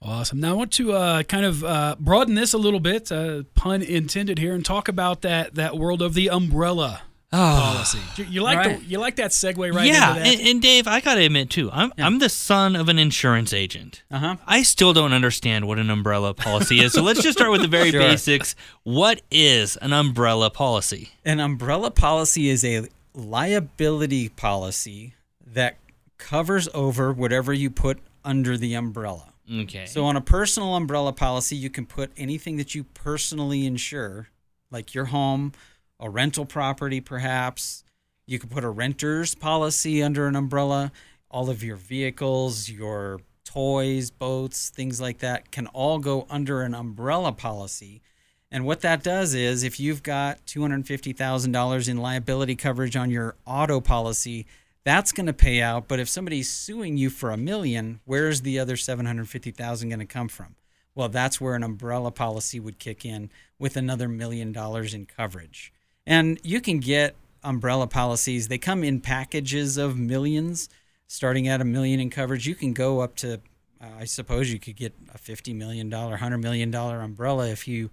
Awesome. 0.00 0.38
Now 0.38 0.50
I 0.50 0.52
want 0.52 0.70
to 0.74 0.92
uh, 0.92 1.22
kind 1.24 1.44
of 1.44 1.64
uh, 1.64 1.96
broaden 1.98 2.36
this 2.36 2.52
a 2.52 2.58
little 2.58 2.78
bit, 2.78 3.10
uh, 3.10 3.42
pun 3.56 3.82
intended 3.82 4.38
here, 4.38 4.54
and 4.54 4.64
talk 4.64 4.86
about 4.86 5.22
that 5.22 5.56
that 5.56 5.76
world 5.76 6.00
of 6.00 6.14
the 6.14 6.30
umbrella 6.30 7.02
policy. 7.32 7.98
You, 8.16 8.24
you 8.24 8.42
like 8.42 8.58
Right. 8.58 8.78
the, 8.78 8.84
you 8.84 8.98
like 8.98 9.16
that 9.16 9.30
segue 9.30 9.72
right 9.74 9.86
yeah, 9.86 10.10
into 10.16 10.20
that? 10.22 10.28
and, 10.38 10.48
and 10.48 10.62
Dave, 10.62 10.86
I 10.86 11.00
gotta 11.00 11.22
admit 11.22 11.50
too, 11.50 11.70
I'm 11.72 11.92
I'm 11.98 12.18
the 12.18 12.28
son 12.28 12.76
of 12.76 12.88
an 12.88 12.98
insurance 12.98 13.52
agent. 13.52 14.02
Uh 14.10 14.18
huh. 14.18 14.36
I 14.46 14.62
still 14.62 14.92
don't 14.92 15.12
understand 15.12 15.66
what 15.66 15.78
an 15.78 15.90
umbrella 15.90 16.34
policy 16.34 16.80
is. 16.80 16.92
So 16.92 17.02
let's 17.02 17.22
just 17.22 17.38
start 17.38 17.50
with 17.50 17.62
the 17.62 17.68
very 17.68 17.90
Sure. 17.92 18.00
basics. 18.00 18.54
What 18.84 19.22
is 19.30 19.76
an 19.78 19.92
umbrella 19.92 20.50
policy? 20.50 21.10
An 21.24 21.40
umbrella 21.40 21.90
policy 21.90 22.48
is 22.48 22.64
a 22.64 22.86
liability 23.14 24.28
policy 24.28 25.14
that 25.44 25.76
covers 26.18 26.68
over 26.74 27.12
whatever 27.12 27.52
you 27.52 27.70
put 27.70 27.98
under 28.24 28.56
the 28.56 28.74
umbrella. 28.74 29.32
Okay. 29.52 29.86
So 29.86 30.04
on 30.04 30.16
a 30.16 30.20
personal 30.20 30.76
umbrella 30.76 31.12
policy, 31.12 31.56
you 31.56 31.68
can 31.70 31.84
put 31.86 32.12
anything 32.16 32.56
that 32.58 32.74
you 32.74 32.84
personally 32.84 33.66
insure, 33.66 34.28
like 34.70 34.94
your 34.94 35.06
home, 35.06 35.52
a 36.02 36.10
rental 36.10 36.44
property 36.44 37.00
perhaps. 37.00 37.84
You 38.26 38.38
could 38.38 38.50
put 38.50 38.64
a 38.64 38.68
renter's 38.68 39.34
policy 39.34 40.02
under 40.02 40.26
an 40.26 40.36
umbrella. 40.36 40.92
All 41.30 41.48
of 41.48 41.62
your 41.62 41.76
vehicles, 41.76 42.68
your 42.68 43.20
toys, 43.44 44.10
boats, 44.10 44.70
things 44.70 45.00
like 45.00 45.18
that 45.18 45.50
can 45.50 45.68
all 45.68 45.98
go 45.98 46.26
under 46.28 46.62
an 46.62 46.74
umbrella 46.74 47.32
policy. 47.32 48.02
And 48.50 48.66
what 48.66 48.80
that 48.80 49.02
does 49.02 49.32
is 49.32 49.62
if 49.62 49.80
you've 49.80 50.02
got 50.02 50.44
$250,000 50.46 51.88
in 51.88 51.96
liability 51.96 52.56
coverage 52.56 52.96
on 52.96 53.10
your 53.10 53.36
auto 53.46 53.80
policy, 53.80 54.46
that's 54.84 55.12
going 55.12 55.26
to 55.26 55.32
pay 55.32 55.62
out. 55.62 55.88
But 55.88 56.00
if 56.00 56.08
somebody's 56.08 56.50
suing 56.50 56.96
you 56.96 57.10
for 57.10 57.30
a 57.30 57.36
million, 57.36 58.00
where's 58.04 58.42
the 58.42 58.58
other 58.58 58.76
750,000 58.76 59.88
going 59.88 59.98
to 60.00 60.06
come 60.06 60.28
from? 60.28 60.56
Well, 60.94 61.08
that's 61.08 61.40
where 61.40 61.54
an 61.54 61.62
umbrella 61.62 62.10
policy 62.10 62.60
would 62.60 62.78
kick 62.78 63.04
in 63.04 63.30
with 63.58 63.76
another 63.76 64.08
million 64.08 64.52
dollars 64.52 64.92
in 64.92 65.06
coverage. 65.06 65.72
And 66.06 66.40
you 66.42 66.60
can 66.60 66.80
get 66.80 67.14
umbrella 67.44 67.86
policies. 67.86 68.48
They 68.48 68.58
come 68.58 68.82
in 68.84 69.00
packages 69.00 69.76
of 69.76 69.96
millions, 69.96 70.68
starting 71.06 71.48
at 71.48 71.60
a 71.60 71.64
million 71.64 72.00
in 72.00 72.10
coverage. 72.10 72.46
You 72.46 72.54
can 72.54 72.72
go 72.72 73.00
up 73.00 73.16
to, 73.16 73.34
uh, 73.80 73.86
I 73.98 74.04
suppose, 74.04 74.52
you 74.52 74.58
could 74.58 74.76
get 74.76 74.94
a 75.14 75.18
fifty 75.18 75.52
million 75.52 75.88
dollar, 75.88 76.16
hundred 76.16 76.38
million 76.38 76.70
dollar 76.70 77.00
umbrella 77.00 77.48
if 77.48 77.68
you 77.68 77.90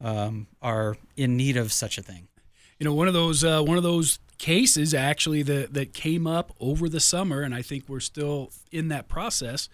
um, 0.00 0.46
are 0.62 0.96
in 1.16 1.36
need 1.36 1.56
of 1.56 1.72
such 1.72 1.98
a 1.98 2.02
thing. 2.02 2.28
you 2.78 2.84
know 2.84 2.94
one 2.94 3.08
of 3.08 3.14
those 3.14 3.44
uh, 3.44 3.62
one 3.62 3.76
of 3.76 3.82
those 3.82 4.18
cases 4.38 4.94
actually 4.94 5.42
that 5.42 5.74
that 5.74 5.92
came 5.92 6.26
up 6.26 6.54
over 6.60 6.88
the 6.88 7.00
summer, 7.00 7.42
and 7.42 7.54
I 7.54 7.60
think 7.60 7.84
we're 7.88 8.00
still 8.00 8.50
in 8.72 8.88
that 8.88 9.08
process. 9.08 9.68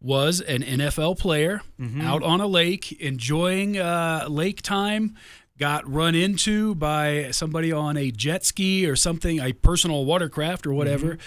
Was 0.00 0.40
an 0.40 0.62
NFL 0.62 1.18
player 1.20 1.60
out 2.00 2.24
on 2.24 2.40
a 2.40 2.46
lake 2.48 2.90
enjoying 3.00 3.78
uh, 3.78 4.26
lake 4.28 4.60
time, 4.60 5.14
got 5.62 5.88
run 5.88 6.16
into 6.16 6.74
by 6.74 7.30
somebody 7.30 7.70
on 7.70 7.96
a 7.96 8.10
jet 8.10 8.44
ski 8.44 8.84
or 8.84 8.96
something, 8.96 9.38
a 9.38 9.52
personal 9.52 10.04
watercraft 10.04 10.66
or 10.66 10.74
whatever, 10.74 11.10
mm-hmm. 11.10 11.20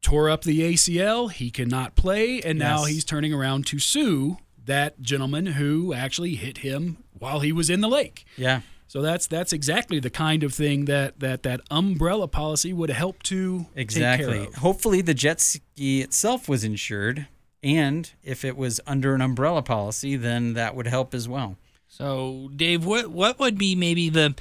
tore 0.00 0.30
up 0.30 0.40
the 0.40 0.60
ACL. 0.72 1.30
He 1.30 1.50
cannot 1.50 1.94
play, 1.94 2.40
and 2.40 2.58
now 2.58 2.84
he's 2.84 3.04
turning 3.04 3.34
around 3.34 3.66
to 3.66 3.78
sue 3.78 4.38
that 4.64 5.02
gentleman 5.02 5.44
who 5.44 5.92
actually 5.92 6.36
hit 6.36 6.58
him 6.58 7.04
while 7.12 7.40
he 7.40 7.52
was 7.52 7.68
in 7.68 7.82
the 7.82 7.90
lake. 7.90 8.24
Yeah. 8.38 8.62
So 8.86 9.02
that's 9.02 9.26
that's 9.26 9.52
exactly 9.52 10.00
the 10.00 10.08
kind 10.08 10.44
of 10.44 10.54
thing 10.54 10.86
that 10.86 11.20
that 11.20 11.42
that 11.42 11.60
umbrella 11.70 12.28
policy 12.28 12.72
would 12.72 12.88
help 12.88 13.22
to 13.24 13.66
Exactly. 13.74 14.26
Take 14.26 14.38
care 14.38 14.48
of. 14.48 14.54
Hopefully, 14.62 15.02
the 15.02 15.12
jet 15.12 15.42
ski 15.42 16.00
itself 16.00 16.48
was 16.48 16.64
insured, 16.64 17.28
and 17.62 18.10
if 18.24 18.46
it 18.46 18.56
was 18.56 18.80
under 18.86 19.14
an 19.14 19.20
umbrella 19.20 19.60
policy, 19.60 20.16
then 20.16 20.54
that 20.54 20.74
would 20.74 20.86
help 20.86 21.12
as 21.12 21.28
well. 21.28 21.58
So, 21.92 22.50
Dave, 22.56 22.86
what 22.86 23.08
what 23.08 23.38
would 23.38 23.58
be 23.58 23.74
maybe 23.74 24.08
the 24.08 24.34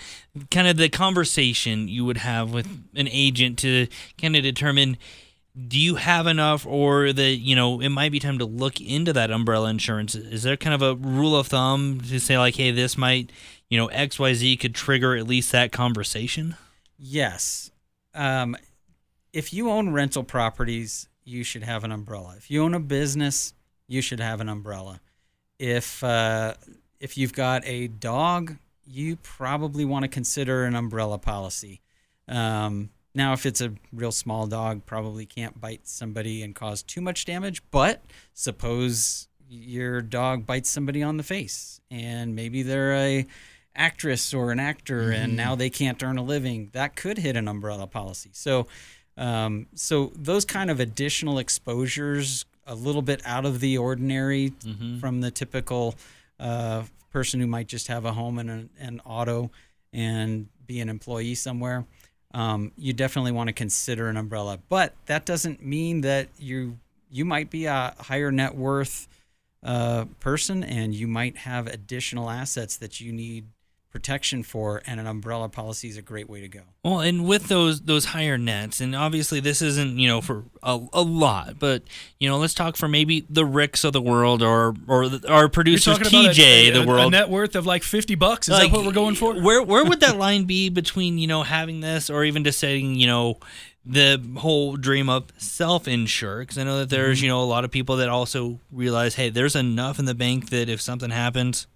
kind 0.49 0.67
of 0.67 0.77
the 0.77 0.89
conversation 0.89 1.87
you 1.87 2.05
would 2.05 2.17
have 2.17 2.53
with 2.53 2.65
an 2.95 3.07
agent 3.09 3.59
to 3.59 3.87
kind 4.19 4.35
of 4.35 4.43
determine 4.43 4.97
do 5.67 5.77
you 5.77 5.95
have 5.95 6.27
enough 6.27 6.65
or 6.65 7.11
that 7.11 7.35
you 7.35 7.57
know 7.57 7.81
it 7.81 7.89
might 7.89 8.13
be 8.13 8.19
time 8.19 8.39
to 8.39 8.45
look 8.45 8.79
into 8.79 9.11
that 9.11 9.29
umbrella 9.31 9.69
insurance 9.69 10.15
is 10.15 10.43
there 10.43 10.55
kind 10.55 10.73
of 10.73 10.81
a 10.81 10.95
rule 10.95 11.35
of 11.35 11.47
thumb 11.47 11.99
to 11.99 12.21
say 12.21 12.37
like 12.37 12.55
hey 12.55 12.71
this 12.71 12.97
might 12.97 13.29
you 13.67 13.77
know 13.77 13.89
xyz 13.89 14.57
could 14.61 14.73
trigger 14.73 15.13
at 15.13 15.27
least 15.27 15.51
that 15.51 15.73
conversation 15.73 16.55
Yes. 17.03 17.71
Um, 18.13 18.55
if 19.33 19.51
you 19.51 19.71
own 19.71 19.89
rental 19.89 20.23
properties, 20.23 21.09
you 21.23 21.43
should 21.43 21.63
have 21.63 21.83
an 21.83 21.91
umbrella. 21.91 22.35
If 22.37 22.51
you 22.51 22.63
own 22.63 22.75
a 22.75 22.79
business, 22.79 23.55
you 23.87 24.03
should 24.03 24.19
have 24.19 24.39
an 24.39 24.47
umbrella. 24.47 25.01
If 25.57 26.03
uh, 26.03 26.53
if 27.01 27.17
you've 27.17 27.33
got 27.33 27.63
a 27.65 27.87
dog, 27.87 28.57
you 28.85 29.17
probably 29.17 29.83
want 29.83 30.03
to 30.03 30.07
consider 30.07 30.65
an 30.65 30.75
umbrella 30.75 31.17
policy. 31.17 31.81
Um, 32.27 32.91
now, 33.13 33.33
if 33.33 33.45
it's 33.45 33.59
a 33.59 33.73
real 33.91 34.11
small 34.11 34.47
dog, 34.47 34.85
probably 34.85 35.25
can't 35.25 35.59
bite 35.59 35.87
somebody 35.87 36.43
and 36.43 36.55
cause 36.55 36.83
too 36.83 37.01
much 37.01 37.25
damage. 37.25 37.61
But 37.71 38.01
suppose 38.33 39.27
your 39.49 40.01
dog 40.01 40.45
bites 40.45 40.69
somebody 40.69 41.03
on 41.03 41.17
the 41.17 41.23
face, 41.23 41.81
and 41.89 42.35
maybe 42.35 42.63
they're 42.63 42.93
a 42.93 43.25
actress 43.75 44.33
or 44.33 44.51
an 44.51 44.59
actor, 44.59 45.11
and 45.11 45.35
now 45.35 45.55
they 45.55 45.69
can't 45.69 46.01
earn 46.03 46.17
a 46.17 46.23
living. 46.23 46.69
That 46.73 46.95
could 46.95 47.17
hit 47.17 47.35
an 47.35 47.47
umbrella 47.47 47.87
policy. 47.87 48.29
So, 48.33 48.67
um, 49.17 49.67
so 49.73 50.11
those 50.15 50.45
kind 50.45 50.69
of 50.69 50.79
additional 50.79 51.39
exposures, 51.39 52.45
a 52.67 52.75
little 52.75 53.01
bit 53.01 53.21
out 53.25 53.45
of 53.45 53.59
the 53.59 53.77
ordinary 53.77 54.53
from 54.99 55.21
the 55.21 55.31
typical 55.31 55.95
uh, 56.41 56.83
person 57.11 57.39
who 57.39 57.47
might 57.47 57.67
just 57.67 57.87
have 57.87 58.05
a 58.05 58.11
home 58.11 58.39
and 58.39 58.49
an, 58.49 58.69
an 58.79 59.01
auto 59.05 59.51
and 59.93 60.47
be 60.65 60.79
an 60.79 60.89
employee 60.89 61.35
somewhere. 61.35 61.85
Um, 62.33 62.71
you 62.77 62.93
definitely 62.93 63.33
want 63.33 63.47
to 63.47 63.53
consider 63.53 64.07
an 64.07 64.17
umbrella, 64.17 64.59
but 64.69 64.95
that 65.05 65.25
doesn't 65.25 65.63
mean 65.65 66.01
that 66.01 66.29
you 66.37 66.77
you 67.09 67.25
might 67.25 67.49
be 67.49 67.65
a 67.65 67.93
higher 67.99 68.31
net 68.31 68.55
worth 68.55 69.09
uh, 69.63 70.05
person 70.21 70.63
and 70.63 70.95
you 70.95 71.07
might 71.07 71.37
have 71.37 71.67
additional 71.67 72.29
assets 72.29 72.77
that 72.77 73.01
you 73.01 73.11
need 73.11 73.45
protection 73.91 74.41
for, 74.43 74.81
and 74.87 74.99
an 74.99 75.07
umbrella 75.07 75.49
policy 75.49 75.89
is 75.89 75.97
a 75.97 76.01
great 76.01 76.29
way 76.29 76.39
to 76.41 76.47
go. 76.47 76.61
Well, 76.83 77.01
and 77.01 77.25
with 77.25 77.47
those 77.49 77.81
those 77.81 78.05
higher 78.05 78.37
nets, 78.37 78.79
and 78.81 78.95
obviously 78.95 79.39
this 79.39 79.61
isn't 79.61 79.97
you 79.99 80.07
know 80.07 80.21
for 80.21 80.45
a, 80.63 80.79
a 80.93 81.01
lot, 81.01 81.59
but 81.59 81.83
you 82.19 82.29
know 82.29 82.37
let's 82.37 82.53
talk 82.53 82.77
for 82.77 82.87
maybe 82.87 83.25
the 83.29 83.45
Ricks 83.45 83.83
of 83.83 83.93
the 83.93 84.01
world 84.01 84.41
or 84.41 84.73
or 84.87 85.09
the, 85.09 85.27
our 85.29 85.41
You're 85.41 85.49
producers 85.49 85.97
talking 85.97 86.19
about 86.23 86.35
TJ 86.35 86.69
a, 86.69 86.71
the 86.71 86.87
world. 86.87 87.07
a 87.07 87.17
net 87.17 87.29
worth 87.29 87.55
of 87.55 87.65
like 87.65 87.83
fifty 87.83 88.15
bucks. 88.15 88.47
Is 88.47 88.53
Like, 88.53 88.71
that 88.71 88.77
what 88.77 88.85
we're 88.85 88.93
going 88.93 89.15
for? 89.15 89.39
Where 89.41 89.61
where 89.61 89.83
would 89.85 89.99
that 89.99 90.17
line 90.25 90.45
be 90.45 90.69
between 90.69 91.17
you 91.17 91.27
know 91.27 91.43
having 91.43 91.81
this 91.81 92.09
or 92.09 92.23
even 92.23 92.43
just 92.43 92.59
saying 92.59 92.95
you 92.95 93.07
know 93.07 93.39
the 93.85 94.21
whole 94.37 94.77
dream 94.77 95.09
of 95.09 95.25
self 95.37 95.87
insure? 95.87 96.39
Because 96.39 96.57
I 96.57 96.63
know 96.63 96.79
that 96.79 96.89
there's 96.89 97.17
Mm-hmm. 97.17 97.25
you 97.25 97.29
know 97.31 97.41
a 97.41 97.45
lot 97.45 97.65
of 97.65 97.71
people 97.71 97.97
that 97.97 98.09
also 98.09 98.59
realize 98.71 99.15
hey 99.15 99.29
there's 99.29 99.55
enough 99.55 99.99
in 99.99 100.05
the 100.05 100.15
bank 100.15 100.49
that 100.51 100.69
if 100.69 100.79
something 100.81 101.09
happens, 101.09 101.67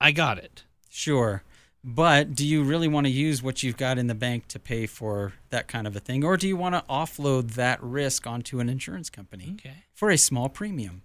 I 0.00 0.10
got 0.12 0.38
it. 0.38 0.64
Sure. 0.98 1.44
But 1.84 2.34
do 2.34 2.44
you 2.44 2.64
really 2.64 2.88
want 2.88 3.06
to 3.06 3.10
use 3.12 3.40
what 3.40 3.62
you've 3.62 3.76
got 3.76 3.98
in 3.98 4.08
the 4.08 4.16
bank 4.16 4.48
to 4.48 4.58
pay 4.58 4.86
for 4.86 5.32
that 5.50 5.68
kind 5.68 5.86
of 5.86 5.94
a 5.94 6.00
thing? 6.00 6.24
Or 6.24 6.36
do 6.36 6.48
you 6.48 6.56
want 6.56 6.74
to 6.74 6.82
offload 6.90 7.52
that 7.52 7.80
risk 7.80 8.26
onto 8.26 8.58
an 8.58 8.68
insurance 8.68 9.08
company 9.08 9.54
Okay. 9.60 9.84
for 9.94 10.10
a 10.10 10.18
small 10.18 10.48
premium? 10.48 11.02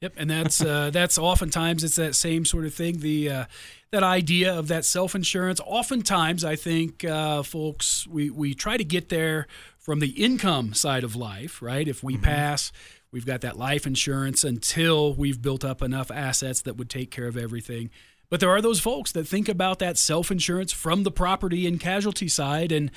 Yep, 0.00 0.14
and 0.16 0.28
that's 0.28 0.60
uh, 0.60 0.90
that's 0.92 1.16
oftentimes 1.16 1.84
it's 1.84 1.94
that 1.94 2.16
same 2.16 2.44
sort 2.44 2.66
of 2.66 2.74
thing. 2.74 2.98
The 2.98 3.30
uh, 3.30 3.44
that 3.92 4.02
idea 4.02 4.52
of 4.52 4.66
that 4.66 4.84
self 4.84 5.14
insurance. 5.14 5.60
Oftentimes, 5.64 6.44
I 6.44 6.56
think 6.56 7.04
uh, 7.04 7.44
folks 7.44 8.08
we 8.08 8.30
we 8.30 8.52
try 8.52 8.76
to 8.76 8.84
get 8.84 9.10
there 9.10 9.46
from 9.78 10.00
the 10.00 10.10
income 10.10 10.74
side 10.74 11.04
of 11.04 11.14
life, 11.14 11.62
right? 11.62 11.86
If 11.86 12.02
we 12.02 12.16
pass, 12.16 12.72
we've 13.12 13.24
got 13.24 13.42
that 13.42 13.56
life 13.56 13.86
insurance 13.86 14.42
until 14.42 15.14
we've 15.14 15.40
built 15.40 15.64
up 15.64 15.82
enough 15.82 16.10
assets 16.10 16.62
that 16.62 16.76
would 16.76 16.90
take 16.90 17.12
care 17.12 17.28
of 17.28 17.36
everything. 17.36 17.90
But 18.34 18.40
there 18.40 18.50
are 18.50 18.60
those 18.60 18.80
folks 18.80 19.12
that 19.12 19.28
think 19.28 19.48
about 19.48 19.78
that 19.78 19.96
self 19.96 20.28
insurance 20.28 20.72
from 20.72 21.04
the 21.04 21.12
property 21.12 21.68
and 21.68 21.78
casualty 21.78 22.26
side, 22.26 22.72
and 22.72 22.90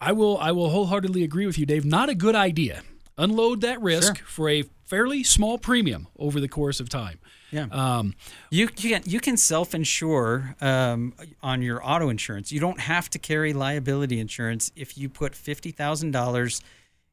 I 0.00 0.12
will 0.12 0.38
I 0.38 0.52
will 0.52 0.68
wholeheartedly 0.68 1.24
agree 1.24 1.44
with 1.44 1.58
you, 1.58 1.66
Dave. 1.66 1.84
Not 1.84 2.08
a 2.08 2.14
good 2.14 2.36
idea. 2.36 2.82
Unload 3.18 3.62
that 3.62 3.82
risk 3.82 4.18
for 4.18 4.48
a 4.48 4.62
fairly 4.84 5.24
small 5.24 5.58
premium 5.58 6.06
over 6.16 6.38
the 6.38 6.46
course 6.46 6.78
of 6.78 6.88
time. 6.88 7.18
Yeah. 7.50 7.66
Um, 7.72 8.14
You 8.48 8.68
can 8.68 9.02
you 9.04 9.18
can 9.18 9.36
self 9.36 9.74
insure 9.74 10.54
um, 10.60 11.14
on 11.42 11.60
your 11.60 11.84
auto 11.84 12.08
insurance. 12.08 12.52
You 12.52 12.60
don't 12.60 12.78
have 12.78 13.10
to 13.10 13.18
carry 13.18 13.52
liability 13.54 14.20
insurance 14.20 14.70
if 14.76 14.96
you 14.96 15.08
put 15.08 15.34
fifty 15.34 15.72
thousand 15.72 16.12
dollars 16.12 16.60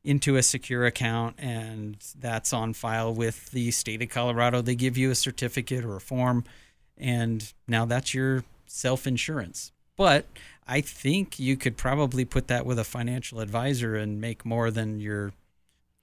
into 0.04 0.36
a 0.36 0.44
secure 0.44 0.86
account 0.86 1.38
and 1.40 1.98
that's 2.20 2.54
on 2.54 2.74
file 2.74 3.12
with 3.12 3.50
the 3.50 3.72
state 3.72 4.04
of 4.04 4.10
Colorado. 4.10 4.62
They 4.62 4.76
give 4.76 4.96
you 4.96 5.10
a 5.10 5.16
certificate 5.16 5.84
or 5.84 5.96
a 5.96 6.02
form, 6.02 6.44
and 6.98 7.54
now 7.68 7.86
that's 7.86 8.14
your 8.14 8.44
self 8.68 9.08
insurance. 9.08 9.72
But 9.98 10.26
I 10.68 10.82
think 10.82 11.40
you 11.40 11.58
could 11.58 11.78
probably 11.78 12.26
put 12.26 12.48
that 12.48 12.66
with 12.66 12.80
a 12.80 12.84
financial 12.84 13.40
advisor 13.40 13.96
and 13.96 14.22
make 14.22 14.46
more 14.46 14.72
than 14.72 15.00
your 15.00 15.34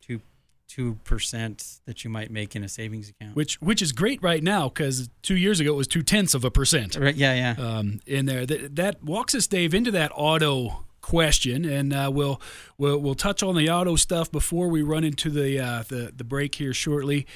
two 0.00 0.20
two 0.68 0.98
percent 1.04 1.80
that 1.86 2.04
you 2.04 2.10
might 2.10 2.30
make 2.30 2.54
in 2.54 2.62
a 2.62 2.68
savings 2.68 3.08
account. 3.08 3.34
which 3.34 3.60
which 3.60 3.80
is 3.82 3.92
great 3.92 4.22
right 4.22 4.42
now 4.42 4.68
because 4.68 5.08
two 5.22 5.36
years 5.36 5.60
ago 5.60 5.72
it 5.72 5.76
was 5.76 5.88
two 5.88 6.02
tenths 6.02 6.34
of 6.34 6.44
a 6.44 6.50
percent. 6.50 6.96
Right, 6.96 7.14
yeah, 7.14 7.54
yeah. 7.58 7.64
um, 7.64 8.00
in 8.06 8.26
there. 8.26 8.44
That, 8.46 8.76
that 8.76 9.02
walks 9.02 9.34
us, 9.34 9.46
Dave, 9.46 9.74
into 9.74 9.90
that 9.92 10.12
auto 10.14 10.84
question, 11.00 11.64
and 11.64 11.92
uh, 11.94 12.10
we'll, 12.12 12.40
we'll 12.76 12.98
we'll 12.98 13.14
touch 13.14 13.42
on 13.42 13.56
the 13.56 13.70
auto 13.70 13.96
stuff 13.96 14.30
before 14.30 14.68
we 14.68 14.82
run 14.82 15.04
into 15.04 15.30
the 15.30 15.58
uh, 15.58 15.82
the 15.88 16.12
the 16.14 16.24
break 16.24 16.54
here 16.56 16.74
shortly. 16.74 17.26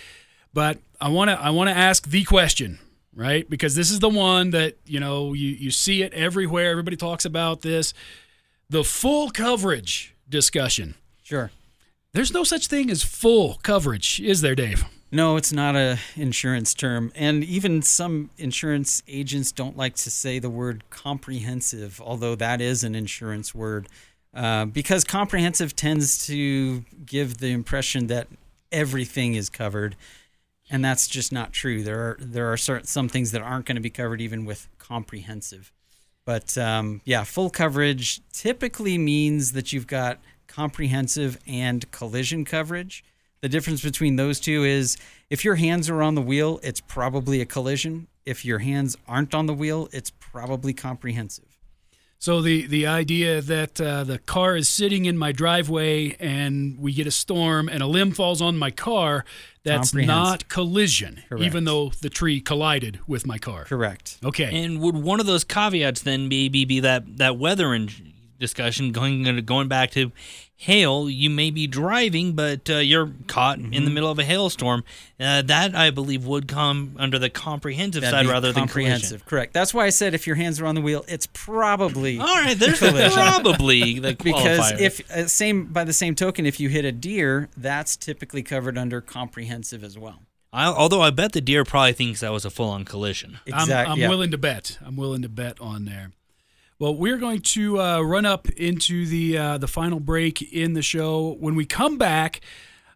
But 0.52 0.78
I 1.00 1.08
want 1.08 1.30
to 1.30 1.40
I 1.40 1.50
want 1.50 1.70
to 1.70 1.76
ask 1.76 2.08
the 2.08 2.24
question, 2.24 2.78
right? 3.14 3.48
Because 3.48 3.74
this 3.74 3.90
is 3.90 4.00
the 4.00 4.08
one 4.08 4.50
that 4.50 4.76
you 4.86 5.00
know 5.00 5.32
you 5.32 5.50
you 5.50 5.70
see 5.70 6.02
it 6.02 6.12
everywhere. 6.14 6.70
Everybody 6.70 6.96
talks 6.96 7.24
about 7.24 7.62
this. 7.62 7.94
The 8.68 8.84
full 8.84 9.30
coverage 9.30 10.14
discussion. 10.28 10.94
Sure. 11.22 11.50
There's 12.14 12.32
no 12.32 12.44
such 12.44 12.66
thing 12.66 12.90
as 12.90 13.02
full 13.02 13.58
coverage, 13.62 14.20
is 14.20 14.42
there, 14.42 14.54
Dave? 14.54 14.84
No, 15.10 15.36
it's 15.36 15.52
not 15.52 15.76
a 15.76 15.98
insurance 16.16 16.72
term, 16.72 17.12
and 17.14 17.44
even 17.44 17.82
some 17.82 18.30
insurance 18.38 19.02
agents 19.06 19.52
don't 19.52 19.76
like 19.76 19.94
to 19.96 20.10
say 20.10 20.38
the 20.38 20.48
word 20.48 20.84
comprehensive, 20.88 22.00
although 22.02 22.34
that 22.34 22.62
is 22.62 22.82
an 22.82 22.94
insurance 22.94 23.54
word, 23.54 23.88
uh, 24.34 24.64
because 24.64 25.04
comprehensive 25.04 25.76
tends 25.76 26.26
to 26.26 26.84
give 27.04 27.38
the 27.38 27.48
impression 27.48 28.06
that 28.06 28.28
everything 28.70 29.34
is 29.34 29.50
covered, 29.50 29.96
and 30.72 30.82
that's 30.82 31.06
just 31.06 31.32
not 31.32 31.52
true. 31.52 31.82
There 31.84 32.00
are 32.00 32.16
there 32.18 32.50
are 32.50 32.56
certain 32.56 32.86
some 32.86 33.08
things 33.08 33.30
that 33.32 33.42
aren't 33.42 33.66
going 33.66 33.76
to 33.76 33.82
be 33.82 33.90
covered 33.90 34.22
even 34.22 34.46
with 34.46 34.68
comprehensive. 34.78 35.70
But 36.24 36.56
um, 36.56 37.02
yeah, 37.04 37.24
full 37.24 37.50
coverage 37.50 38.22
typically 38.32 38.96
means 38.96 39.52
that 39.52 39.72
you've 39.72 39.86
got 39.86 40.18
comprehensive 40.46 41.38
and 41.46 41.88
collision 41.90 42.44
coverage. 42.44 43.04
The 43.42 43.48
difference 43.48 43.82
between 43.82 44.16
those 44.16 44.40
two 44.40 44.64
is 44.64 44.96
if 45.28 45.44
your 45.44 45.56
hands 45.56 45.90
are 45.90 46.02
on 46.02 46.14
the 46.14 46.22
wheel, 46.22 46.58
it's 46.62 46.80
probably 46.80 47.40
a 47.40 47.46
collision. 47.46 48.06
If 48.24 48.44
your 48.44 48.60
hands 48.60 48.96
aren't 49.06 49.34
on 49.34 49.46
the 49.46 49.54
wheel, 49.54 49.88
it's 49.92 50.10
probably 50.10 50.72
comprehensive. 50.72 51.51
So 52.22 52.40
the 52.40 52.68
the 52.68 52.86
idea 52.86 53.40
that 53.40 53.80
uh, 53.80 54.04
the 54.04 54.16
car 54.16 54.54
is 54.54 54.68
sitting 54.68 55.06
in 55.06 55.18
my 55.18 55.32
driveway 55.32 56.14
and 56.20 56.78
we 56.78 56.92
get 56.92 57.08
a 57.08 57.10
storm 57.10 57.68
and 57.68 57.82
a 57.82 57.86
limb 57.88 58.12
falls 58.12 58.40
on 58.40 58.56
my 58.56 58.70
car, 58.70 59.24
that's 59.64 59.92
not 59.92 60.48
collision, 60.48 61.24
Correct. 61.28 61.44
even 61.44 61.64
though 61.64 61.90
the 62.00 62.08
tree 62.08 62.40
collided 62.40 63.00
with 63.08 63.26
my 63.26 63.38
car. 63.38 63.64
Correct. 63.64 64.18
Okay. 64.24 64.64
And 64.64 64.80
would 64.80 64.94
one 64.94 65.18
of 65.18 65.26
those 65.26 65.42
caveats 65.42 66.02
then 66.02 66.28
maybe 66.28 66.64
be 66.64 66.78
that 66.78 67.16
that 67.18 67.38
weather 67.38 67.74
and 67.74 67.90
discussion 68.38 68.92
going 68.92 69.44
going 69.44 69.66
back 69.66 69.90
to 69.90 70.12
hail. 70.62 71.10
You 71.10 71.28
may 71.28 71.50
be 71.50 71.66
driving, 71.66 72.34
but 72.34 72.70
uh, 72.70 72.76
you're 72.76 73.10
caught 73.26 73.58
in 73.58 73.70
the 73.70 73.78
Mm-hmm. 73.78 73.94
middle 73.94 74.10
of 74.10 74.18
a 74.18 74.24
hailstorm. 74.24 74.84
Uh, 75.18 75.42
that 75.42 75.74
I 75.74 75.90
believe 75.90 76.24
would 76.24 76.46
come 76.48 76.94
under 76.98 77.18
the 77.18 77.28
comprehensive 77.30 78.02
That'd 78.02 78.16
side 78.16 78.22
be 78.26 78.30
rather 78.30 78.52
than 78.52 78.66
collision. 78.68 78.68
comprehensive. 78.92 79.26
Correct. 79.26 79.52
That's 79.52 79.74
why 79.74 79.86
I 79.86 79.90
said 79.90 80.14
if 80.14 80.26
your 80.26 80.36
hands 80.36 80.60
are 80.60 80.66
on 80.66 80.74
the 80.74 80.80
wheel, 80.80 81.04
it's 81.08 81.26
probably 81.32 82.18
All 82.18 82.26
right, 82.26 82.58
there's 82.58 82.78
Collision. 82.78 83.12
probably 83.12 83.98
the 83.98 84.14
because 84.22 84.72
if 84.80 85.08
uh, 85.10 85.26
same 85.26 85.66
by 85.66 85.84
the 85.84 85.92
same 85.92 86.14
token, 86.14 86.46
if 86.46 86.58
you 86.60 86.68
hit 86.68 86.84
a 86.84 86.92
deer, 86.92 87.48
that's 87.56 87.96
typically 87.96 88.42
covered 88.42 88.78
under 88.78 89.00
comprehensive 89.00 89.82
as 89.84 89.98
well. 89.98 90.22
I, 90.52 90.66
although 90.66 91.00
I 91.00 91.10
bet 91.10 91.32
the 91.32 91.40
deer 91.40 91.64
probably 91.64 91.94
thinks 91.94 92.20
that 92.20 92.30
was 92.30 92.44
a 92.44 92.50
full 92.50 92.68
on 92.68 92.84
collision. 92.84 93.40
I'm, 93.52 93.70
I'm 93.72 93.98
yeah. 93.98 94.08
willing 94.08 94.30
to 94.32 94.38
bet. 94.38 94.78
I'm 94.84 94.96
willing 94.96 95.22
to 95.22 95.28
bet 95.30 95.58
on 95.60 95.86
there. 95.86 96.10
Well, 96.78 96.94
we're 96.94 97.18
going 97.18 97.40
to 97.40 97.80
uh, 97.80 98.00
run 98.00 98.26
up 98.26 98.48
into 98.50 99.06
the 99.06 99.38
uh, 99.38 99.58
the 99.58 99.68
final 99.68 100.00
break 100.00 100.42
in 100.52 100.72
the 100.72 100.82
show. 100.82 101.36
When 101.38 101.54
we 101.54 101.64
come 101.64 101.96
back, 101.96 102.40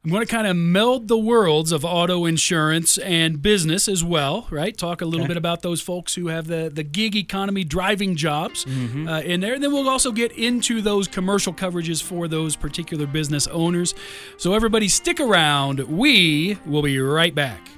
I'm 0.04 0.10
going 0.10 0.24
to 0.26 0.30
kind 0.30 0.46
of 0.46 0.56
meld 0.56 1.08
the 1.08 1.18
worlds 1.18 1.72
of 1.72 1.84
auto 1.84 2.26
insurance 2.26 2.96
and 2.98 3.40
business 3.42 3.88
as 3.88 4.04
well, 4.04 4.46
right? 4.50 4.76
Talk 4.76 5.02
a 5.02 5.04
little 5.04 5.26
bit 5.26 5.36
about 5.36 5.62
those 5.62 5.80
folks 5.80 6.14
who 6.14 6.28
have 6.28 6.46
the, 6.46 6.70
the 6.72 6.84
gig 6.84 7.16
economy 7.16 7.64
driving 7.64 8.14
jobs 8.14 8.64
Mm-hmm. 8.64 9.08
uh, 9.08 9.20
in 9.20 9.40
there. 9.40 9.54
And 9.54 9.62
then 9.62 9.72
we'll 9.72 9.88
also 9.88 10.12
get 10.12 10.30
into 10.32 10.80
those 10.80 11.08
commercial 11.08 11.52
coverages 11.52 12.00
for 12.02 12.28
those 12.28 12.54
particular 12.54 13.06
business 13.06 13.46
owners. 13.48 13.94
So, 14.36 14.54
everybody, 14.54 14.86
stick 14.88 15.18
around. 15.20 15.80
We 15.80 16.58
will 16.66 16.82
be 16.82 16.98
right 17.00 17.34
back. 17.34 17.68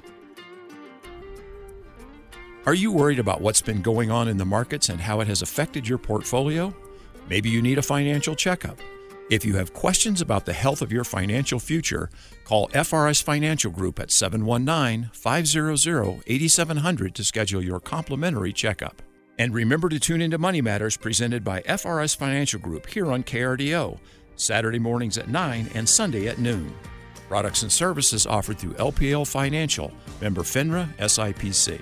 Are 2.65 2.73
you 2.73 2.91
worried 2.91 3.19
about 3.19 3.39
what's 3.39 3.61
been 3.61 3.81
going 3.81 4.11
on 4.11 4.27
in 4.27 4.35
the 4.35 4.45
markets 4.45 4.89
and 4.89 4.99
how 4.99 5.21
it 5.21 5.27
has 5.27 5.41
affected 5.41 5.87
your 5.87 5.97
portfolio? 5.97 6.75
Maybe 7.29 7.49
you 7.49 7.61
need 7.61 7.77
a 7.77 7.81
financial 7.81 8.35
checkup. 8.35 8.77
If 9.29 9.45
you 9.45 9.55
have 9.55 9.73
questions 9.73 10.19
about 10.19 10.45
the 10.45 10.51
health 10.51 10.81
of 10.81 10.91
your 10.91 11.05
financial 11.05 11.59
future, 11.59 12.09
call 12.43 12.67
FRS 12.69 13.23
Financial 13.23 13.71
Group 13.71 13.97
at 13.97 14.11
719 14.11 15.09
500 15.13 16.23
8700 16.27 17.15
to 17.15 17.23
schedule 17.23 17.63
your 17.63 17.79
complimentary 17.79 18.51
checkup. 18.51 19.01
And 19.37 19.53
remember 19.53 19.87
to 19.87 19.99
tune 19.99 20.21
into 20.21 20.37
Money 20.37 20.61
Matters 20.61 20.97
presented 20.97 21.45
by 21.45 21.61
FRS 21.61 22.17
Financial 22.17 22.59
Group 22.59 22.87
here 22.87 23.09
on 23.09 23.23
KRDO, 23.23 23.97
Saturday 24.35 24.79
mornings 24.79 25.17
at 25.17 25.29
9 25.29 25.69
and 25.75 25.87
Sunday 25.87 26.27
at 26.27 26.39
noon. 26.39 26.75
Products 27.29 27.63
and 27.63 27.71
services 27.71 28.27
offered 28.27 28.59
through 28.59 28.73
LPL 28.73 29.25
Financial, 29.25 29.93
member 30.19 30.41
FINRA 30.41 30.93
SIPC. 30.97 31.79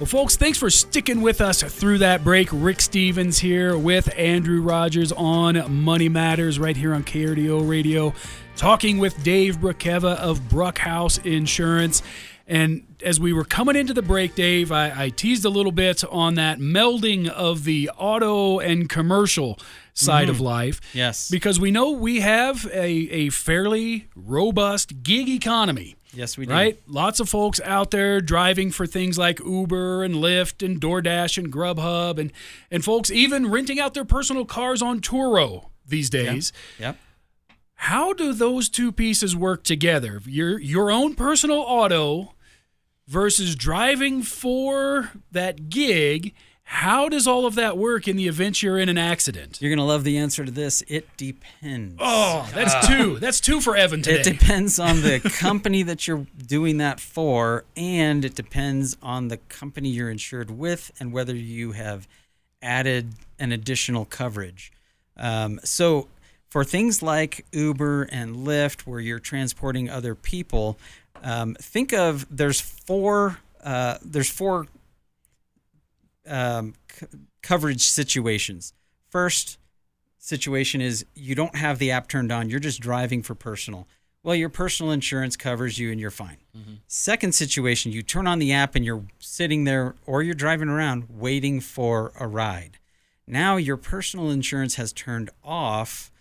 Well, 0.00 0.06
folks, 0.06 0.34
thanks 0.34 0.56
for 0.56 0.70
sticking 0.70 1.20
with 1.20 1.42
us 1.42 1.62
through 1.62 1.98
that 1.98 2.24
break. 2.24 2.48
Rick 2.52 2.80
Stevens 2.80 3.38
here 3.38 3.76
with 3.76 4.10
Andrew 4.16 4.62
Rogers 4.62 5.12
on 5.12 5.70
Money 5.70 6.08
Matters 6.08 6.58
right 6.58 6.74
here 6.74 6.94
on 6.94 7.04
KRDO 7.04 7.68
Radio, 7.68 8.14
talking 8.56 8.96
with 8.96 9.22
Dave 9.22 9.58
Brukiewa 9.58 10.16
of 10.16 10.40
Brukhouse 10.48 11.22
Insurance. 11.26 12.02
And 12.46 12.86
as 13.02 13.20
we 13.20 13.34
were 13.34 13.44
coming 13.44 13.76
into 13.76 13.92
the 13.92 14.00
break, 14.00 14.34
Dave, 14.34 14.72
I, 14.72 15.04
I 15.04 15.08
teased 15.10 15.44
a 15.44 15.50
little 15.50 15.70
bit 15.70 16.02
on 16.04 16.36
that 16.36 16.58
melding 16.60 17.28
of 17.28 17.64
the 17.64 17.90
auto 17.94 18.58
and 18.58 18.88
commercial 18.88 19.58
side 19.92 20.30
of 20.30 20.36
mm-hmm. 20.36 20.44
life. 20.46 20.80
Yes. 20.94 21.30
Because 21.30 21.60
we 21.60 21.70
know 21.70 21.90
we 21.90 22.20
have 22.20 22.64
a, 22.72 22.88
a 22.88 23.28
fairly 23.28 24.08
robust 24.16 25.02
gig 25.02 25.28
economy 25.28 25.96
Yes, 26.12 26.36
we 26.36 26.46
do. 26.46 26.52
right? 26.52 26.78
Lots 26.86 27.20
of 27.20 27.28
folks 27.28 27.60
out 27.64 27.90
there 27.90 28.20
driving 28.20 28.70
for 28.70 28.86
things 28.86 29.16
like 29.16 29.38
Uber 29.40 30.02
and 30.02 30.16
Lyft 30.16 30.64
and 30.64 30.80
DoorDash 30.80 31.38
and 31.38 31.52
Grubhub 31.52 32.18
and 32.18 32.32
and 32.70 32.84
folks 32.84 33.10
even 33.10 33.50
renting 33.50 33.78
out 33.78 33.94
their 33.94 34.04
personal 34.04 34.44
cars 34.44 34.82
on 34.82 35.00
Turo 35.00 35.66
these 35.86 36.10
days. 36.10 36.52
Yep. 36.78 36.96
How 37.74 38.12
do 38.12 38.32
those 38.32 38.68
two 38.68 38.92
pieces 38.92 39.34
work 39.36 39.62
together? 39.64 40.20
Your 40.26 40.58
your 40.60 40.90
own 40.90 41.14
personal 41.14 41.58
auto 41.60 42.34
versus 43.06 43.54
driving 43.56 44.22
for 44.22 45.10
that 45.32 45.68
gig. 45.68 46.34
How 46.72 47.08
does 47.08 47.26
all 47.26 47.46
of 47.46 47.56
that 47.56 47.76
work 47.76 48.06
in 48.06 48.16
the 48.16 48.28
event 48.28 48.62
you're 48.62 48.78
in 48.78 48.88
an 48.88 48.96
accident? 48.96 49.60
You're 49.60 49.74
gonna 49.74 49.86
love 49.86 50.04
the 50.04 50.16
answer 50.18 50.44
to 50.44 50.52
this. 50.52 50.84
It 50.86 51.08
depends. 51.16 51.96
Oh, 51.98 52.48
that's 52.54 52.86
two. 52.86 53.18
That's 53.18 53.40
two 53.40 53.60
for 53.60 53.76
Evan 53.76 54.02
today. 54.02 54.20
It 54.20 54.22
depends 54.22 54.78
on 54.78 55.02
the 55.02 55.18
company 55.40 55.82
that 55.82 56.06
you're 56.06 56.28
doing 56.46 56.78
that 56.78 57.00
for, 57.00 57.64
and 57.76 58.24
it 58.24 58.36
depends 58.36 58.96
on 59.02 59.28
the 59.28 59.38
company 59.38 59.88
you're 59.88 60.10
insured 60.10 60.48
with 60.52 60.92
and 61.00 61.12
whether 61.12 61.34
you 61.34 61.72
have 61.72 62.06
added 62.62 63.14
an 63.40 63.50
additional 63.50 64.04
coverage. 64.04 64.70
Um, 65.16 65.58
so, 65.64 66.06
for 66.50 66.62
things 66.62 67.02
like 67.02 67.46
Uber 67.50 68.04
and 68.04 68.36
Lyft, 68.36 68.82
where 68.82 69.00
you're 69.00 69.18
transporting 69.18 69.90
other 69.90 70.14
people, 70.14 70.78
um, 71.24 71.56
think 71.60 71.92
of 71.92 72.28
there's 72.30 72.60
four 72.60 73.38
uh, 73.64 73.98
there's 74.02 74.30
four 74.30 74.68
um, 76.30 76.74
c- 76.98 77.06
coverage 77.42 77.82
situations. 77.82 78.72
First, 79.10 79.58
situation 80.18 80.80
is 80.80 81.04
you 81.14 81.34
don't 81.34 81.56
have 81.56 81.78
the 81.78 81.90
app 81.90 82.08
turned 82.08 82.30
on, 82.30 82.48
you're 82.50 82.60
just 82.60 82.80
driving 82.80 83.22
for 83.22 83.34
personal. 83.34 83.88
Well, 84.22 84.34
your 84.34 84.50
personal 84.50 84.92
insurance 84.92 85.34
covers 85.36 85.78
you 85.78 85.90
and 85.90 85.98
you're 85.98 86.10
fine. 86.10 86.36
Second 86.86 87.34
situation, 87.34 87.90
you 87.90 88.02
turn 88.02 88.26
on 88.26 88.38
the 88.38 88.52
app 88.52 88.74
and 88.74 88.84
you're 88.84 89.04
sitting 89.18 89.64
there 89.64 89.94
or 90.04 90.22
you're 90.22 90.34
driving 90.34 90.68
around 90.68 91.06
waiting 91.08 91.60
for 91.60 92.12
a 92.20 92.26
ride. 92.26 92.78
Now 93.26 93.56
your 93.56 93.78
personal 93.78 94.30
insurance 94.30 94.74
has 94.74 94.92
turned 94.92 95.30
off, 95.42 96.12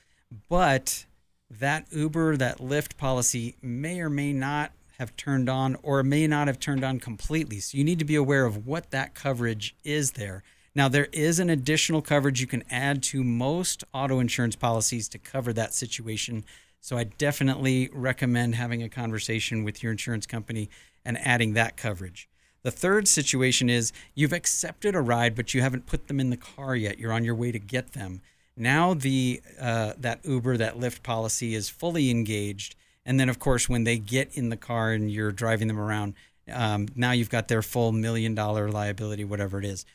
but 0.48 1.06
that 1.50 1.88
Uber, 1.92 2.38
that 2.38 2.60
Lyft 2.60 2.96
policy 2.96 3.56
may 3.62 4.00
or 4.00 4.10
may 4.10 4.32
not 4.32 4.72
have 5.00 5.16
turned 5.16 5.50
on 5.50 5.78
or 5.82 6.04
may 6.04 6.28
not 6.28 6.48
have 6.48 6.60
turned 6.60 6.84
on 6.84 7.00
completely. 7.00 7.60
So 7.60 7.78
you 7.78 7.84
need 7.84 8.00
to 8.00 8.06
be 8.06 8.16
aware 8.16 8.46
of 8.46 8.68
what 8.68 8.92
that 8.92 9.16
coverage 9.16 9.76
is 9.84 10.12
there. 10.12 10.44
Now, 10.76 10.88
there 10.88 11.08
is 11.12 11.40
an 11.40 11.50
additional 11.50 12.02
coverage 12.02 12.42
you 12.42 12.48
can 12.48 12.64
add 12.70 13.02
to 13.04 13.24
most 13.24 13.84
auto 13.94 14.20
insurance 14.20 14.56
policies 14.56 15.10
to 15.10 15.18
cover 15.18 15.52
that 15.54 15.74
situation. 15.74 16.46
So 16.82 16.98
I 16.98 17.06
definitely 17.06 17.90
recommend 17.92 18.56
having 18.56 18.84
a 18.84 18.90
conversation 18.90 19.64
with 19.64 19.82
your 19.82 19.92
insurance 19.92 20.28
company 20.28 20.70
and 21.04 21.18
adding 21.18 21.54
that 21.54 21.78
coverage. 21.78 22.30
The 22.62 22.72
third 22.72 23.08
situation 23.08 23.70
is 23.70 23.94
you've 24.16 24.34
accepted 24.34 24.96
a 24.96 25.02
ride, 25.02 25.34
but 25.34 25.54
you 25.54 25.62
haven't 25.62 25.86
put 25.86 26.08
them 26.08 26.20
in 26.20 26.30
the 26.30 26.38
car 26.38 26.76
yet. 26.76 27.00
You're 27.00 27.14
on 27.14 27.24
your 27.24 27.36
way 27.36 27.52
to 27.52 27.60
get 27.60 27.94
them. 27.94 28.22
Now 28.58 28.94
the 28.94 29.42
uh, 29.60 29.94
that 29.98 30.26
Uber, 30.26 30.58
that 30.58 30.78
Lyft 30.78 31.02
policy 31.02 31.56
is 31.56 31.70
fully 31.70 32.10
engaged, 32.10 32.76
and 33.06 33.20
then 33.20 33.30
of 33.30 33.40
course 33.40 33.68
when 33.68 33.84
they 33.84 33.98
get 33.98 34.36
in 34.36 34.50
the 34.50 34.58
car 34.58 34.92
and 34.92 35.12
you're 35.12 35.32
driving 35.32 35.68
them 35.68 35.80
around, 35.80 36.14
um, 36.52 36.88
now 36.96 37.12
you've 37.12 37.30
got 37.30 37.48
their 37.48 37.62
full 37.62 37.92
million 37.92 38.36
dollar 38.36 38.70
liability, 38.70 39.24
whatever 39.24 39.60
it 39.60 39.66
is. 39.66 39.86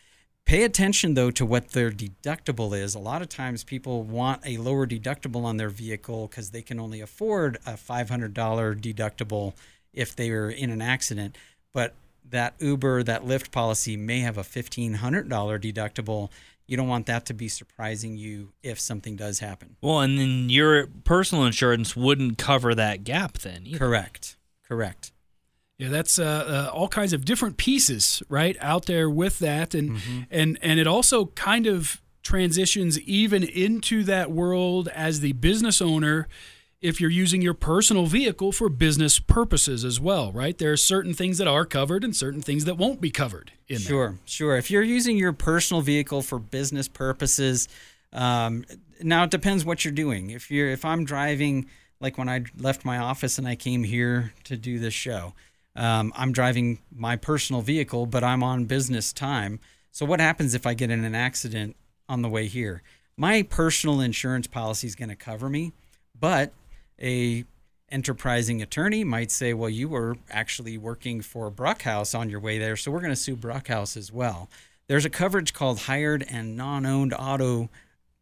Pay 0.44 0.64
attention 0.64 1.14
though 1.14 1.30
to 1.30 1.46
what 1.46 1.70
their 1.70 1.90
deductible 1.90 2.78
is. 2.78 2.94
A 2.94 2.98
lot 2.98 3.22
of 3.22 3.28
times 3.28 3.64
people 3.64 4.02
want 4.02 4.42
a 4.46 4.58
lower 4.58 4.86
deductible 4.86 5.44
on 5.44 5.56
their 5.56 5.70
vehicle 5.70 6.26
because 6.26 6.50
they 6.50 6.62
can 6.62 6.78
only 6.78 7.00
afford 7.00 7.56
a 7.66 7.72
$500 7.72 8.34
deductible 8.34 9.54
if 9.94 10.14
they 10.14 10.30
are 10.30 10.50
in 10.50 10.70
an 10.70 10.82
accident. 10.82 11.36
But 11.72 11.94
that 12.28 12.54
Uber, 12.58 13.02
that 13.04 13.24
Lyft 13.24 13.52
policy 13.52 13.96
may 13.96 14.20
have 14.20 14.36
a 14.36 14.42
$1,500 14.42 14.98
deductible. 15.28 16.30
You 16.66 16.76
don't 16.76 16.88
want 16.88 17.06
that 17.06 17.26
to 17.26 17.34
be 17.34 17.48
surprising 17.48 18.16
you 18.16 18.52
if 18.62 18.80
something 18.80 19.16
does 19.16 19.40
happen. 19.40 19.76
Well, 19.82 20.00
and 20.00 20.18
then 20.18 20.48
your 20.48 20.86
personal 21.04 21.44
insurance 21.44 21.94
wouldn't 21.94 22.38
cover 22.38 22.74
that 22.74 23.04
gap 23.04 23.38
then. 23.38 23.66
either. 23.66 23.78
Correct. 23.78 24.36
Correct. 24.66 25.12
Yeah, 25.76 25.88
that's 25.88 26.18
uh, 26.18 26.68
uh, 26.70 26.70
all 26.72 26.88
kinds 26.88 27.12
of 27.12 27.24
different 27.24 27.56
pieces, 27.56 28.22
right, 28.28 28.56
out 28.60 28.86
there 28.86 29.10
with 29.10 29.40
that, 29.40 29.74
and 29.74 29.98
and 30.30 30.56
and 30.62 30.78
it 30.78 30.86
also 30.86 31.26
kind 31.26 31.66
of 31.66 32.00
transitions 32.22 32.98
even 33.00 33.42
into 33.42 34.04
that 34.04 34.30
world 34.30 34.88
as 34.88 35.20
the 35.20 35.32
business 35.32 35.82
owner. 35.82 36.28
If 36.84 37.00
you're 37.00 37.08
using 37.08 37.40
your 37.40 37.54
personal 37.54 38.04
vehicle 38.04 38.52
for 38.52 38.68
business 38.68 39.18
purposes 39.18 39.86
as 39.86 39.98
well, 39.98 40.30
right? 40.32 40.58
There 40.58 40.70
are 40.70 40.76
certain 40.76 41.14
things 41.14 41.38
that 41.38 41.48
are 41.48 41.64
covered 41.64 42.04
and 42.04 42.14
certain 42.14 42.42
things 42.42 42.66
that 42.66 42.76
won't 42.76 43.00
be 43.00 43.10
covered 43.10 43.52
in 43.68 43.76
there. 43.78 43.88
Sure, 43.88 44.18
sure. 44.26 44.56
If 44.58 44.70
you're 44.70 44.82
using 44.82 45.16
your 45.16 45.32
personal 45.32 45.80
vehicle 45.80 46.20
for 46.20 46.38
business 46.38 46.86
purposes, 46.86 47.68
um, 48.12 48.66
now 49.00 49.24
it 49.24 49.30
depends 49.30 49.64
what 49.64 49.82
you're 49.82 49.94
doing. 49.94 50.28
If 50.28 50.50
you're, 50.50 50.68
if 50.68 50.84
I'm 50.84 51.06
driving, 51.06 51.70
like 52.00 52.18
when 52.18 52.28
I 52.28 52.44
left 52.54 52.84
my 52.84 52.98
office 52.98 53.38
and 53.38 53.48
I 53.48 53.56
came 53.56 53.84
here 53.84 54.34
to 54.44 54.54
do 54.54 54.78
this 54.78 54.92
show, 54.92 55.32
um, 55.74 56.12
I'm 56.14 56.32
driving 56.32 56.80
my 56.94 57.16
personal 57.16 57.62
vehicle, 57.62 58.04
but 58.04 58.22
I'm 58.22 58.42
on 58.42 58.66
business 58.66 59.10
time. 59.14 59.58
So 59.90 60.04
what 60.04 60.20
happens 60.20 60.54
if 60.54 60.66
I 60.66 60.74
get 60.74 60.90
in 60.90 61.02
an 61.02 61.14
accident 61.14 61.76
on 62.10 62.20
the 62.20 62.28
way 62.28 62.46
here? 62.46 62.82
My 63.16 63.42
personal 63.42 64.02
insurance 64.02 64.46
policy 64.46 64.86
is 64.86 64.94
going 64.94 65.08
to 65.08 65.16
cover 65.16 65.48
me, 65.48 65.72
but 66.20 66.52
a 67.00 67.44
enterprising 67.90 68.60
attorney 68.62 69.04
might 69.04 69.30
say, 69.30 69.54
well, 69.54 69.70
you 69.70 69.88
were 69.88 70.16
actually 70.30 70.76
working 70.78 71.20
for 71.20 71.50
Brukhouse 71.50 72.18
on 72.18 72.28
your 72.28 72.40
way 72.40 72.58
there, 72.58 72.76
so 72.76 72.90
we're 72.90 73.00
going 73.00 73.12
to 73.12 73.16
sue 73.16 73.36
Brukhouse 73.36 73.96
as 73.96 74.12
well. 74.12 74.48
There's 74.86 75.04
a 75.04 75.10
coverage 75.10 75.52
called 75.52 75.80
hired 75.80 76.24
and 76.28 76.56
non 76.56 76.84
owned 76.84 77.14
auto 77.14 77.70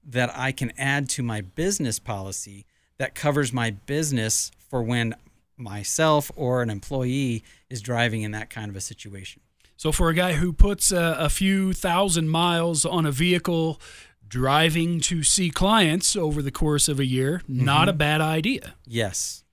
that 0.04 0.30
I 0.36 0.52
can 0.52 0.72
add 0.76 1.08
to 1.10 1.22
my 1.22 1.40
business 1.40 1.98
policy 1.98 2.66
that 2.98 3.14
covers 3.14 3.52
my 3.52 3.70
business 3.70 4.50
for 4.68 4.82
when 4.82 5.14
myself 5.56 6.30
or 6.36 6.62
an 6.62 6.70
employee 6.70 7.42
is 7.70 7.80
driving 7.80 8.22
in 8.22 8.32
that 8.32 8.50
kind 8.50 8.68
of 8.68 8.76
a 8.76 8.80
situation. 8.80 9.42
So 9.76 9.90
for 9.90 10.08
a 10.08 10.14
guy 10.14 10.34
who 10.34 10.52
puts 10.52 10.92
a, 10.92 11.16
a 11.18 11.28
few 11.28 11.72
thousand 11.72 12.28
miles 12.28 12.84
on 12.84 13.06
a 13.06 13.12
vehicle 13.12 13.80
driving 14.32 14.98
to 14.98 15.22
see 15.22 15.50
clients 15.50 16.16
over 16.16 16.40
the 16.40 16.50
course 16.50 16.88
of 16.88 16.98
a 16.98 17.04
year, 17.04 17.42
not 17.46 17.86
a 17.86 17.92
bad 17.92 18.22
idea. 18.22 18.76
Yes. 18.86 19.44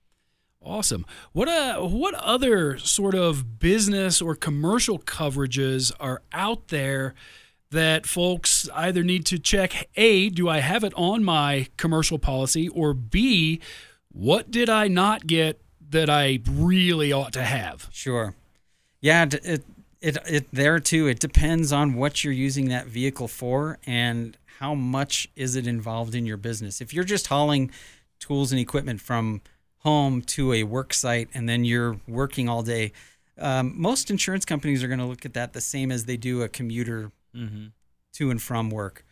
Awesome. 0.62 1.04
What 1.32 1.48
uh 1.48 1.80
what 1.80 2.14
other 2.14 2.78
sort 2.78 3.14
of 3.14 3.58
business 3.58 4.22
or 4.22 4.34
commercial 4.34 4.98
coverages 4.98 5.92
are 6.00 6.22
out 6.32 6.68
there 6.68 7.14
that 7.70 8.06
folks 8.06 8.70
either 8.74 9.04
need 9.04 9.26
to 9.26 9.38
check 9.38 9.90
A, 9.96 10.30
do 10.30 10.48
I 10.48 10.60
have 10.60 10.82
it 10.82 10.94
on 10.96 11.22
my 11.24 11.66
commercial 11.76 12.18
policy 12.18 12.66
or 12.68 12.94
B, 12.94 13.60
what 14.10 14.50
did 14.50 14.70
I 14.70 14.88
not 14.88 15.26
get 15.26 15.60
that 15.90 16.08
I 16.08 16.40
really 16.50 17.12
ought 17.12 17.34
to 17.34 17.42
have? 17.42 17.90
Sure. 17.92 18.34
Yeah, 19.02 19.26
it, 19.30 19.62
it 20.00 20.16
it 20.26 20.46
there 20.52 20.80
too. 20.80 21.06
It 21.06 21.20
depends 21.20 21.72
on 21.72 21.94
what 21.94 22.24
you're 22.24 22.32
using 22.32 22.68
that 22.68 22.86
vehicle 22.86 23.28
for 23.28 23.78
and 23.86 24.36
how 24.58 24.74
much 24.74 25.28
is 25.36 25.56
it 25.56 25.66
involved 25.66 26.14
in 26.14 26.26
your 26.26 26.36
business. 26.36 26.80
If 26.80 26.92
you're 26.92 27.04
just 27.04 27.28
hauling 27.28 27.70
tools 28.18 28.52
and 28.52 28.60
equipment 28.60 29.00
from 29.00 29.40
home 29.78 30.20
to 30.22 30.52
a 30.52 30.64
work 30.64 30.92
site 30.92 31.28
and 31.32 31.48
then 31.48 31.64
you're 31.64 31.98
working 32.06 32.48
all 32.48 32.62
day, 32.62 32.92
um, 33.38 33.72
most 33.80 34.10
insurance 34.10 34.44
companies 34.44 34.84
are 34.84 34.88
going 34.88 34.98
to 34.98 35.06
look 35.06 35.24
at 35.24 35.32
that 35.34 35.54
the 35.54 35.60
same 35.60 35.90
as 35.90 36.04
they 36.04 36.16
do 36.18 36.42
a 36.42 36.48
commuter 36.48 37.10
to 38.12 38.30
and 38.30 38.42
from 38.42 38.68
work. 38.70 39.04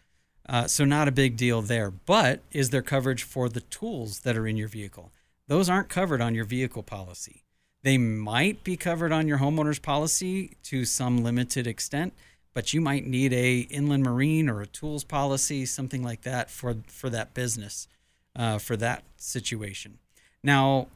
Uh, 0.47 0.66
so 0.66 0.84
not 0.84 1.09
a 1.09 1.12
big 1.12 1.36
deal 1.36 1.62
there. 1.62 1.91
But 1.91 2.43
is 2.51 2.70
there 2.70 2.82
coverage 2.82 3.22
for 3.22 3.49
the 3.49 3.61
tools 3.61 4.20
that 4.20 4.36
are 4.36 4.47
in 4.47 4.57
your 4.57 4.68
vehicle? 4.68 5.12
Those 5.47 5.70
aren't 5.70 5.89
covered 5.89 6.20
on 6.20 6.34
your 6.34 6.45
vehicle 6.45 6.82
policy. 6.82 7.45
They 7.83 7.99
might 7.99 8.64
be 8.64 8.76
covered 8.76 9.12
on 9.12 9.29
your 9.29 9.39
homeowner's 9.39 9.79
policy 9.79 10.57
to 10.64 10.85
some 10.85 11.22
limited 11.22 11.66
extent, 11.66 12.12
but 12.55 12.72
you 12.72 12.81
might 12.81 13.07
need 13.07 13.33
a 13.33 13.61
inland 13.61 14.03
marine 14.03 14.49
or 14.49 14.61
a 14.61 14.66
tools 14.66 15.05
policy, 15.05 15.64
something 15.64 16.03
like 16.03 16.22
that 16.22 16.51
for 16.51 16.76
for 16.89 17.09
that 17.11 17.35
business, 17.35 17.87
uh, 18.35 18.59
for 18.59 18.76
that 18.76 19.05
situation. 19.16 19.99
Now, 20.43 20.89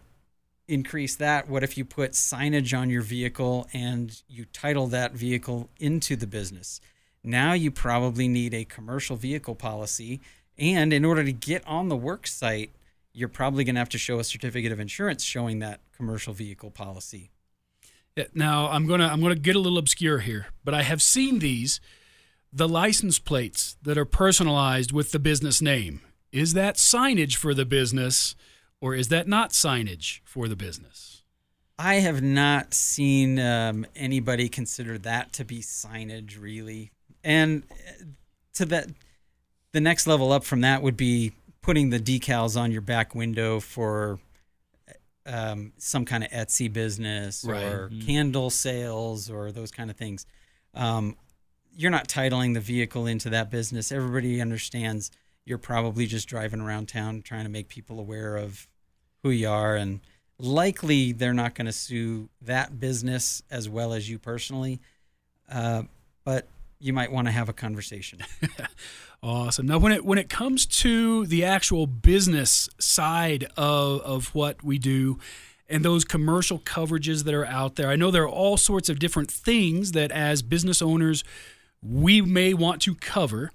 increase 0.68 1.14
that. 1.16 1.49
What 1.49 1.62
if 1.62 1.76
you 1.76 1.85
put 1.85 2.12
signage 2.12 2.76
on 2.76 2.91
your 2.91 3.03
vehicle 3.03 3.68
and 3.72 4.20
you 4.28 4.47
title 4.47 4.87
that 4.89 5.12
vehicle 5.12 5.68
into 5.78 6.16
the 6.16 6.26
business? 6.26 6.80
Now 7.22 7.53
you 7.53 7.70
probably 7.70 8.26
need 8.26 8.55
a 8.55 8.64
commercial 8.64 9.16
vehicle 9.16 9.55
policy. 9.55 10.20
And 10.59 10.93
in 10.93 11.05
order 11.05 11.24
to 11.24 11.33
get 11.33 11.66
on 11.66 11.89
the 11.89 11.97
work 11.97 12.26
site, 12.26 12.70
you're 13.12 13.28
probably 13.28 13.64
going 13.64 13.74
to 13.74 13.80
have 13.80 13.88
to 13.90 13.98
show 13.98 14.18
a 14.18 14.24
certificate 14.24 14.72
of 14.72 14.80
insurance 14.80 15.22
showing 15.22 15.58
that 15.58 15.80
commercial 15.96 16.32
vehicle 16.32 16.70
policy. 16.70 17.30
Now 18.34 18.68
I'm 18.68 18.86
gonna 18.86 19.06
I'm 19.06 19.22
gonna 19.22 19.34
get 19.34 19.56
a 19.56 19.58
little 19.58 19.78
obscure 19.78 20.18
here, 20.18 20.48
but 20.64 20.74
I 20.74 20.82
have 20.82 21.00
seen 21.00 21.38
these, 21.38 21.80
the 22.52 22.68
license 22.68 23.18
plates 23.18 23.76
that 23.82 23.96
are 23.96 24.04
personalized 24.04 24.92
with 24.92 25.12
the 25.12 25.18
business 25.18 25.62
name. 25.62 26.02
Is 26.30 26.52
that 26.52 26.76
signage 26.76 27.36
for 27.36 27.54
the 27.54 27.64
business, 27.64 28.34
or 28.80 28.94
is 28.94 29.08
that 29.08 29.28
not 29.28 29.50
signage 29.50 30.20
for 30.24 30.46
the 30.46 30.56
business? 30.56 31.22
I 31.78 31.96
have 31.96 32.22
not 32.22 32.74
seen 32.74 33.38
um, 33.38 33.86
anybody 33.96 34.48
consider 34.48 34.98
that 34.98 35.32
to 35.34 35.44
be 35.44 35.60
signage, 35.60 36.40
really. 36.40 36.92
And 37.24 37.62
uh, 37.70 38.04
to 38.54 38.66
that, 38.66 38.88
the 39.72 39.80
next 39.80 40.06
level 40.06 40.32
up 40.32 40.44
from 40.44 40.60
that 40.60 40.82
would 40.82 40.96
be 40.96 41.32
putting 41.62 41.90
the 41.90 42.00
decals 42.00 42.60
on 42.60 42.72
your 42.72 42.80
back 42.82 43.14
window 43.14 43.60
for 43.60 44.18
um, 45.24 45.72
some 45.78 46.04
kind 46.04 46.24
of 46.24 46.30
Etsy 46.30 46.72
business 46.72 47.44
Right. 47.44 47.62
or 47.64 47.90
candle 48.04 48.50
sales 48.50 49.30
or 49.30 49.52
those 49.52 49.70
kind 49.70 49.90
of 49.90 49.96
things. 49.96 50.26
Um, 50.74 51.16
you're 51.74 51.90
not 51.92 52.08
titling 52.08 52.54
the 52.54 52.60
vehicle 52.60 53.06
into 53.06 53.30
that 53.30 53.50
business. 53.50 53.92
Everybody 53.92 54.40
understands 54.40 55.10
you're 55.44 55.58
probably 55.58 56.06
just 56.06 56.28
driving 56.28 56.60
around 56.60 56.88
town 56.88 57.22
trying 57.22 57.44
to 57.44 57.50
make 57.50 57.68
people 57.68 57.98
aware 57.98 58.36
of 58.36 58.68
who 59.22 59.30
you 59.30 59.48
are 59.48 59.74
and 59.76 60.00
likely 60.38 61.12
they're 61.12 61.34
not 61.34 61.54
going 61.54 61.66
to 61.66 61.72
sue 61.72 62.28
that 62.40 62.78
business 62.78 63.42
as 63.50 63.68
well 63.68 63.92
as 63.92 64.08
you 64.08 64.18
personally 64.20 64.80
uh, 65.50 65.82
but 66.24 66.46
you 66.83 66.93
might 66.93 67.12
want 67.12 67.28
to 67.28 67.33
have 67.33 67.49
a 67.49 67.53
conversation 67.53 68.18
Awesome. 69.24 69.66
Now, 69.66 69.78
when 69.78 69.93
it 69.93 70.05
when 70.05 70.18
it 70.18 70.28
comes 70.28 70.66
to 70.66 71.26
the 71.26 71.45
actual 71.45 71.87
business 71.87 72.68
side 72.80 73.45
of 73.57 74.01
of 74.01 74.35
what 74.35 74.64
we 74.64 74.78
do, 74.78 75.20
and 75.68 75.85
those 75.85 76.05
commercial 76.05 76.59
coverages 76.59 77.22
that 77.22 77.33
are 77.33 77.47
out 77.47 77.76
there, 77.76 77.89
I 77.89 77.95
know 77.95 78.11
there 78.11 78.24
are 78.24 78.28
all 78.28 78.57
sorts 78.57 78.89
of 78.89 78.99
different 78.99 79.30
things 79.30 79.93
that 79.93 80.11
as 80.11 80.43
business 80.43 80.83
owners 80.83 81.22
we 81.80 82.20
may 82.20 82.53
want 82.53 82.83
to 82.83 82.97
cover. 82.97 83.53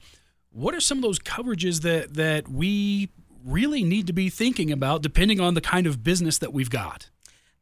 What 0.51 0.73
are 0.73 0.79
some 0.79 0.99
of 0.99 1.01
those 1.01 1.19
coverages 1.19 1.81
that 1.81 2.13
that 2.13 2.47
we 2.47 3.09
really 3.43 3.83
need 3.83 4.07
to 4.07 4.13
be 4.13 4.29
thinking 4.29 4.71
about, 4.71 5.01
depending 5.01 5.41
on 5.41 5.53
the 5.53 5.61
kind 5.61 5.85
of 5.85 6.01
business 6.01 6.37
that 6.37 6.53
we've 6.53 6.69
got? 6.69 7.09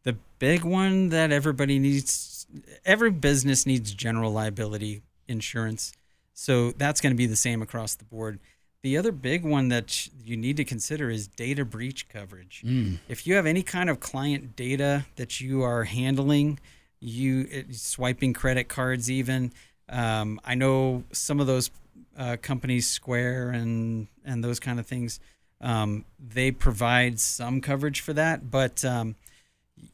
the 0.05 0.15
big 0.39 0.63
one 0.63 1.09
that 1.09 1.31
everybody 1.31 1.77
needs 1.79 2.47
every 2.85 3.11
business 3.11 3.65
needs 3.65 3.93
general 3.93 4.31
liability 4.31 5.01
insurance. 5.27 5.93
So 6.33 6.71
that's 6.71 7.01
going 7.01 7.13
to 7.13 7.17
be 7.17 7.25
the 7.25 7.35
same 7.35 7.61
across 7.61 7.95
the 7.95 8.05
board. 8.05 8.39
The 8.81 8.97
other 8.97 9.11
big 9.11 9.43
one 9.43 9.69
that 9.69 10.07
you 10.23 10.37
need 10.37 10.57
to 10.57 10.63
consider 10.63 11.09
is 11.09 11.27
data 11.27 11.65
breach 11.65 12.07
coverage. 12.07 12.61
If 13.07 13.25
you 13.25 13.35
have 13.35 13.45
any 13.45 13.63
kind 13.63 13.89
of 13.89 13.99
client 13.99 14.55
data 14.55 15.05
that 15.15 15.41
you 15.41 15.63
are 15.63 15.85
handling 15.85 16.59
you 17.05 17.47
it, 17.51 17.75
swiping 17.75 18.33
credit 18.33 18.67
cards 18.67 19.09
even 19.11 19.51
um, 19.89 20.39
i 20.43 20.55
know 20.55 21.03
some 21.11 21.39
of 21.39 21.47
those 21.47 21.69
uh, 22.17 22.37
companies 22.41 22.87
square 22.87 23.49
and 23.49 24.07
and 24.25 24.43
those 24.43 24.59
kind 24.59 24.79
of 24.79 24.85
things 24.85 25.19
um, 25.61 26.05
they 26.19 26.51
provide 26.51 27.19
some 27.19 27.61
coverage 27.61 28.01
for 28.01 28.13
that 28.13 28.49
but 28.49 28.83
um, 28.83 29.15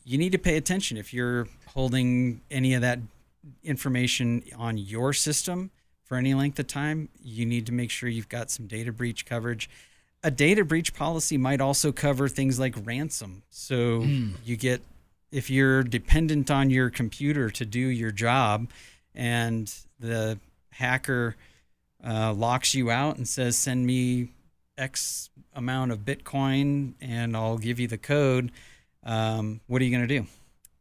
you 0.05 0.17
need 0.17 0.31
to 0.31 0.37
pay 0.37 0.57
attention 0.57 0.97
if 0.97 1.13
you're 1.13 1.47
holding 1.67 2.41
any 2.49 2.73
of 2.73 2.81
that 2.81 2.99
information 3.63 4.43
on 4.57 4.77
your 4.77 5.13
system 5.13 5.71
for 6.03 6.17
any 6.17 6.33
length 6.33 6.59
of 6.59 6.67
time 6.67 7.09
you 7.23 7.45
need 7.45 7.65
to 7.65 7.71
make 7.71 7.89
sure 7.89 8.09
you've 8.09 8.29
got 8.29 8.51
some 8.51 8.67
data 8.67 8.91
breach 8.91 9.25
coverage 9.25 9.69
a 10.23 10.29
data 10.29 10.63
breach 10.63 10.93
policy 10.93 11.37
might 11.37 11.61
also 11.61 11.91
cover 11.91 12.27
things 12.27 12.59
like 12.59 12.75
ransom 12.85 13.43
so 13.49 14.05
you 14.43 14.55
get 14.55 14.81
if 15.31 15.49
you're 15.49 15.83
dependent 15.83 16.51
on 16.51 16.69
your 16.69 16.89
computer 16.89 17.49
to 17.49 17.65
do 17.65 17.79
your 17.79 18.11
job 18.11 18.69
and 19.15 19.73
the 19.99 20.37
hacker 20.71 21.35
uh, 22.05 22.33
locks 22.33 22.75
you 22.75 22.91
out 22.91 23.17
and 23.17 23.27
says 23.27 23.55
send 23.55 23.85
me 23.85 24.29
x 24.77 25.29
amount 25.55 25.91
of 25.91 25.99
bitcoin 25.99 26.93
and 27.01 27.35
i'll 27.35 27.57
give 27.57 27.79
you 27.79 27.87
the 27.87 27.97
code 27.97 28.51
um, 29.03 29.61
what 29.67 29.81
are 29.81 29.85
you 29.85 29.91
going 29.95 30.07
to 30.07 30.19
do? 30.19 30.27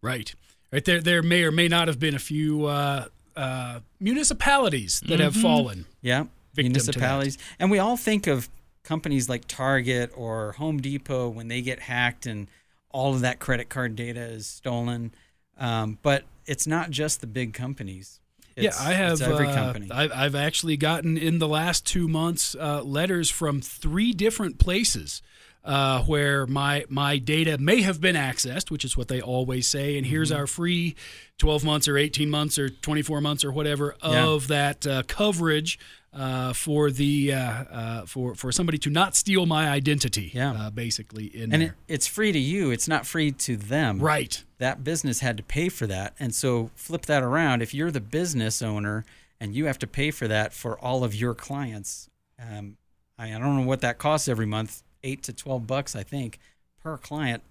Right. 0.03 0.35
Right 0.73 0.85
there, 0.85 1.01
there 1.01 1.23
may 1.23 1.43
or 1.43 1.51
may 1.51 1.69
not 1.69 1.89
have 1.89 1.99
been 1.99 2.15
a 2.15 2.21
few 2.21 2.67
uh, 2.67 3.07
uh, 3.37 3.81
municipalities 3.99 5.01
that 5.07 5.19
have 5.19 5.35
fallen. 5.35 5.87
Yeah, 6.01 6.21
Victim 6.21 6.31
to 6.55 6.55
that. 6.55 6.63
municipalities, 6.63 7.39
and 7.59 7.71
we 7.71 7.79
all 7.79 7.97
think 7.97 8.27
of 8.27 8.49
companies 8.85 9.29
like 9.29 9.47
Target 9.47 10.13
or 10.15 10.53
Home 10.53 10.81
Depot 10.81 11.29
when 11.29 11.49
they 11.49 11.61
get 11.63 11.81
hacked 11.81 12.27
and 12.27 12.49
all 12.91 13.15
of 13.15 13.21
that 13.21 13.39
credit 13.39 13.69
card 13.69 13.97
data 13.97 14.21
is 14.21 14.47
stolen. 14.47 15.13
Um, 15.59 15.99
but 16.03 16.25
it's 16.47 16.67
not 16.67 16.91
just 16.91 17.21
the 17.21 17.27
big 17.27 17.53
companies. 17.53 18.21
It's, 18.57 18.79
yeah, 18.79 18.89
I 18.89 18.93
have. 18.95 19.21
every 19.21 19.47
uh, 19.47 19.55
company. 19.55 19.89
I've, 19.91 20.13
I've 20.13 20.35
actually 20.35 20.77
gotten 20.77 21.17
in 21.17 21.39
the 21.39 21.49
last 21.49 21.87
two 21.87 22.09
months 22.09 22.57
uh, 22.59 22.83
letters 22.83 23.31
from 23.31 23.61
three 23.61 24.13
different 24.13 24.59
places 24.59 25.23
uh, 25.65 26.03
where 26.05 26.47
my 26.47 26.85
my 26.89 27.19
data 27.19 27.59
may 27.59 27.83
have 27.83 28.01
been 28.01 28.17
accessed, 28.17 28.71
which 28.71 28.85
is 28.85 28.97
what 28.97 29.09
they 29.09 29.21
always 29.21 29.67
say. 29.69 29.97
And 29.97 30.05
Mm-hmm. 30.07 30.11
here's 30.11 30.33
our 30.33 30.47
free 30.47 30.95
12 31.39 31.65
months 31.65 31.87
or 31.89 31.97
18 31.99 32.31
months 32.31 32.59
or 32.59 32.69
24 32.69 33.21
months 33.21 33.45
or 33.45 33.53
whatever 33.53 33.95
Yeah. 34.03 34.27
of 34.27 34.49
that 34.49 34.87
uh, 34.87 35.03
coverage. 35.07 35.79
Uh, 36.13 36.53
for 36.53 36.91
the 36.91 37.33
uh, 37.33 37.39
uh, 37.39 38.05
for 38.05 38.35
for 38.35 38.51
somebody 38.51 38.77
to 38.79 38.91
not 38.91 39.15
steal 39.15 39.47
my 39.47 39.69
identity, 39.69 40.33
Yeah. 40.35 40.51
uh, 40.67 40.69
basically 40.71 41.27
in 41.27 41.53
and 41.53 41.63
it, 41.63 41.73
it's 41.87 42.09
free 42.09 42.33
to 42.33 42.39
you. 42.39 42.73
It's 42.73 42.89
not 42.89 43.07
free 43.07 43.31
to 43.31 43.57
them. 43.57 44.01
right? 44.01 44.43
that 44.59 44.83
business 44.83 45.21
had 45.21 45.37
to 45.37 45.43
pay 45.45 45.69
for 45.69 45.87
that. 45.87 46.15
And 46.19 46.35
so 46.35 46.71
flip 46.75 47.07
that 47.07 47.23
around. 47.23 47.63
If 47.63 47.73
you're 47.73 47.93
the 47.93 48.01
business 48.01 48.61
owner 48.61 49.05
and 49.41 49.55
you 49.55 49.67
have 49.67 49.79
to 49.79 49.87
pay 49.87 50.11
for 50.11 50.27
that 50.27 50.53
for 50.53 50.77
all 50.81 51.05
of 51.05 51.15
your 51.15 51.33
clients, 51.33 52.11
um, 52.41 52.77
I, 53.17 53.29
I 53.33 53.39
don't 53.39 53.57
know 53.61 53.67
what 53.67 53.81
that 53.83 53.99
costs 53.99 54.27
every 54.27 54.47
month, 54.47 54.83
eight 55.03 55.23
to 55.25 55.33
12 55.33 55.67
bucks, 55.67 55.97
I 55.97 56.03
think, 56.03 56.39
per 56.83 56.97
client. 56.97 57.43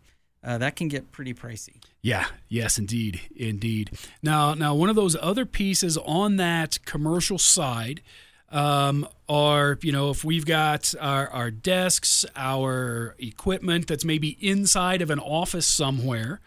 Uh, 0.41 0.58
that 0.58 0.76
can 0.76 0.88
get 0.88 1.12
pretty 1.12 1.34
pricey. 1.34 1.82
Yeah, 2.02 2.28
yes, 2.47 2.78
indeed, 2.78 3.20
indeed. 3.36 3.91
Now, 4.24 4.54
now, 4.54 4.74
one 4.74 4.89
of 4.89 4.95
those 4.95 5.18
other 5.22 5.45
pieces 5.45 5.97
on 5.97 6.38
that 6.38 6.84
commercial 6.86 7.38
side 7.38 8.02
um, 8.52 9.08
are, 9.28 9.78
you 9.82 9.91
know, 9.91 10.10
if 10.10 10.24
we've 10.24 10.45
got 10.45 10.93
our, 11.00 11.28
our 11.30 11.52
desks, 11.52 12.26
our 12.36 13.16
equipment 13.20 13.88
that's 13.88 14.06
maybe 14.06 14.38
inside 14.39 15.02
of 15.02 15.10
an 15.10 15.20
office 15.20 15.68
somewhere, 15.68 16.39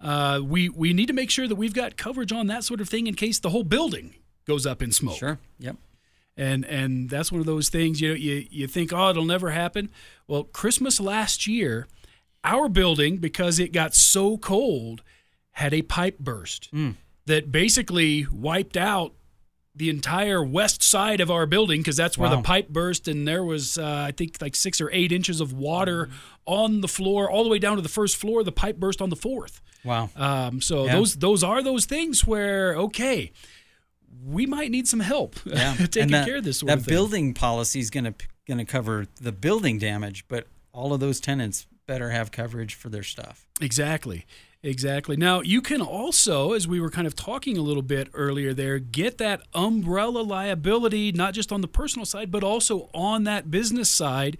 uh, 0.00 0.40
we 0.44 0.68
we 0.68 0.92
need 0.92 1.06
to 1.06 1.14
make 1.14 1.30
sure 1.30 1.48
that 1.48 1.56
we've 1.56 1.72
got 1.72 1.96
coverage 1.96 2.32
on 2.32 2.48
that 2.48 2.64
sort 2.64 2.80
of 2.80 2.88
thing 2.88 3.06
in 3.06 3.14
case 3.14 3.38
the 3.38 3.50
whole 3.50 3.64
building 3.64 4.14
goes 4.46 4.66
up 4.66 4.82
in 4.82 4.92
smoke. 4.92 5.16
Sure. 5.16 5.38
Yep. 5.58 5.76
And 6.36 6.64
and 6.66 7.08
that's 7.08 7.32
one 7.32 7.40
of 7.40 7.46
those 7.46 7.68
things 7.70 8.00
you 8.00 8.08
know 8.10 8.14
you 8.14 8.46
you 8.50 8.66
think 8.66 8.92
oh 8.92 9.08
it'll 9.10 9.24
never 9.24 9.50
happen. 9.50 9.88
Well, 10.28 10.44
Christmas 10.44 11.00
last 11.00 11.46
year, 11.46 11.86
our 12.44 12.68
building 12.68 13.16
because 13.16 13.58
it 13.58 13.72
got 13.72 13.94
so 13.94 14.36
cold 14.36 15.02
had 15.52 15.72
a 15.72 15.80
pipe 15.82 16.18
burst 16.18 16.68
that 17.24 17.50
basically 17.50 18.26
wiped 18.30 18.76
out 18.76 19.14
the 19.74 19.88
entire 19.90 20.42
west 20.44 20.82
side 20.82 21.20
of 21.20 21.30
our 21.30 21.44
building 21.46 21.80
because 21.80 21.96
that's 21.96 22.16
where 22.18 22.30
Wow. 22.30 22.36
the 22.36 22.42
pipe 22.42 22.68
burst 22.68 23.08
and 23.08 23.26
there 23.26 23.44
was 23.44 23.76
uh, 23.78 24.04
I 24.08 24.12
think 24.12 24.36
like 24.40 24.54
six 24.56 24.80
or 24.80 24.90
eight 24.92 25.12
inches 25.12 25.40
of 25.40 25.52
water 25.54 26.08
on 26.46 26.80
the 26.82 26.88
floor 26.88 27.30
all 27.30 27.44
the 27.44 27.50
way 27.50 27.58
down 27.58 27.76
to 27.76 27.82
the 27.82 27.88
first 27.88 28.16
floor. 28.16 28.42
The 28.44 28.52
pipe 28.52 28.76
burst 28.76 29.00
on 29.02 29.08
the 29.10 29.16
fourth. 29.16 29.60
Wow. 29.84 30.10
Um, 30.16 30.60
so 30.60 30.84
Yeah. 30.84 30.92
those 30.96 31.16
those 31.16 31.42
are 31.42 31.62
those 31.62 31.86
things 31.86 32.26
where 32.26 32.74
okay, 32.76 33.32
we 34.26 34.46
might 34.46 34.70
need 34.70 34.88
some 34.88 35.00
help 35.00 35.36
Yeah. 35.44 35.74
taking 35.76 36.10
that, 36.12 36.26
care 36.26 36.36
of 36.36 36.44
this 36.44 36.58
sort 36.58 36.68
that 36.68 36.78
of 36.78 36.84
thing. 36.84 36.92
building 36.94 37.34
policy 37.34 37.80
is 37.80 37.90
going 37.90 38.04
to 38.04 38.14
going 38.46 38.58
to 38.58 38.64
cover 38.64 39.06
the 39.20 39.32
building 39.32 39.78
damage, 39.78 40.24
but 40.28 40.46
all 40.72 40.92
of 40.92 41.00
those 41.00 41.20
tenants 41.20 41.66
better 41.86 42.10
have 42.10 42.30
coverage 42.30 42.74
for 42.74 42.88
their 42.88 43.02
stuff. 43.02 43.46
Exactly. 43.60 44.24
Exactly. 44.62 45.16
Now, 45.16 45.42
you 45.42 45.60
can 45.62 45.80
also, 45.80 46.52
as 46.52 46.66
we 46.66 46.80
were 46.80 46.90
kind 46.90 47.06
of 47.06 47.14
talking 47.14 47.56
a 47.56 47.60
little 47.60 47.82
bit 47.82 48.08
earlier 48.14 48.52
there, 48.52 48.78
get 48.80 49.18
that 49.18 49.42
umbrella 49.54 50.20
liability, 50.20 51.12
not 51.12 51.34
just 51.34 51.52
on 51.52 51.60
the 51.60 51.68
personal 51.68 52.04
side, 52.04 52.30
but 52.32 52.42
also 52.42 52.88
on 52.92 53.24
that 53.24 53.48
business 53.50 53.88
side. 53.88 54.38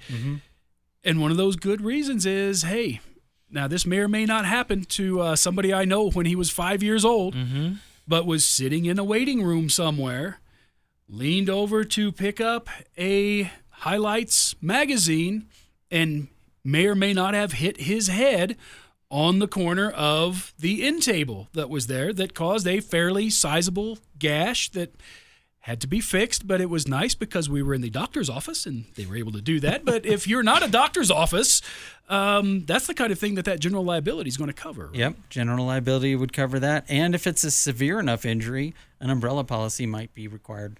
And 1.05 1.21
one 1.21 1.31
of 1.31 1.37
those 1.37 1.55
good 1.57 1.81
reasons 1.81 2.27
is 2.27 2.63
hey, 2.63 3.01
now 3.51 3.69
this 3.69 3.87
may 3.87 3.99
or 3.99 4.09
may 4.09 4.25
not 4.25 4.45
happen 4.47 4.85
to 4.85 5.21
uh, 5.21 5.37
somebody 5.37 5.73
I 5.73 5.85
know 5.85 6.11
when 6.11 6.27
he 6.27 6.35
was 6.35 6.51
five 6.51 6.83
years 6.83 7.05
old, 7.05 7.37
but 8.07 8.27
was 8.27 8.45
sitting 8.45 8.85
in 8.85 8.99
a 8.99 9.05
waiting 9.05 9.43
room 9.43 9.69
somewhere, 9.69 10.41
leaned 11.09 11.51
over 11.51 11.85
to 11.85 12.13
pick 12.13 12.41
up 12.41 12.69
a 12.99 13.51
highlights 13.71 14.55
magazine, 14.61 15.47
and 15.91 16.29
may 16.65 16.87
or 16.87 16.95
may 16.95 17.13
not 17.13 17.35
have 17.35 17.53
hit 17.53 17.81
his 17.81 18.09
head 18.09 18.57
on 19.11 19.39
the 19.39 19.49
corner 19.49 19.91
of 19.91 20.53
the 20.59 20.85
end 20.85 21.03
table 21.03 21.49
that 21.53 21.71
was 21.71 21.87
there 21.87 22.13
that 22.13 22.35
caused 22.35 22.67
a 22.67 22.81
fairly 22.81 23.31
sizable 23.31 23.99
gash 24.19 24.71
that 24.71 24.95
had 25.67 25.81
to 25.81 25.89
be 25.89 25.99
fixed, 25.99 26.47
but 26.47 26.61
it 26.61 26.71
was 26.71 26.87
nice 26.87 27.17
because 27.17 27.51
we 27.51 27.61
were 27.61 27.75
in 27.75 27.81
the 27.81 27.91
doctor's 27.91 28.31
office 28.31 28.67
and 28.67 28.85
they 28.95 29.05
were 29.05 29.17
able 29.17 29.33
to 29.33 29.41
do 29.41 29.59
that. 29.59 29.85
But 29.85 30.07
if 30.07 30.29
you're 30.29 30.45
not 30.45 30.63
a 30.63 30.71
doctor's 30.71 31.11
office, 31.11 31.61
um, 32.09 32.65
that's 32.67 32.87
the 32.87 32.95
kind 32.95 33.11
of 33.11 33.19
thing 33.19 33.35
that 33.35 33.47
that 33.47 33.59
general 33.59 33.83
liability 33.83 34.29
is 34.29 34.37
going 34.37 34.47
to 34.47 34.55
cover. 34.55 34.91
Yep. 34.95 35.17
General 35.29 35.67
liability 35.67 36.15
would 36.15 36.33
cover 36.33 36.61
that, 36.61 36.85
and 36.89 37.17
if 37.17 37.27
it's 37.27 37.43
a 37.43 37.51
severe 37.51 37.99
enough 37.99 38.25
injury, 38.25 38.75
an 39.01 39.11
umbrella 39.11 39.43
policy 39.43 39.87
might 39.87 40.15
be 40.15 40.29
required. 40.29 40.79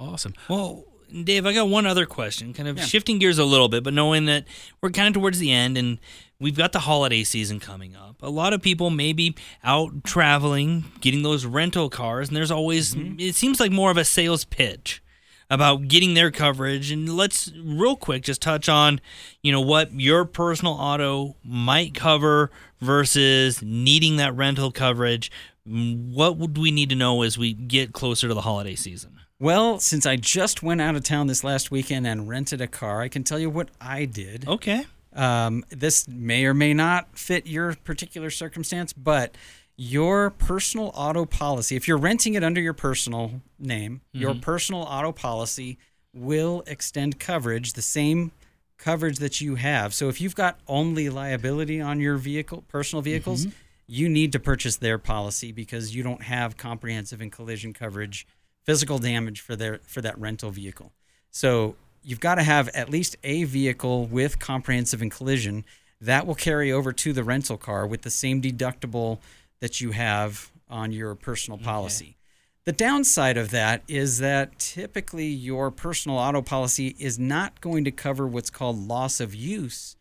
Awesome. 0.00 0.34
Well, 0.48 0.84
Dave, 1.24 1.46
I 1.46 1.52
got 1.52 1.68
one 1.68 1.86
other 1.86 2.06
question, 2.06 2.52
kind 2.52 2.68
of 2.68 2.80
shifting 2.80 3.18
gears 3.18 3.38
a 3.38 3.44
little 3.44 3.68
bit, 3.68 3.84
but 3.84 3.94
knowing 3.94 4.26
that 4.26 4.44
we're 4.80 4.90
kind 4.90 5.08
of 5.08 5.14
towards 5.20 5.38
the 5.38 5.52
end 5.52 5.78
and 5.78 5.98
we've 6.40 6.56
got 6.56 6.72
the 6.72 6.80
holiday 6.80 7.24
season 7.24 7.60
coming 7.60 7.96
up. 7.96 8.22
A 8.22 8.30
lot 8.30 8.52
of 8.52 8.62
people 8.62 8.90
may 8.90 9.12
be 9.12 9.34
out 9.64 10.04
traveling, 10.04 10.84
getting 11.00 11.22
those 11.22 11.46
rental 11.46 11.88
cars, 11.88 12.28
and 12.28 12.36
there's 12.36 12.50
always, 12.50 12.94
mm-hmm. 12.94 13.18
it 13.18 13.34
seems 13.34 13.60
like 13.60 13.72
more 13.72 13.90
of 13.90 13.96
a 13.96 14.04
sales 14.04 14.44
pitch 14.44 15.02
about 15.48 15.88
getting 15.88 16.14
their 16.14 16.30
coverage. 16.30 16.90
And 16.90 17.16
let's 17.16 17.52
real 17.62 17.96
quick 17.96 18.22
just 18.22 18.42
touch 18.42 18.68
on, 18.68 19.00
you 19.42 19.52
know, 19.52 19.60
what 19.60 19.92
your 19.92 20.24
personal 20.24 20.74
auto 20.74 21.36
might 21.44 21.94
cover 21.94 22.50
versus 22.80 23.62
needing 23.62 24.16
that 24.16 24.34
rental 24.34 24.72
coverage. 24.72 25.30
Mm, 25.68 26.12
what 26.12 26.36
would 26.36 26.58
we 26.58 26.70
need 26.70 26.88
to 26.90 26.96
know 26.96 27.22
as 27.22 27.38
we 27.38 27.52
get 27.52 27.92
closer 27.92 28.28
to 28.28 28.34
the 28.34 28.42
holiday 28.42 28.74
season? 28.74 29.20
Well, 29.38 29.78
since 29.80 30.06
I 30.06 30.16
just 30.16 30.62
went 30.62 30.80
out 30.80 30.96
of 30.96 31.04
town 31.04 31.26
this 31.26 31.44
last 31.44 31.70
weekend 31.70 32.06
and 32.06 32.28
rented 32.28 32.60
a 32.60 32.66
car, 32.66 33.02
I 33.02 33.08
can 33.08 33.22
tell 33.22 33.38
you 33.38 33.50
what 33.50 33.68
I 33.80 34.06
did. 34.06 34.48
Okay. 34.48 34.86
Um, 35.12 35.64
this 35.70 36.08
may 36.08 36.44
or 36.46 36.54
may 36.54 36.72
not 36.74 37.18
fit 37.18 37.46
your 37.46 37.74
particular 37.74 38.30
circumstance, 38.30 38.92
but 38.92 39.36
your 39.76 40.30
personal 40.30 40.90
auto 40.94 41.26
policy, 41.26 41.76
if 41.76 41.86
you're 41.86 41.98
renting 41.98 42.34
it 42.34 42.42
under 42.42 42.60
your 42.60 42.72
personal 42.72 43.42
name, 43.58 44.00
your 44.12 44.34
personal 44.34 44.82
auto 44.82 45.12
policy 45.12 45.78
will 46.14 46.62
extend 46.66 47.18
coverage, 47.20 47.74
the 47.74 47.82
same 47.82 48.32
coverage 48.78 49.18
that 49.18 49.40
you 49.42 49.56
have. 49.56 49.92
So 49.92 50.08
if 50.08 50.18
you've 50.20 50.34
got 50.34 50.58
only 50.66 51.10
liability 51.10 51.78
on 51.80 52.00
your 52.00 52.16
vehicle, 52.16 52.64
personal 52.68 53.02
vehicles, 53.02 53.46
you 53.86 54.08
need 54.08 54.32
to 54.32 54.40
purchase 54.40 54.76
their 54.76 54.98
policy 54.98 55.52
because 55.52 55.94
you 55.94 56.02
don't 56.02 56.22
have 56.22 56.56
comprehensive 56.56 57.20
and 57.20 57.30
collision 57.30 57.72
coverage, 57.74 58.26
physical 58.66 58.98
damage 58.98 59.40
for 59.40 59.56
their 59.56 59.78
for 59.84 60.02
that 60.02 60.18
rental 60.18 60.50
vehicle. 60.50 60.92
So 61.30 61.76
you've 62.02 62.20
got 62.20 62.34
to 62.34 62.42
have 62.42 62.68
at 62.68 62.90
least 62.90 63.16
a 63.24 63.44
vehicle 63.44 64.06
with 64.06 64.38
comprehensive 64.38 65.00
and 65.00 65.10
collision 65.10 65.64
that 66.00 66.26
will 66.26 66.34
carry 66.34 66.70
over 66.70 66.92
to 66.92 67.12
the 67.12 67.24
rental 67.24 67.56
car 67.56 67.86
with 67.86 68.02
the 68.02 68.10
same 68.10 68.42
deductible 68.42 69.18
that 69.60 69.80
you 69.80 69.92
have 69.92 70.50
on 70.68 70.92
your 70.92 71.14
personal 71.14 71.58
policy. 71.58 72.16
The 72.64 72.72
downside 72.72 73.36
of 73.36 73.50
that 73.52 73.82
is 73.86 74.18
that 74.18 74.58
typically 74.58 75.26
your 75.26 75.70
personal 75.70 76.18
auto 76.18 76.42
policy 76.42 76.96
is 76.98 77.16
not 77.16 77.60
going 77.60 77.84
to 77.84 77.92
cover 77.92 78.26
what's 78.26 78.50
called 78.50 78.76
loss 78.76 79.20
of 79.20 79.34
use 79.34 79.96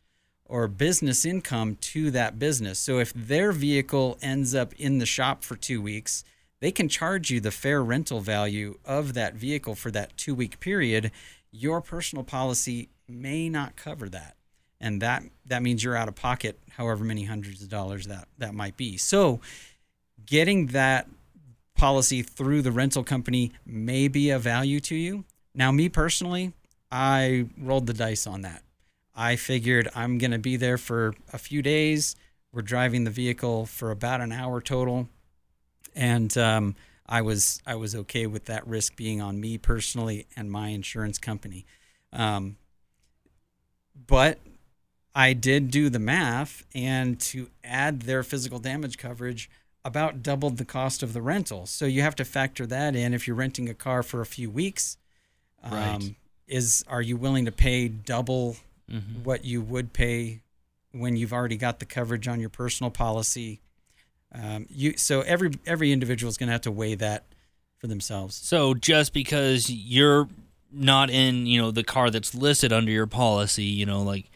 or 0.46 0.68
business 0.68 1.26
income 1.26 1.78
to 1.82 2.10
that 2.12 2.40
business. 2.40 2.80
So 2.80 2.98
if 2.98 3.14
their 3.14 3.52
vehicle 3.52 4.18
ends 4.22 4.56
up 4.56 4.74
in 4.74 4.98
the 4.98 5.06
shop 5.06 5.44
for 5.44 5.56
two 5.56 5.80
weeks, 5.80 6.24
they 6.62 6.72
can 6.72 6.90
charge 6.90 7.30
you 7.30 7.40
the 7.40 7.52
fair 7.52 7.84
rental 7.84 8.22
value 8.22 8.78
of 8.86 9.14
that 9.14 9.36
vehicle 9.36 9.76
for 9.76 9.92
that 9.92 10.18
two 10.18 10.34
week 10.34 10.60
period. 10.60 11.12
Your 11.52 11.82
personal 11.82 12.24
policy 12.24 12.90
may 13.08 13.50
not 13.50 13.76
cover 13.76 14.10
that. 14.10 14.36
And 14.80 15.02
that, 15.02 15.24
that 15.46 15.64
means 15.64 15.84
you're 15.84 15.96
out 15.96 16.08
of 16.08 16.16
pocket 16.16 16.60
however 16.72 17.04
many 17.04 17.24
hundreds 17.24 17.62
of 17.62 17.70
dollars 17.70 18.08
that, 18.08 18.28
that 18.38 18.54
might 18.54 18.78
be. 18.78 18.98
So 18.98 19.40
getting 20.26 20.68
that 20.68 21.08
policy 21.76 22.22
through 22.22 22.62
the 22.62 22.72
rental 22.72 23.04
company 23.04 23.52
may 23.66 24.08
be 24.08 24.30
of 24.30 24.42
value 24.42 24.80
to 24.82 24.96
you. 24.96 25.26
Now, 25.54 25.72
me 25.72 25.90
personally, 25.90 26.54
I 26.92 27.48
rolled 27.58 27.88
the 27.88 27.94
dice 27.94 28.28
on 28.28 28.42
that. 28.42 28.64
I 29.16 29.36
figured 29.38 29.90
I'm 29.96 30.18
going 30.18 30.32
to 30.32 30.40
be 30.40 30.58
there 30.58 30.78
for 30.78 31.14
a 31.32 31.38
few 31.38 31.62
days. 31.62 32.16
We're 32.52 32.62
driving 32.62 33.04
the 33.04 33.12
vehicle 33.12 33.66
for 33.66 33.92
about 33.92 34.22
an 34.22 34.32
hour 34.32 34.62
total, 34.62 35.08
and 35.96 36.38
um, 36.38 36.76
I 37.08 37.22
was 37.22 37.62
I 37.66 37.76
was 37.76 37.96
okay 37.96 38.28
with 38.28 38.46
that 38.46 38.68
risk 38.68 38.96
being 38.96 39.22
on 39.22 39.40
me 39.40 39.58
personally 39.58 40.28
and 40.36 40.52
my 40.52 40.70
insurance 40.70 41.18
company. 41.18 41.66
Um, 42.14 42.58
but 44.08 44.40
I 45.14 45.34
did 45.34 45.72
do 45.72 45.90
the 45.90 46.00
math, 46.00 46.64
and 46.76 47.20
to 47.22 47.50
add 47.64 48.02
their 48.02 48.24
physical 48.24 48.60
damage 48.60 48.98
coverage, 48.98 49.50
about 49.86 50.22
doubled 50.22 50.58
the 50.58 50.66
cost 50.66 51.02
of 51.04 51.14
the 51.14 51.22
rental. 51.22 51.66
So 51.66 51.86
you 51.86 52.02
have 52.02 52.16
to 52.16 52.26
factor 52.26 52.66
that 52.68 52.96
in 52.96 53.14
if 53.14 53.28
you're 53.28 53.36
renting 53.36 53.70
a 53.70 53.74
car 53.74 54.04
for 54.04 54.20
a 54.22 54.26
few 54.26 54.50
weeks. 54.50 54.98
Um, 55.64 55.72
Right. 55.74 56.16
Is 56.48 56.84
are 56.88 57.02
you 57.02 57.18
willing 57.18 57.46
to 57.46 57.52
pay 57.52 57.88
double 57.88 58.58
what 59.24 59.46
you 59.46 59.62
would 59.62 59.94
pay 59.94 60.42
when 60.92 61.16
you've 61.18 61.34
already 61.34 61.58
got 61.58 61.80
the 61.80 61.86
coverage 61.86 62.28
on 62.28 62.40
your 62.40 62.50
personal 62.50 62.92
policy? 62.92 63.62
Um, 64.42 64.66
you 64.70 64.98
so 64.98 65.22
every 65.22 65.52
every 65.66 65.92
individual 65.92 66.30
is 66.30 66.38
going 66.38 66.48
to 66.48 66.54
have 66.54 66.62
to 66.62 66.72
weigh 66.72 66.96
that 66.96 67.26
for 67.78 67.88
themselves. 67.88 68.36
So 68.36 68.74
just 68.74 69.14
because 69.14 69.70
you're 69.70 70.28
not 70.72 71.10
in, 71.10 71.46
you 71.46 71.62
know, 71.62 71.72
the 71.72 71.84
car 71.84 72.10
that's 72.10 72.36
listed 72.36 72.74
under 72.74 72.92
your 72.92 73.08
policy, 73.08 73.64
you 73.64 73.86
know, 73.86 74.02
like, 74.02 74.30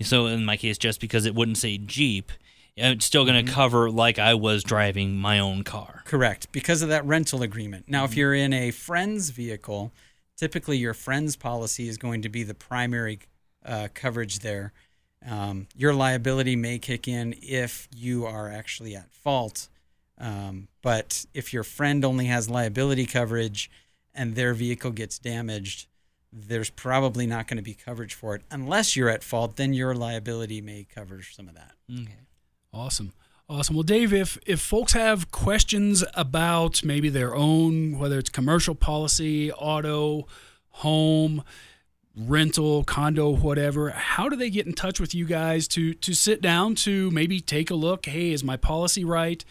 so 0.00 0.26
in 0.26 0.44
my 0.44 0.56
case, 0.56 0.78
just 0.78 1.00
because 1.00 1.26
it 1.26 1.34
wouldn't 1.34 1.58
say 1.58 1.78
Jeep, 1.78 2.32
it's 2.76 3.04
still 3.04 3.24
going 3.24 3.44
to 3.44 3.52
cover 3.52 3.90
like 3.90 4.18
I 4.18 4.34
was 4.34 4.64
driving 4.64 5.16
my 5.16 5.38
own 5.38 5.62
car. 5.64 6.02
Correct, 6.06 6.50
because 6.52 6.82
of 6.82 6.88
that 6.88 7.04
rental 7.04 7.42
agreement. 7.42 7.88
Now, 7.88 8.04
if 8.04 8.16
you're 8.16 8.34
in 8.34 8.52
a 8.52 8.70
friend's 8.70 9.30
vehicle, 9.30 9.92
typically 10.36 10.78
your 10.78 10.94
friend's 10.94 11.36
policy 11.36 11.88
is 11.88 11.98
going 11.98 12.22
to 12.22 12.28
be 12.28 12.42
the 12.42 12.54
primary 12.54 13.20
uh, 13.64 13.88
coverage 13.92 14.38
there. 14.38 14.72
Um, 15.28 15.68
your 15.76 15.94
liability 15.94 16.56
may 16.56 16.78
kick 16.78 17.06
in 17.06 17.34
if 17.40 17.88
you 17.94 18.26
are 18.26 18.50
actually 18.50 18.96
at 18.96 19.12
fault. 19.12 19.68
Um, 20.18 20.68
but 20.82 21.26
if 21.34 21.52
your 21.52 21.64
friend 21.64 22.04
only 22.04 22.26
has 22.26 22.50
liability 22.50 23.06
coverage 23.06 23.70
and 24.14 24.34
their 24.34 24.54
vehicle 24.54 24.90
gets 24.90 25.18
damaged, 25.18 25.86
there's 26.32 26.70
probably 26.70 27.26
not 27.26 27.46
going 27.46 27.56
to 27.56 27.62
be 27.62 27.74
coverage 27.74 28.14
for 28.14 28.34
it 28.34 28.42
unless 28.50 28.96
you're 28.96 29.08
at 29.08 29.22
fault. 29.22 29.56
Then 29.56 29.74
your 29.74 29.94
liability 29.94 30.60
may 30.60 30.86
cover 30.92 31.22
some 31.22 31.48
of 31.48 31.54
that. 31.54 31.72
Okay. 31.92 32.18
Awesome. 32.72 33.12
Awesome. 33.48 33.76
Well, 33.76 33.82
Dave, 33.82 34.14
if 34.14 34.38
if 34.46 34.60
folks 34.60 34.94
have 34.94 35.30
questions 35.30 36.04
about 36.14 36.82
maybe 36.84 37.10
their 37.10 37.34
own, 37.34 37.98
whether 37.98 38.18
it's 38.18 38.30
commercial 38.30 38.74
policy, 38.74 39.52
auto, 39.52 40.26
home, 40.70 41.42
rental, 42.16 42.84
condo, 42.84 43.30
whatever, 43.30 43.90
how 43.90 44.28
do 44.28 44.36
they 44.36 44.50
get 44.50 44.66
in 44.66 44.72
touch 44.72 45.00
with 45.00 45.14
you 45.14 45.26
guys 45.26 45.66
to 45.68 45.94
to 45.94 46.14
sit 46.14 46.40
down 46.40 46.74
to 46.76 47.10
maybe 47.10 47.40
take 47.40 47.70
a 47.70 47.74
look? 47.74 48.06
Hey, 48.06 48.32
is 48.32 48.44
my 48.44 48.56
policy 48.56 49.04
right? 49.04 49.44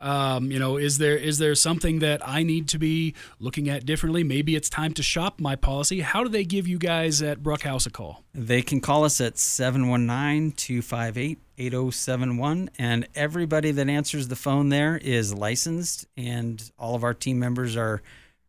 Um, 0.00 0.52
you 0.52 0.58
know, 0.58 0.76
is 0.76 0.98
there 0.98 1.16
is 1.16 1.38
there 1.38 1.54
something 1.54 1.98
that 2.00 2.26
I 2.26 2.42
need 2.42 2.68
to 2.68 2.78
be 2.78 3.14
looking 3.40 3.68
at 3.68 3.84
differently? 3.84 4.22
Maybe 4.22 4.54
it's 4.54 4.70
time 4.70 4.92
to 4.94 5.02
shop 5.02 5.40
my 5.40 5.56
policy. 5.56 6.00
How 6.00 6.22
do 6.22 6.28
they 6.28 6.44
give 6.44 6.68
you 6.68 6.78
guys 6.78 7.20
at 7.20 7.42
Brukhouse 7.42 7.86
a 7.86 7.90
call? 7.90 8.22
They 8.32 8.62
can 8.62 8.80
call 8.80 9.04
us 9.04 9.20
at 9.20 9.38
719 9.38 10.52
258 10.52 11.38
8071. 11.58 12.70
And 12.78 13.08
everybody 13.14 13.72
that 13.72 13.88
answers 13.88 14.28
the 14.28 14.36
phone 14.36 14.68
there 14.68 14.96
is 14.96 15.34
licensed, 15.34 16.06
and 16.16 16.70
all 16.78 16.94
of 16.94 17.02
our 17.02 17.14
team 17.14 17.38
members 17.38 17.76
are 17.76 18.02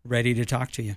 ready 0.03 0.33
to 0.35 0.45
talk 0.45 0.71
to 0.73 0.83
you. 0.83 0.95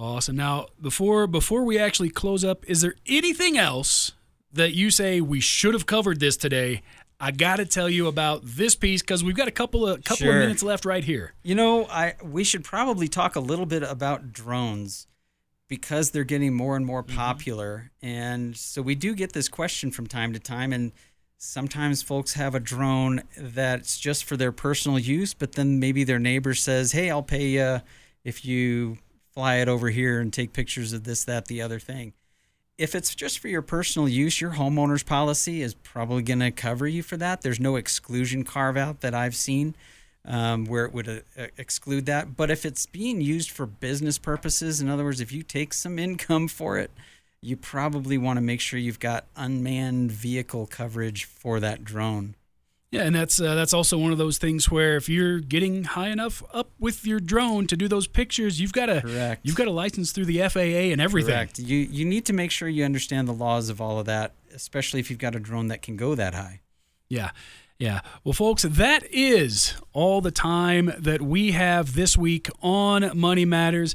Awesome. 0.00 0.34
Now, 0.34 0.68
before 0.80 1.26
before 1.26 1.62
we 1.62 1.78
actually 1.78 2.08
close 2.08 2.42
up, 2.42 2.64
is 2.66 2.80
there 2.80 2.94
anything 3.06 3.58
else 3.58 4.12
that 4.50 4.72
you 4.72 4.90
say 4.90 5.20
we 5.20 5.40
should 5.40 5.74
have 5.74 5.84
covered 5.84 6.20
this 6.20 6.38
today? 6.38 6.80
I 7.20 7.32
got 7.32 7.56
to 7.56 7.66
tell 7.66 7.90
you 7.90 8.06
about 8.06 8.40
this 8.42 8.74
piece 8.74 9.02
because 9.02 9.22
we've 9.22 9.36
got 9.36 9.46
a 9.46 9.50
couple 9.50 9.86
of 9.86 10.02
couple 10.02 10.24
Sure. 10.24 10.36
of 10.36 10.40
minutes 10.40 10.62
left 10.62 10.86
right 10.86 11.04
here. 11.04 11.34
You 11.42 11.54
know, 11.54 11.84
I 11.84 12.14
we 12.24 12.44
should 12.44 12.64
probably 12.64 13.08
talk 13.08 13.36
a 13.36 13.40
little 13.40 13.66
bit 13.66 13.82
about 13.82 14.32
drones 14.32 15.06
because 15.68 16.12
they're 16.12 16.24
getting 16.24 16.54
more 16.54 16.76
and 16.76 16.86
more 16.86 17.04
mm-hmm. 17.04 17.16
popular. 17.16 17.90
And 18.00 18.56
so 18.56 18.80
we 18.80 18.94
do 18.94 19.14
get 19.14 19.34
this 19.34 19.50
question 19.50 19.90
from 19.90 20.06
time 20.06 20.32
to 20.32 20.38
time 20.38 20.72
and 20.72 20.92
sometimes 21.36 22.02
folks 22.02 22.32
have 22.34 22.54
a 22.54 22.60
drone 22.60 23.22
that's 23.36 23.98
just 23.98 24.24
for 24.24 24.38
their 24.38 24.50
personal 24.50 24.98
use, 24.98 25.34
but 25.34 25.52
then 25.52 25.78
maybe 25.78 26.04
their 26.04 26.18
neighbor 26.18 26.54
says, 26.54 26.92
"Hey, 26.92 27.10
I'll 27.10 27.22
pay 27.22 27.48
you 27.48 27.82
if 28.24 28.46
you 28.46 28.96
fly 29.32 29.56
it 29.56 29.68
over 29.68 29.90
here 29.90 30.20
and 30.20 30.32
take 30.32 30.52
pictures 30.52 30.92
of 30.92 31.04
this 31.04 31.24
that 31.24 31.46
the 31.46 31.62
other 31.62 31.78
thing." 31.78 32.12
if 32.80 32.94
it's 32.94 33.14
just 33.14 33.40
for 33.40 33.48
your 33.48 33.60
personal 33.60 34.08
use, 34.08 34.40
your 34.40 34.52
homeowner's 34.52 35.02
policy 35.02 35.60
is 35.60 35.74
probably 35.74 36.22
going 36.22 36.40
to 36.40 36.50
cover 36.50 36.88
you 36.88 37.02
for 37.02 37.18
that. 37.18 37.42
There's 37.42 37.60
no 37.60 37.76
exclusion 37.76 38.42
carve 38.42 38.78
out 38.78 39.02
that 39.02 39.12
I've 39.12 39.36
seen 39.36 39.76
um, 40.24 40.64
where 40.64 40.86
it 40.86 40.94
would 40.94 41.06
uh, 41.06 41.46
exclude 41.58 42.06
that. 42.06 42.38
But 42.38 42.50
if 42.50 42.64
it's 42.64 42.86
being 42.86 43.20
used 43.20 43.50
for 43.50 43.66
business 43.66 44.16
purposes, 44.16 44.80
in 44.80 44.88
other 44.88 45.04
words, 45.04 45.20
if 45.20 45.30
you 45.30 45.42
take 45.42 45.74
some 45.74 45.98
income 45.98 46.48
for 46.48 46.78
it, 46.78 46.90
you 47.42 47.54
probably 47.54 48.16
want 48.16 48.38
to 48.38 48.42
make 48.42 48.62
sure 48.62 48.78
you've 48.78 48.98
got 48.98 49.26
unmanned 49.36 50.10
vehicle 50.10 50.66
coverage 50.66 51.24
for 51.24 51.60
that 51.60 51.84
drone. 51.84 52.34
Yeah, 52.92 53.02
and 53.02 53.14
that's 53.14 53.40
uh, 53.40 53.54
that's 53.54 53.72
also 53.72 53.96
one 53.98 54.10
of 54.10 54.18
those 54.18 54.38
things 54.38 54.68
where 54.68 54.96
if 54.96 55.08
you're 55.08 55.38
getting 55.38 55.84
high 55.84 56.08
enough 56.08 56.42
up 56.52 56.70
with 56.80 57.06
your 57.06 57.20
drone 57.20 57.68
to 57.68 57.76
do 57.76 57.86
those 57.86 58.08
pictures, 58.08 58.60
you've 58.60 58.72
got 58.72 58.86
to 58.86 59.00
Correct. 59.00 59.42
you've 59.44 59.54
got 59.54 59.68
a 59.68 59.70
license 59.70 60.10
through 60.10 60.24
the 60.24 60.40
FAA 60.48 60.90
and 60.90 61.00
everything. 61.00 61.32
Correct. 61.34 61.60
You 61.60 61.78
you 61.78 62.04
need 62.04 62.24
to 62.26 62.32
make 62.32 62.50
sure 62.50 62.68
you 62.68 62.84
understand 62.84 63.28
the 63.28 63.32
laws 63.32 63.68
of 63.68 63.80
all 63.80 64.00
of 64.00 64.06
that, 64.06 64.34
especially 64.52 64.98
if 64.98 65.08
you've 65.08 65.20
got 65.20 65.36
a 65.36 65.40
drone 65.40 65.68
that 65.68 65.82
can 65.82 65.96
go 65.96 66.16
that 66.16 66.34
high. 66.34 66.62
Yeah. 67.08 67.30
Yeah. 67.78 68.00
Well, 68.24 68.34
folks, 68.34 68.62
that 68.64 69.04
is 69.10 69.74
all 69.92 70.20
the 70.20 70.30
time 70.32 70.92
that 70.98 71.22
we 71.22 71.52
have 71.52 71.94
this 71.94 72.16
week 72.18 72.48
on 72.60 73.16
Money 73.16 73.44
Matters. 73.44 73.94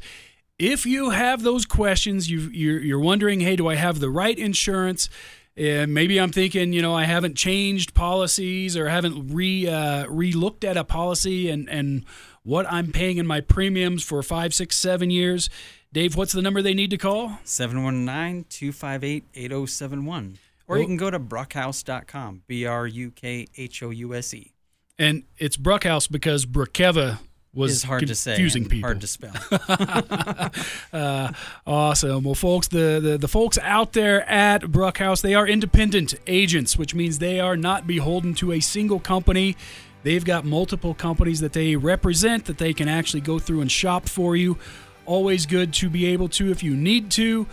If 0.57 0.85
you 0.85 1.09
have 1.09 1.43
those 1.43 1.65
questions, 1.65 2.31
you 2.31 2.49
you're, 2.51 2.79
you're 2.79 2.99
wondering, 2.99 3.41
hey, 3.41 3.57
do 3.57 3.67
I 3.67 3.75
have 3.75 3.99
the 3.99 4.09
right 4.09 4.39
insurance? 4.39 5.09
And 5.57 5.93
maybe 5.93 6.19
I'm 6.19 6.31
thinking, 6.31 6.73
you 6.73 6.81
know, 6.81 6.93
I 6.93 7.05
haven't 7.05 7.35
changed 7.35 7.93
policies 7.93 8.75
or 8.75 8.89
haven't 8.89 9.33
re 9.33 9.65
uh, 9.67 10.05
re 10.07 10.33
looked 10.33 10.65
at 10.65 10.75
a 10.75 10.83
policy 10.83 11.49
and 11.49 11.69
and 11.69 12.03
what 12.43 12.69
I'm 12.71 12.91
paying 12.91 13.17
in 13.17 13.25
my 13.25 13.41
premiums 13.41 14.03
for 14.03 14.21
five, 14.21 14.53
six, 14.53 14.77
seven 14.77 15.09
years. 15.09 15.49
Dave, 15.93 16.17
what's 16.17 16.33
the 16.33 16.41
number 16.41 16.61
they 16.61 16.73
need 16.73 16.89
to 16.89 16.97
call? 16.97 17.39
719-258-8071. 17.45 20.35
Or 20.67 20.77
you 20.77 20.85
can 20.85 20.97
go 20.97 21.09
to 21.09 21.19
brukhouse.com, 21.19 22.43
B 22.47 22.65
R 22.65 22.85
U 22.85 23.11
K 23.11 23.47
H 23.55 23.81
O 23.81 23.91
U 23.91 24.13
S 24.13 24.33
E. 24.33 24.51
And 24.97 25.23
it's 25.37 25.57
Brukhouse 25.57 26.09
because 26.09 26.45
Brukiewa 26.45 27.19
was 27.55 27.71
Is 27.71 27.83
hard 27.83 28.05
to 28.07 28.15
say. 28.15 28.33
confusing 28.33 28.65
people. 28.67 28.87
Hard 28.87 29.01
to 29.01 29.07
spell. 29.07 29.33
Uh, 30.93 31.31
awesome. 31.67 32.23
Well, 32.23 32.35
folks, 32.35 32.69
the, 32.69 32.99
the, 33.01 33.17
the 33.17 33.27
folks 33.27 33.57
out 33.57 33.93
there 33.93 34.27
at 34.29 34.61
Brukhouse, 34.61 35.21
they 35.21 35.33
are 35.35 35.45
independent 35.45 36.15
agents, 36.25 36.77
which 36.77 36.95
means 36.95 37.19
they 37.19 37.39
are 37.39 37.57
not 37.57 37.85
beholden 37.85 38.33
to 38.35 38.53
a 38.53 38.59
single 38.61 38.99
company. 38.99 39.57
They've 40.03 40.23
got 40.23 40.45
multiple 40.45 40.93
companies 40.93 41.41
that 41.41 41.51
they 41.51 41.75
represent 41.75 42.45
that 42.45 42.57
they 42.59 42.73
can 42.73 42.87
actually 42.87 43.21
go 43.21 43.39
through 43.39 43.61
and 43.61 43.71
shop 43.71 44.07
for 44.07 44.35
you. 44.35 44.57
Always 45.05 45.45
good 45.45 45.73
to 45.73 45.89
be 45.89 46.05
able 46.07 46.29
to, 46.29 46.49
if 46.49 46.63
you 46.63 46.75
need 46.75 47.11
to, 47.11 47.45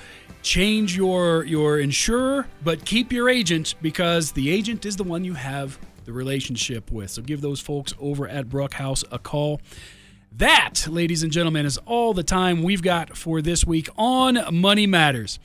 change 0.43 0.97
your 0.97 1.45
your 1.45 1.79
insurer, 1.81 2.47
but 2.63 2.85
keep 2.85 3.13
your 3.13 3.29
agent 3.29 3.75
because 3.81 4.33
the 4.33 4.51
agent 4.51 4.85
is 4.85 4.97
the 4.97 5.05
one 5.05 5.25
you 5.25 5.35
have 5.35 5.79
the 6.05 6.13
relationship 6.13 6.91
with. 6.91 7.11
So 7.11 7.23
give 7.23 7.41
those 7.41 7.61
folks 7.61 7.95
over 8.01 8.29
at 8.29 8.49
Brukhouse 8.49 9.05
a 9.11 9.19
call. 9.19 9.61
That, 10.37 10.87
ladies 10.89 11.23
and 11.23 11.31
gentlemen, 11.31 11.67
is 11.67 11.79
all 11.85 12.15
the 12.15 12.23
time 12.23 12.63
we've 12.63 12.83
got 12.83 13.17
for 13.17 13.43
this 13.43 13.67
week 13.67 13.89
on 13.97 14.39
Money 14.55 14.87
Matters. 14.87 15.39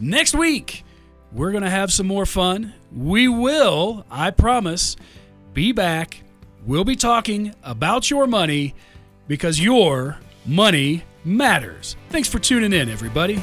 Next 0.00 0.34
week, 0.34 0.84
we're 1.32 1.52
going 1.52 1.62
to 1.62 1.70
have 1.70 1.92
some 1.92 2.06
more 2.06 2.26
fun. 2.26 2.74
We 2.92 3.28
will, 3.28 4.04
I 4.10 4.30
promise, 4.30 4.96
be 5.52 5.72
back. 5.72 6.22
We'll 6.66 6.84
be 6.84 6.96
talking 6.96 7.54
about 7.62 8.10
your 8.10 8.26
money 8.26 8.74
because 9.28 9.60
your 9.60 10.18
money 10.46 11.04
matters. 11.24 11.96
Thanks 12.10 12.28
for 12.28 12.38
tuning 12.38 12.72
in, 12.72 12.88
everybody. 12.88 13.42